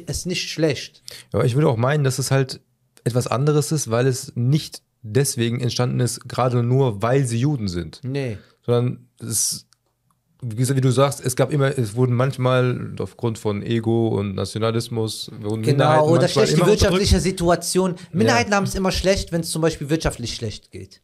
[0.07, 1.03] es nicht schlecht.
[1.33, 2.61] Aber ich würde auch meinen, dass es halt
[3.03, 8.01] etwas anderes ist, weil es nicht deswegen entstanden ist, gerade nur, weil sie Juden sind.
[8.03, 8.39] Nee.
[8.65, 9.67] Sondern es
[10.45, 14.35] wie gesagt, wie du sagst, es gab immer, es wurden manchmal aufgrund von Ego und
[14.35, 17.95] Nationalismus, wurden Minderheiten Genau, oder manchmal schlechte immer wirtschaftliche Situation.
[18.11, 18.57] Minderheiten Ja.
[18.57, 21.01] haben es immer schlecht, wenn es zum Beispiel wirtschaftlich schlecht geht.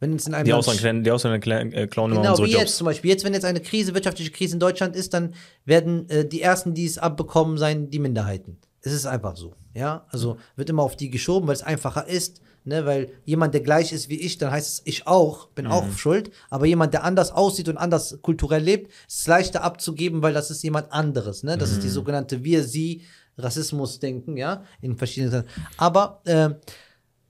[0.00, 1.36] Wenn es in einem Die Ausländer, die Ausländer
[1.74, 2.62] äh, klauen immer Genau, unsere wie Jobs.
[2.64, 3.10] jetzt zum Beispiel.
[3.10, 5.34] Jetzt, wenn jetzt eine Krise, wirtschaftliche Krise in Deutschland ist, dann
[5.66, 8.56] werden äh, die Ersten, die es abbekommen, sein die Minderheiten.
[8.80, 9.54] Es ist einfach so.
[9.74, 12.40] Ja, also wird immer auf die geschoben, weil es einfacher ist.
[12.64, 15.90] Ne, weil jemand, der gleich ist wie ich, dann heißt es, ich auch, bin auch
[15.96, 16.30] schuld.
[16.48, 20.52] Aber jemand, der anders aussieht und anders kulturell lebt, ist es leichter abzugeben, weil das
[20.52, 21.42] ist jemand anderes.
[21.42, 21.58] Ne?
[21.58, 25.42] Das ist die sogenannte Wir-Sie-Rassismus-Denken, ja, in verschiedenen.
[25.76, 26.50] Aber äh,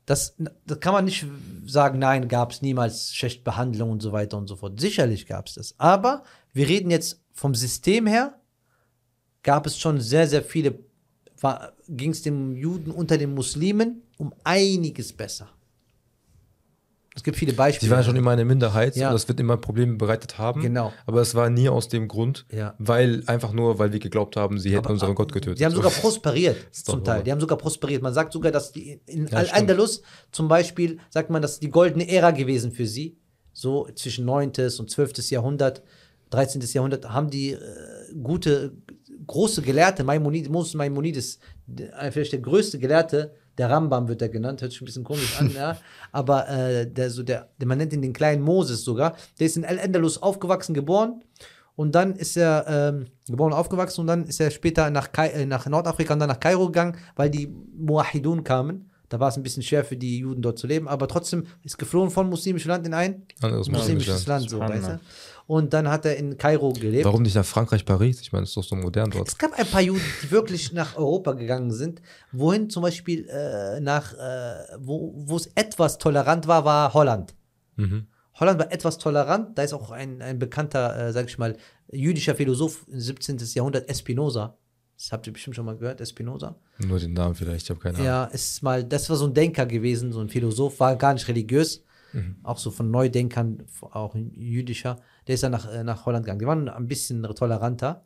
[0.05, 1.25] das, das kann man nicht
[1.65, 4.79] sagen, nein, gab es niemals schlechte Behandlung und so weiter und so fort.
[4.81, 5.75] Sicherlich gab es das.
[5.79, 8.39] Aber wir reden jetzt vom System her,
[9.43, 10.79] gab es schon sehr, sehr viele,
[11.89, 15.49] ging es dem Juden unter den Muslimen um einiges besser.
[17.15, 17.93] Es gibt viele Beispiele.
[17.93, 19.09] waren schon immer eine Minderheit Ja.
[19.09, 20.63] und das wird immer Probleme bereitet haben.
[20.63, 20.95] Genau.
[21.05, 22.75] Aber es war nie aus dem Grund, Ja.
[22.79, 25.61] weil einfach nur, weil wir geglaubt haben, sie hätten unseren Gott getötet.
[25.61, 26.01] Die haben sogar So.
[26.01, 27.23] prosperiert, zum Teil.
[27.23, 28.01] Die haben sogar prosperiert.
[28.03, 29.37] Man sagt sogar, dass die in Ja.
[29.39, 33.19] Al-Andalus zum Beispiel, sagt man, das ist die goldene Ära gewesen für sie.
[33.53, 34.53] So zwischen 9.
[34.79, 35.29] und 12.
[35.31, 35.83] Jahrhundert,
[36.31, 36.63] 13.
[36.73, 37.59] Jahrhundert, haben die äh,
[38.23, 38.73] gute,
[39.27, 44.63] große Gelehrte, Maimonides, Moses Maimonides, der- vielleicht der größte Gelehrte, der Rambam wird er genannt,
[44.63, 45.77] hört sich ein bisschen komisch an, ja.
[46.11, 49.65] Aber äh, der, so der, man nennt ihn den kleinen Moses sogar, der ist in
[49.65, 51.23] Al-Andalus aufgewachsen, geboren.
[51.75, 55.29] Und dann ist er ähm, geboren und aufgewachsen und dann ist er später nach, Kai
[55.29, 57.47] äh, nach Nordafrika und dann nach Kairo gegangen, weil die
[57.77, 58.91] Muahidun kamen.
[59.09, 61.79] Da war es ein bisschen schwer für die Juden dort zu leben, aber trotzdem ist
[61.79, 65.01] geflohen von muslimischem Land in ein Anderes muslimisches Land, so, weißt du?
[65.47, 67.05] Und dann hat er in Kairo gelebt.
[67.05, 68.21] Warum nicht nach Frankreich, Paris?
[68.21, 69.29] Ich meine, es ist doch so modern dort.
[69.29, 72.01] Es gab ein paar Juden, die wirklich nach Europa gegangen sind.
[72.31, 77.35] Wohin zum Beispiel äh, nach, äh, wo wo es etwas tolerant war, war Holland.
[77.77, 78.07] Mhm.
[78.35, 79.59] Holland war etwas tolerant.
[79.59, 81.57] Da ist auch ein, ein bekannter, äh, sag ich mal,
[81.91, 83.39] jüdischer Philosoph im 17.
[83.55, 84.57] Jahrhundert, Espinosa.
[84.97, 86.57] Das habt ihr bestimmt schon mal gehört, Espinosa.
[86.79, 88.07] Nur den Namen vielleicht, ich habe keine Ahnung.
[88.07, 91.27] Ja, ist mal, das war so ein Denker gewesen, so ein Philosoph, war gar nicht
[91.27, 91.83] religiös.
[92.43, 94.97] Auch so von Neudenkern, auch jüdischer.
[95.27, 96.41] Der ist dann nach, äh, nach Holland gegangen.
[96.41, 98.05] Die waren ein bisschen toleranter.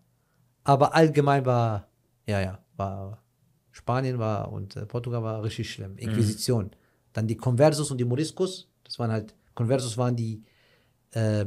[0.64, 1.88] Aber allgemein war,
[2.26, 3.22] ja, ja, war
[3.70, 5.96] Spanien war und äh, Portugal war richtig schlimm.
[5.98, 6.70] Inquisition.
[7.12, 8.68] Dann die Conversos und die Moriscos.
[8.84, 10.42] Das waren halt, Conversos waren die,
[11.12, 11.46] äh,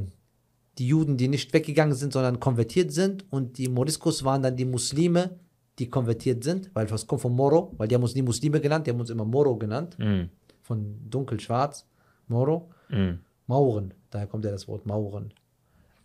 [0.77, 3.25] die Juden, die nicht weggegangen sind, sondern konvertiert sind.
[3.31, 5.39] Und die Moriscos waren dann die Muslime,
[5.77, 8.85] die konvertiert sind, weil das kommt von Moro, weil die haben uns nie Muslime genannt,
[8.85, 10.29] die haben uns immer Moro genannt, Mhm.
[10.61, 11.85] von dunkel-schwarz,
[12.29, 12.71] Moro.
[12.89, 13.19] Mhm.
[13.47, 15.33] Mauren, daher kommt ja das Wort Mauren.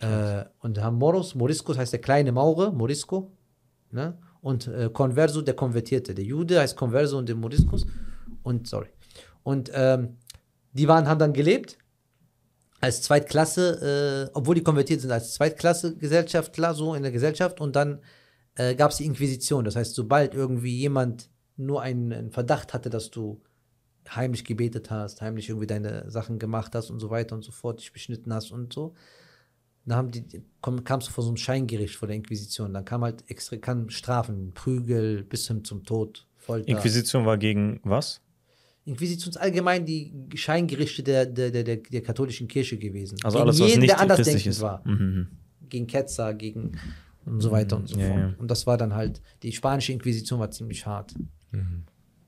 [0.00, 3.32] Äh, und haben Moros, Moriscos heißt der kleine Maure, Morisco.
[3.90, 4.18] Ne?
[4.40, 6.14] Und äh, Converso, der Konvertierte.
[6.14, 7.86] Der Jude heißt Converso und der Moriscos.
[8.42, 8.88] Und, sorry.
[9.42, 10.16] Und ähm,
[10.72, 11.78] die waren, haben dann gelebt
[12.80, 17.60] als Zweitklasse, äh, obwohl die konvertiert sind, als Zweitklasse-Gesellschaftler, so in der Gesellschaft.
[17.60, 18.00] Und dann
[18.56, 19.64] äh, gab es die Inquisition.
[19.64, 23.40] Das heißt, sobald irgendwie jemand nur einen, einen Verdacht hatte, dass du
[24.10, 27.80] heimlich gebetet hast, heimlich irgendwie deine Sachen gemacht hast und so weiter und so fort,
[27.80, 28.94] dich beschnitten hast und so,
[29.86, 30.24] dann haben die,
[30.60, 32.72] komm, kamst du vor so einem Scheingericht vor der Inquisition.
[32.72, 36.68] Dann kam halt extra, kann Strafen, Prügel bis hin zum Tod, Folter.
[36.68, 38.20] Inquisition war gegen was?
[38.86, 43.18] Inquisition ist allgemein die Scheingerichte der, der, der, der, der katholischen Kirche gewesen.
[43.24, 44.60] Also Gegen alles, was jeden, nicht der christlich andersdenkend ist.
[44.60, 44.86] war.
[44.88, 45.26] Mhm.
[45.70, 46.72] Gegen Ketzer, gegen
[47.26, 48.18] und so weiter und so Ja, fort.
[48.20, 48.34] ja.
[48.38, 51.14] Und das war dann halt, die spanische Inquisition war ziemlich hart.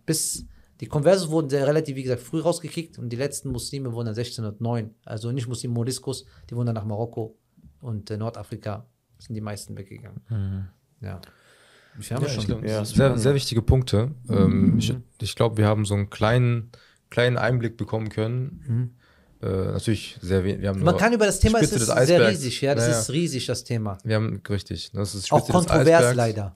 [0.07, 0.47] Bis
[0.81, 4.15] die Conversos wurden sehr relativ, wie gesagt, früh rausgekickt und die letzten Muslime wurden dann
[4.17, 4.95] 1609.
[5.05, 7.37] Also nicht Muslim Moriscos, die wurden dann nach Marokko
[7.81, 8.87] und äh, Nordafrika
[9.19, 10.21] sind die meisten weggegangen.
[11.01, 11.21] Ja.
[11.99, 12.41] Ich habe Ja, schon.
[12.41, 14.11] ich glaub, Ja, sehr, sehr wichtige Punkte.
[14.29, 16.71] Ähm, ich ich glaube, wir haben so einen kleinen,
[17.09, 18.95] kleinen Einblick bekommen können.
[19.43, 20.61] Äh, natürlich sehr wenig.
[20.63, 22.99] Wir haben Man kann über das Thema, es ist sehr riesig, ja, das Naja.
[23.01, 23.99] ist riesig, das Thema.
[24.05, 26.53] Wir haben, richtig, das ist Auch Spitze kontrovers Eisbergs.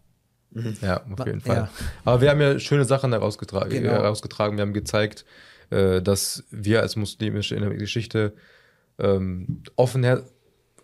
[0.53, 0.87] Leider.
[0.87, 1.57] Ja, auf jeden Fall.
[1.57, 1.71] Ja.
[2.05, 3.71] Aber wir haben ja schöne Sachen herausgetragen.
[3.71, 3.91] Genau.
[3.93, 4.57] herausgetragen.
[4.57, 5.25] Wir haben gezeigt,
[5.71, 8.33] äh, dass wir als muslimische in der Geschichte
[8.99, 10.25] ähm, offenher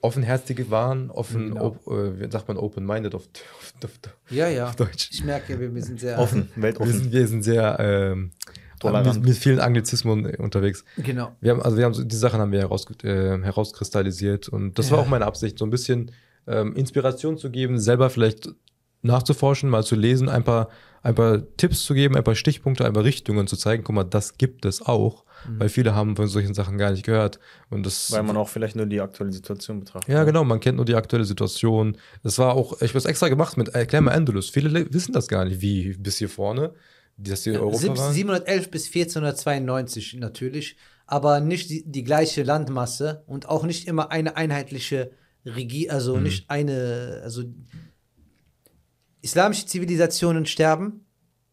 [0.02, 1.66] offenherzige waren, offen, Genau.
[1.68, 3.90] op, äh, wie sagt man, open-minded auf, auf, auf,
[4.30, 4.66] Ja, ja.
[4.68, 5.08] auf Deutsch.
[5.10, 6.92] Ich merke, wir, wir sind sehr Offen, Wir weltoffen.
[6.92, 8.30] sind, wir sind sehr ähm,
[8.84, 10.84] mit, mit vielen Anglizismen unterwegs.
[10.98, 11.34] Genau.
[11.40, 14.90] Wir haben, also wir haben so, die Sachen haben wir heraus, äh, herauskristallisiert und das
[14.92, 15.04] war Ja.
[15.04, 16.12] auch meine Absicht, so ein bisschen
[16.46, 18.50] ähm, Inspiration zu geben, selber vielleicht
[19.06, 20.68] nachzuforschen, mal zu lesen, ein paar,
[21.02, 24.04] ein paar Tipps zu geben, ein paar Stichpunkte, ein paar Richtungen zu zeigen, guck mal,
[24.04, 25.24] das gibt es auch,
[25.58, 27.38] weil viele haben von solchen Sachen gar nicht gehört
[27.70, 30.12] und das Weil man auch vielleicht nur die aktuelle Situation betrachtet.
[30.12, 31.96] ja, genau, man kennt nur die aktuelle Situation.
[32.24, 34.50] Es war auch, ich habe es extra gemacht mit Erklär mal Andalus.
[34.50, 36.72] Viele le- wissen das gar nicht, wie bis hier vorne,
[37.16, 38.12] dass die in Europa Sieb- waren.
[38.12, 40.76] 711 bis 1492 natürlich,
[41.06, 45.12] aber nicht die, die gleiche Landmasse und auch nicht immer eine einheitliche
[45.44, 47.44] Regie, also nicht eine, also
[49.26, 51.04] islamische Zivilisationen sterben,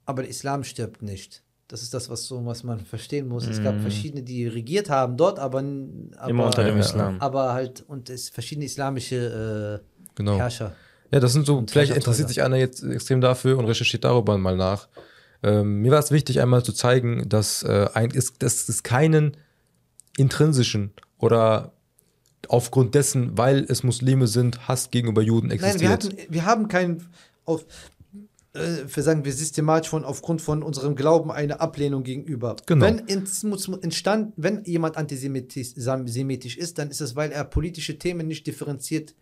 [0.06, 1.44] aber der Islam stirbt nicht.
[1.68, 3.48] Das ist das, was so, was man verstehen muss.
[3.48, 6.30] Es gab verschiedene, die regiert haben dort, aber, aber Mhm.
[6.30, 7.20] Immer unter dem Islam.
[7.20, 10.38] aber halt und es verschiedene islamische äh, Genau.
[10.38, 10.76] Herrscher.
[11.12, 14.38] Ja, das sind so, Und vielleicht interessiert sich einer jetzt extrem dafür und recherchiert darüber
[14.38, 14.88] mal nach.
[15.42, 19.36] Ähm, mir war es wichtig, einmal zu zeigen, dass, äh, ein, es, dass es keinen
[20.18, 21.74] intrinsischen oder
[22.50, 25.82] aufgrund dessen, weil es Muslime sind, Hass gegenüber Juden Nein, existiert.
[25.82, 27.08] wir, hatten, wir haben keinen
[27.46, 27.66] auf
[28.54, 32.56] äh, für sagen wir systematisch von aufgrund von unserem Glauben eine Ablehnung gegenüber.
[32.66, 32.86] Genau.
[32.86, 38.46] Wenn entstand, wenn jemand antisemitisch semitisch ist, dann ist es, weil er politische Themen nicht
[38.46, 39.16] differenziert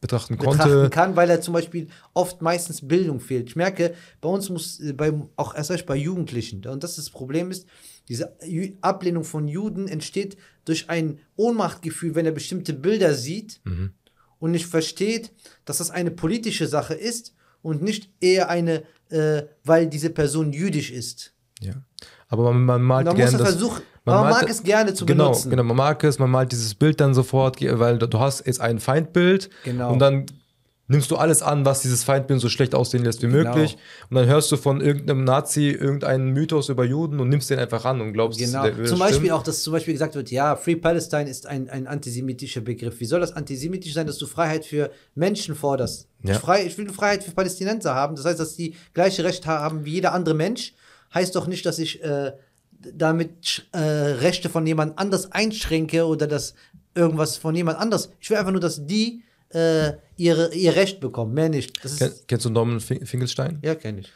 [0.00, 0.90] betrachten betrachten konnte.
[0.90, 3.48] kann, weil er zum Beispiel oft meistens Bildung fehlt.
[3.48, 7.08] Ich merke, bei uns muss, äh, bei, auch erst recht bei Jugendlichen, und das ist
[7.08, 7.66] das Problem ist,
[8.08, 8.36] diese
[8.82, 13.90] Ablehnung von Juden entsteht durch ein Ohnmachtgefühl, wenn er bestimmte Bilder sieht Mhm.
[14.38, 15.32] und nicht versteht,
[15.64, 17.32] dass das eine politische Sache ist
[17.66, 21.32] und nicht eher eine, äh, weil diese Person jüdisch ist.
[21.60, 21.72] Ja.
[22.28, 24.94] Aber man, man malt muss gerne er das, versuchen, man man malt- mag es gerne
[24.94, 25.50] zu genau, benutzen.
[25.50, 28.78] Genau, man mag es, man malt dieses Bild dann sofort, weil du hast jetzt ein
[28.80, 29.92] Feindbild Genau.
[29.92, 30.26] und dann
[30.88, 33.50] nimmst du alles an, was dieses Feindbild so schlecht aussehen lässt wie Genau.
[33.54, 33.76] möglich
[34.08, 37.84] und dann hörst du von irgendeinem Nazi irgendeinen Mythos über Juden und nimmst den einfach
[37.84, 38.62] an und glaubst, Genau.
[38.62, 39.30] der Zum Beispiel stimmen.
[39.32, 43.00] auch, dass zum Beispiel gesagt wird, ja, Free Palestine ist ein, ein antisemitischer Begriff.
[43.00, 46.06] Wie soll das antisemitisch sein, dass du Freiheit für Menschen forderst?
[46.22, 46.32] Ja.
[46.34, 48.14] Ich, frei, ich will Freiheit für Palästinenser haben.
[48.16, 50.74] Das heißt, dass die gleiche Rechte haben wie jeder andere Mensch.
[51.12, 52.32] Heißt doch nicht, dass ich äh,
[52.94, 56.54] damit äh, Rechte von jemand anders einschränke oder dass
[56.94, 58.10] irgendwas von jemand anders.
[58.20, 61.80] Ich will einfach nur, dass die äh, ihre, ihr Recht bekommen, mehr nicht.
[61.98, 63.58] Ken, kennst du Norman Fin- Finkelstein?
[63.62, 64.12] ja, kenne ich.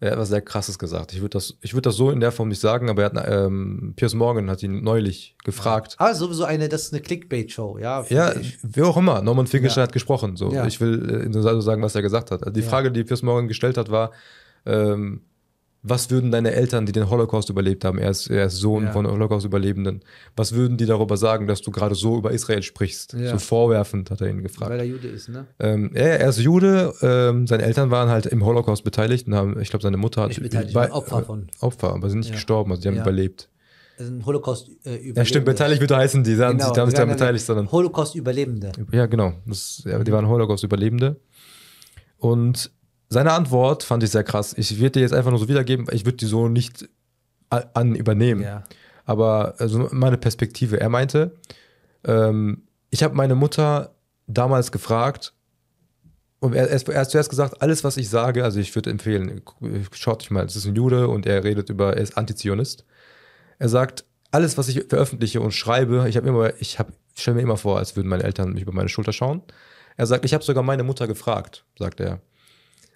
[0.00, 1.12] Er hat was sehr krasses gesagt.
[1.14, 3.28] Ich würde das, ich würd das so in der Form nicht sagen, aber er hat,
[3.28, 5.94] ähm, Piers Morgan hat ihn neulich gefragt.
[5.98, 8.04] Aber sowieso eine, das ist eine Clickbait-Show, ja.
[8.10, 8.58] Ja, ich.
[8.62, 9.22] wie auch immer.
[9.22, 9.86] Norman Finkelstein Ja.
[9.86, 10.36] hat gesprochen.
[10.36, 10.52] So.
[10.52, 10.66] Ja.
[10.66, 12.42] Ich will äh, so sagen, was er gesagt hat.
[12.42, 12.62] Also die.
[12.62, 14.10] Frage, die Piers Morgan gestellt hat, war,
[14.66, 15.22] ähm,
[15.86, 18.92] was würden deine Eltern, die den Holocaust überlebt haben, er ist, er ist Sohn Ja.
[18.92, 20.00] von Holocaust-Überlebenden,
[20.34, 23.12] was würden die darüber sagen, dass du gerade so über Israel sprichst?
[23.12, 23.32] Ja.
[23.32, 24.70] So vorwerfend hat er ihn gefragt.
[24.70, 25.46] Weil er Jude ist, ne?
[25.60, 29.60] Ähm, er, er ist Jude, ähm, seine Eltern waren halt im Holocaust beteiligt und haben,
[29.60, 31.48] ich glaube, seine Mutter hat Nicht beteiligt, bei- Opfer von.
[31.60, 32.34] Opfer, aber sind nicht Ja.
[32.36, 33.02] gestorben, also die haben Ja.
[33.02, 33.50] überlebt.
[33.98, 35.20] Das sind Holocaust äh, Überlebende.
[35.20, 37.70] Ja, stimmt, beteiligt würde heißen, die, haben Genau, sich, die haben sich daran beteiligt, sondern
[37.70, 38.72] Holocaust-Überlebende.
[38.90, 39.34] Ja, genau.
[39.46, 41.20] Das, ja, die waren Holocaust-Überlebende.
[42.18, 42.70] Und
[43.08, 44.54] seine Antwort fand ich sehr krass.
[44.56, 46.88] Ich werde dir jetzt einfach nur so wiedergeben, ich würde die so nicht
[47.50, 48.42] an übernehmen.
[48.42, 48.64] Ja.
[49.04, 50.80] Aber also meine Perspektive.
[50.80, 51.36] Er meinte,
[52.04, 53.94] ähm, ich habe meine Mutter
[54.26, 55.32] damals gefragt,
[56.40, 59.40] und er, er, er hat zuerst gesagt, alles, was ich sage, also ich würde empfehlen,
[59.92, 62.84] schaut euch mal, es ist ein Jude und er redet über, er ist Antizionist.
[63.58, 67.42] Er sagt, alles, was ich veröffentliche und schreibe, ich habe immer, ich habe, stelle mir
[67.42, 69.40] immer vor, als würden meine Eltern mich über meine Schulter schauen.
[69.96, 72.20] Er sagt, ich habe sogar meine Mutter gefragt, sagt er,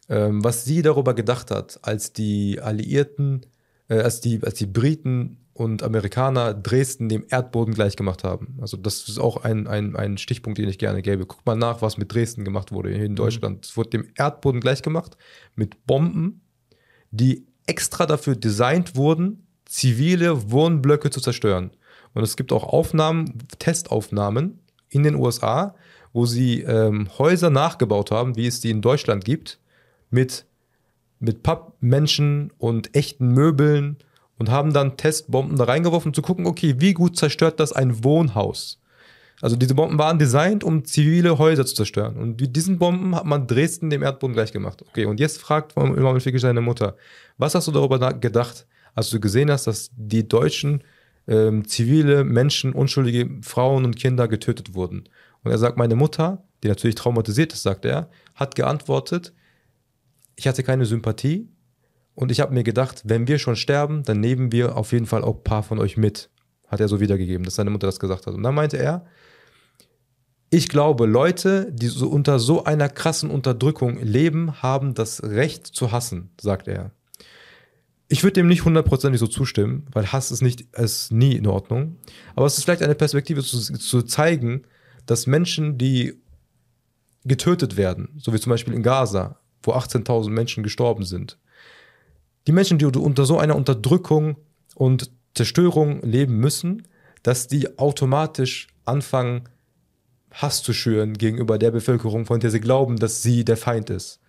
[0.09, 3.47] was sie darüber gedacht hat, als die Alliierten,
[3.89, 8.57] äh, als die, als die Briten und Amerikaner Dresden dem Erdboden gleichgemacht haben.
[8.61, 11.27] Also das ist auch ein, ein, ein Stichpunkt, den ich gerne gäbe.
[11.27, 13.67] Guck mal nach, was mit Dresden gemacht wurde hier in Deutschland.
[13.67, 15.17] Es wurde dem Erdboden gleichgemacht
[15.57, 16.43] mit Bomben,
[17.11, 21.73] die extra dafür designt wurden, zivile Wohnblöcke zu zerstören.
[22.15, 25.75] Und es gibt auch Aufnahmen, Testaufnahmen in den USA,
[26.13, 29.59] wo sie ähm, Häuser nachgebaut haben, wie es die in Deutschland gibt,
[30.11, 30.47] mit,
[31.21, 33.97] mit Pappmenschen und echten Möbeln
[34.39, 38.05] und haben dann Testbomben da reingeworfen, um zu gucken, okay, wie gut zerstört das ein
[38.05, 38.81] Wohnhaus?
[39.41, 42.17] Also diese Bomben waren designt, um zivile Häuser zu zerstören.
[42.17, 44.83] Und mit diesen Bomben hat man Dresden dem Erdboden gleich gemacht.
[44.89, 46.97] Okay, und jetzt fragt Imam Fikir seine Mutter,
[47.37, 50.83] was hast du darüber gedacht, als du gesehen hast, dass die Deutschen
[51.29, 55.05] ähm, zivile Menschen, unschuldige Frauen und Kinder getötet wurden?
[55.45, 59.33] Und er sagt, meine Mutter, die natürlich traumatisiert ist, sagt er, hat geantwortet,
[60.39, 61.49] ich hatte keine Sympathie
[62.15, 65.25] und ich habe mir gedacht, wenn wir schon sterben, dann nehmen wir auf jeden Fall
[65.25, 66.31] auch ein paar von euch mit.
[66.69, 68.35] Hat er so wiedergegeben, dass seine Mutter das gesagt hat.
[68.35, 69.05] Und dann meinte er,
[70.49, 75.91] ich glaube, Leute, die so unter so einer krassen Unterdrückung leben, haben das Recht zu
[75.91, 76.93] hassen, sagt er.
[78.07, 81.97] Ich würde dem nicht hundertprozentig so zustimmen, weil Hass ist nicht, ist nie in Ordnung.
[82.37, 84.63] Aber es ist vielleicht eine Perspektive zu, zu zeigen,
[85.05, 86.15] dass Menschen, die
[87.25, 91.39] getötet werden, so wie zum Beispiel in Gaza, wo 18.000 Menschen gestorben sind,
[92.47, 94.37] die Menschen, die unter so einer Unterdrückung
[94.75, 96.89] und Zerstörung leben müssen,
[97.23, 99.49] dass die automatisch anfangen,
[100.31, 104.21] Hass zu schüren gegenüber der Bevölkerung, von der sie glauben, dass sie der Feind ist.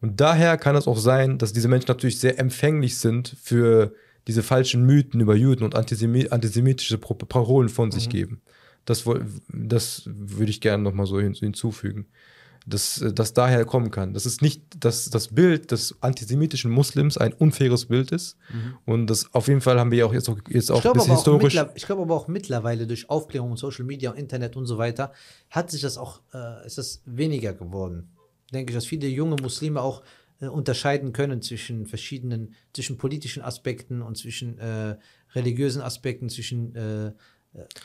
[0.00, 3.94] Und daher kann es auch sein, dass diese Menschen natürlich sehr empfänglich sind für
[4.26, 8.42] diese falschen Mythen über Juden und antisemi antisemitische Parolen von sich geben.
[8.84, 9.04] Das,
[9.48, 12.06] das würde ich gerne nochmal so hin hinzufügen.
[12.68, 14.14] Dass äh, das daher kommen kann.
[14.14, 18.36] Das ist nicht, dass das Bild des antisemitischen Muslims ein unfaires Bild ist.
[18.84, 21.10] Und das auf jeden Fall haben wir ja auch jetzt auch, jetzt auch ein bisschen
[21.12, 21.54] auch historisch.
[21.54, 24.78] mittler- ich glaube aber auch mittlerweile durch Aufklärung und Social Media und Internet und so
[24.78, 25.12] weiter
[25.50, 28.10] hat sich das auch, äh, ist das weniger geworden.
[28.52, 30.02] Denke ich, dass viele junge Muslime auch
[30.40, 34.96] äh, unterscheiden können zwischen verschiedenen, zwischen politischen Aspekten und zwischen äh,
[35.34, 37.12] religiösen Aspekten, zwischen äh, äh,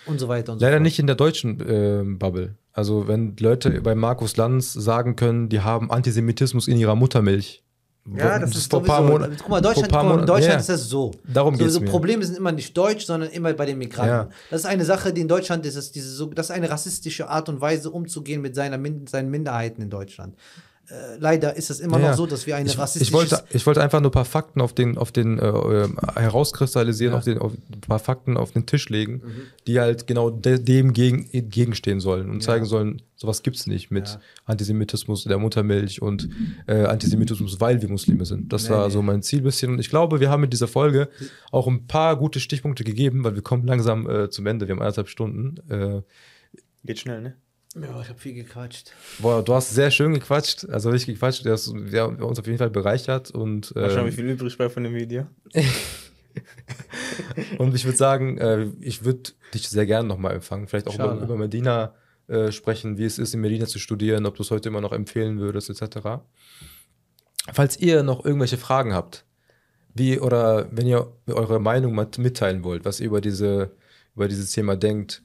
[0.05, 0.84] und so weiter und so Leider fort.
[0.84, 2.55] nicht in der deutschen Bubble.
[2.73, 7.63] Also wenn Leute bei Markus Lanz sagen können, die haben Antisemitismus in ihrer Muttermilch.
[8.17, 9.35] Ja, das ist vor ein paar sowieso- Monaten.
[9.39, 10.59] Guck mal, Deutschland, paar Monaten- Deutschland ja.
[10.59, 11.11] ist das so.
[11.25, 11.81] Darum so, geht's so.
[11.81, 14.09] Probleme sind immer nicht deutsch, sondern immer bei den Migranten.
[14.09, 14.29] Ja.
[14.49, 17.29] Das ist eine Sache, die in Deutschland ist, ist diese so, das ist eine rassistische
[17.29, 18.77] Art und Weise, umzugehen mit seiner,
[19.07, 20.35] seinen Minderheiten in Deutschland.
[20.93, 23.09] Äh, leider ist es immer Ja, noch so, dass wir eine ich, rassistische.
[23.09, 25.87] ich, wollte, ich wollte einfach nur ein paar Fakten auf den, auf den äh, äh,
[26.15, 27.17] herauskristallisieren, Ja.
[27.17, 29.31] auf den, auf ein paar Fakten auf den Tisch legen, Mhm.
[29.65, 33.89] die halt genau de, dem gegen, gegenstehen sollen und zeigen sollen, sowas gibt es nicht
[33.91, 34.19] mit Ja.
[34.45, 36.29] Antisemitismus in der Muttermilch und
[36.67, 38.53] äh, Antisemitismus, weil wir Muslime sind.
[38.53, 38.93] Das Nee, war nee.
[38.93, 39.71] so mein Ziel bisschen.
[39.71, 41.09] Und ich glaube, wir haben mit dieser Folge
[41.51, 44.67] auch ein paar gute Stichpunkte gegeben, weil wir kommen langsam äh, zum Ende.
[44.67, 45.55] Wir haben anderthalb Stunden.
[45.71, 46.01] Äh,
[46.85, 47.35] Geht schnell, ne?
[47.75, 48.91] Ja, ich habe viel gequatscht.
[49.19, 51.45] boah, du hast sehr schön gequatscht, also richtig gequatscht.
[51.45, 54.55] Hast wir haben uns auf jeden Fall bereichert und Mal schauen, ähm, wie viel übrig
[54.57, 55.25] bleibt von dem Video.
[57.57, 60.67] Und ich würde sagen, äh, ich würde dich sehr gerne nochmal empfangen.
[60.67, 61.93] Vielleicht auch über, über Medina
[62.27, 64.93] äh, sprechen, wie es ist, in Medina zu studieren, ob du es heute immer noch
[64.93, 66.23] empfehlen würdest, etc.
[67.51, 69.25] Falls ihr noch irgendwelche Fragen habt,
[69.93, 73.71] wie oder wenn ihr eure Meinung mal mitteilen wollt, was ihr über, diese,
[74.15, 75.21] über dieses Thema denkt,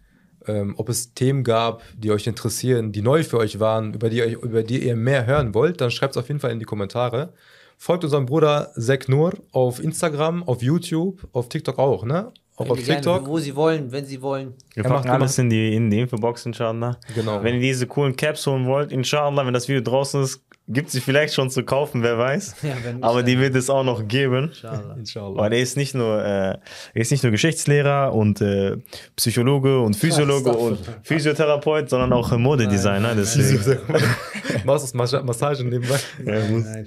[0.48, 4.22] ähm, ob es Themen gab, die euch interessieren, die neu für euch waren, über die,
[4.22, 6.64] euch, über die ihr mehr hören wollt, dann schreibt es auf jeden Fall in die
[6.64, 7.32] Kommentare.
[7.76, 12.32] Folgt unserem Bruder Zek Nur auf Instagram, auf YouTube, auf TikTok auch, ne?
[12.56, 13.28] Auch auf die gerne, TikTok.
[13.28, 14.54] wo sie wollen, wenn sie wollen.
[14.74, 16.98] Wir Er packen alles in die, in die Infobox, inshallah.
[17.14, 17.40] Genau.
[17.44, 21.00] Wenn ihr diese coolen Caps holen wollt, inshallah, wenn das Video draußen ist, gibt sie
[21.00, 22.56] vielleicht schon zu kaufen, wer weiß.
[22.62, 24.48] Ja, wenn nicht, Aber die wird es auch noch geben.
[24.48, 24.94] Inshallah.
[24.98, 25.36] Inshallah.
[25.40, 26.60] Weil er ist nicht nur, äh, er
[26.94, 28.76] ist nicht nur Geschichtslehrer und äh,
[29.16, 33.14] Psychologe und Physiologe und Physiotherapeut, sondern auch äh, Modedesigner.
[33.14, 33.58] Deswegen,
[34.64, 35.98] Machst das Mas- Massage nebenbei.
[36.24, 36.86] Ja, muss- Nein,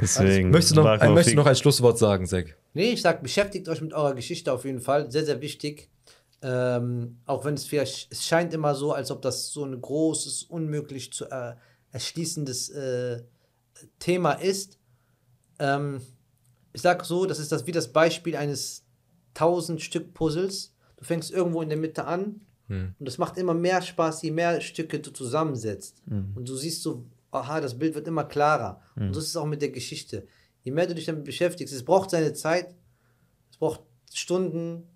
[0.00, 1.44] deswegen Möchtest du noch, Barakallahu möchtest du fik.
[1.44, 2.56] noch ein Schlusswort sagen, Zek?
[2.74, 5.10] Nee, ich sag, beschäftigt euch mit eurer Geschichte auf jeden Fall.
[5.10, 5.88] Sehr, sehr wichtig.
[6.44, 10.42] Ähm, auch wenn es vielleicht, es scheint immer so, als ob das so ein großes,
[10.44, 11.52] unmöglich zu äh,
[11.92, 13.22] erschließendes äh,
[13.98, 14.78] Thema ist.
[15.58, 16.00] Ähm,
[16.72, 18.84] ich sag so, das ist das wie das Beispiel eines
[19.34, 20.74] 1000 Stück Puzzles.
[20.96, 22.40] Du fängst irgendwo in der Mitte an
[22.98, 26.02] und es macht immer mehr Spaß, je mehr Stücke du zusammensetzt.
[26.34, 28.80] Und du siehst so, aha, das Bild wird immer klarer.
[29.06, 30.26] Und so ist es auch mit der Geschichte.
[30.62, 32.74] Je mehr du dich damit beschäftigst, es braucht seine Zeit,
[33.50, 33.82] es braucht
[34.12, 34.88] Stunden,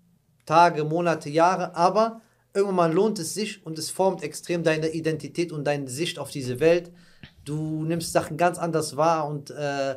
[0.45, 2.21] Tage, Monate, Jahre, aber
[2.57, 6.59] irgendwann lohnt es sich und es formt extrem deine Identität und deine Sicht auf diese
[6.59, 6.91] Welt.
[7.45, 9.95] Du nimmst Sachen ganz anders wahr und äh,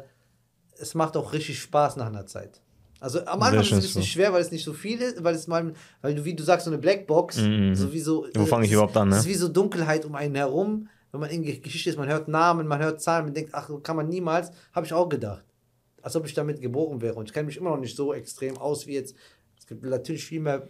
[0.78, 2.60] es macht auch richtig Spaß nach einer Zeit.
[3.00, 4.08] Also am Anfang ist es ein bisschen so.
[4.08, 5.72] schwer, weil es nicht so viel ist, weil es mal,
[6.02, 7.74] weil du, wie du sagst, so eine Blackbox, Mhm.
[7.74, 8.26] so wie so.
[8.34, 9.14] Wo fange ich überhaupt an, ne?
[9.16, 10.88] Es ist wie so Dunkelheit um einen herum.
[11.10, 13.68] Wenn man in Ge- Geschichte ist, man hört Namen, man hört Zahlen, man denkt, ach,
[13.82, 15.44] kann man niemals, habe ich auch gedacht.
[16.02, 17.14] Als ob ich damit geboren wäre.
[17.14, 19.14] Und ich kenne mich immer noch nicht so extrem aus wie jetzt.
[19.70, 20.66] Es gibt natürlich viel mehr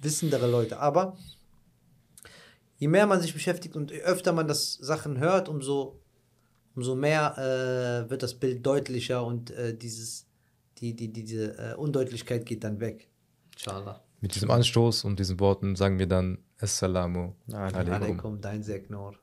[0.00, 1.16] wissendere Leute, aber
[2.78, 5.98] je mehr man sich beschäftigt und je öfter man das Sachen hört, umso,
[6.76, 10.26] umso mehr äh, wird das Bild deutlicher und äh, dieses,
[10.78, 13.08] die, die, diese äh, Undeutlichkeit geht dann weg.
[13.56, 14.00] Inshallah.
[14.20, 17.92] Mit diesem Anstoß und diesen Worten sagen wir dann Assalamu alaikum.
[17.92, 19.16] Alaikum, dein Seknor.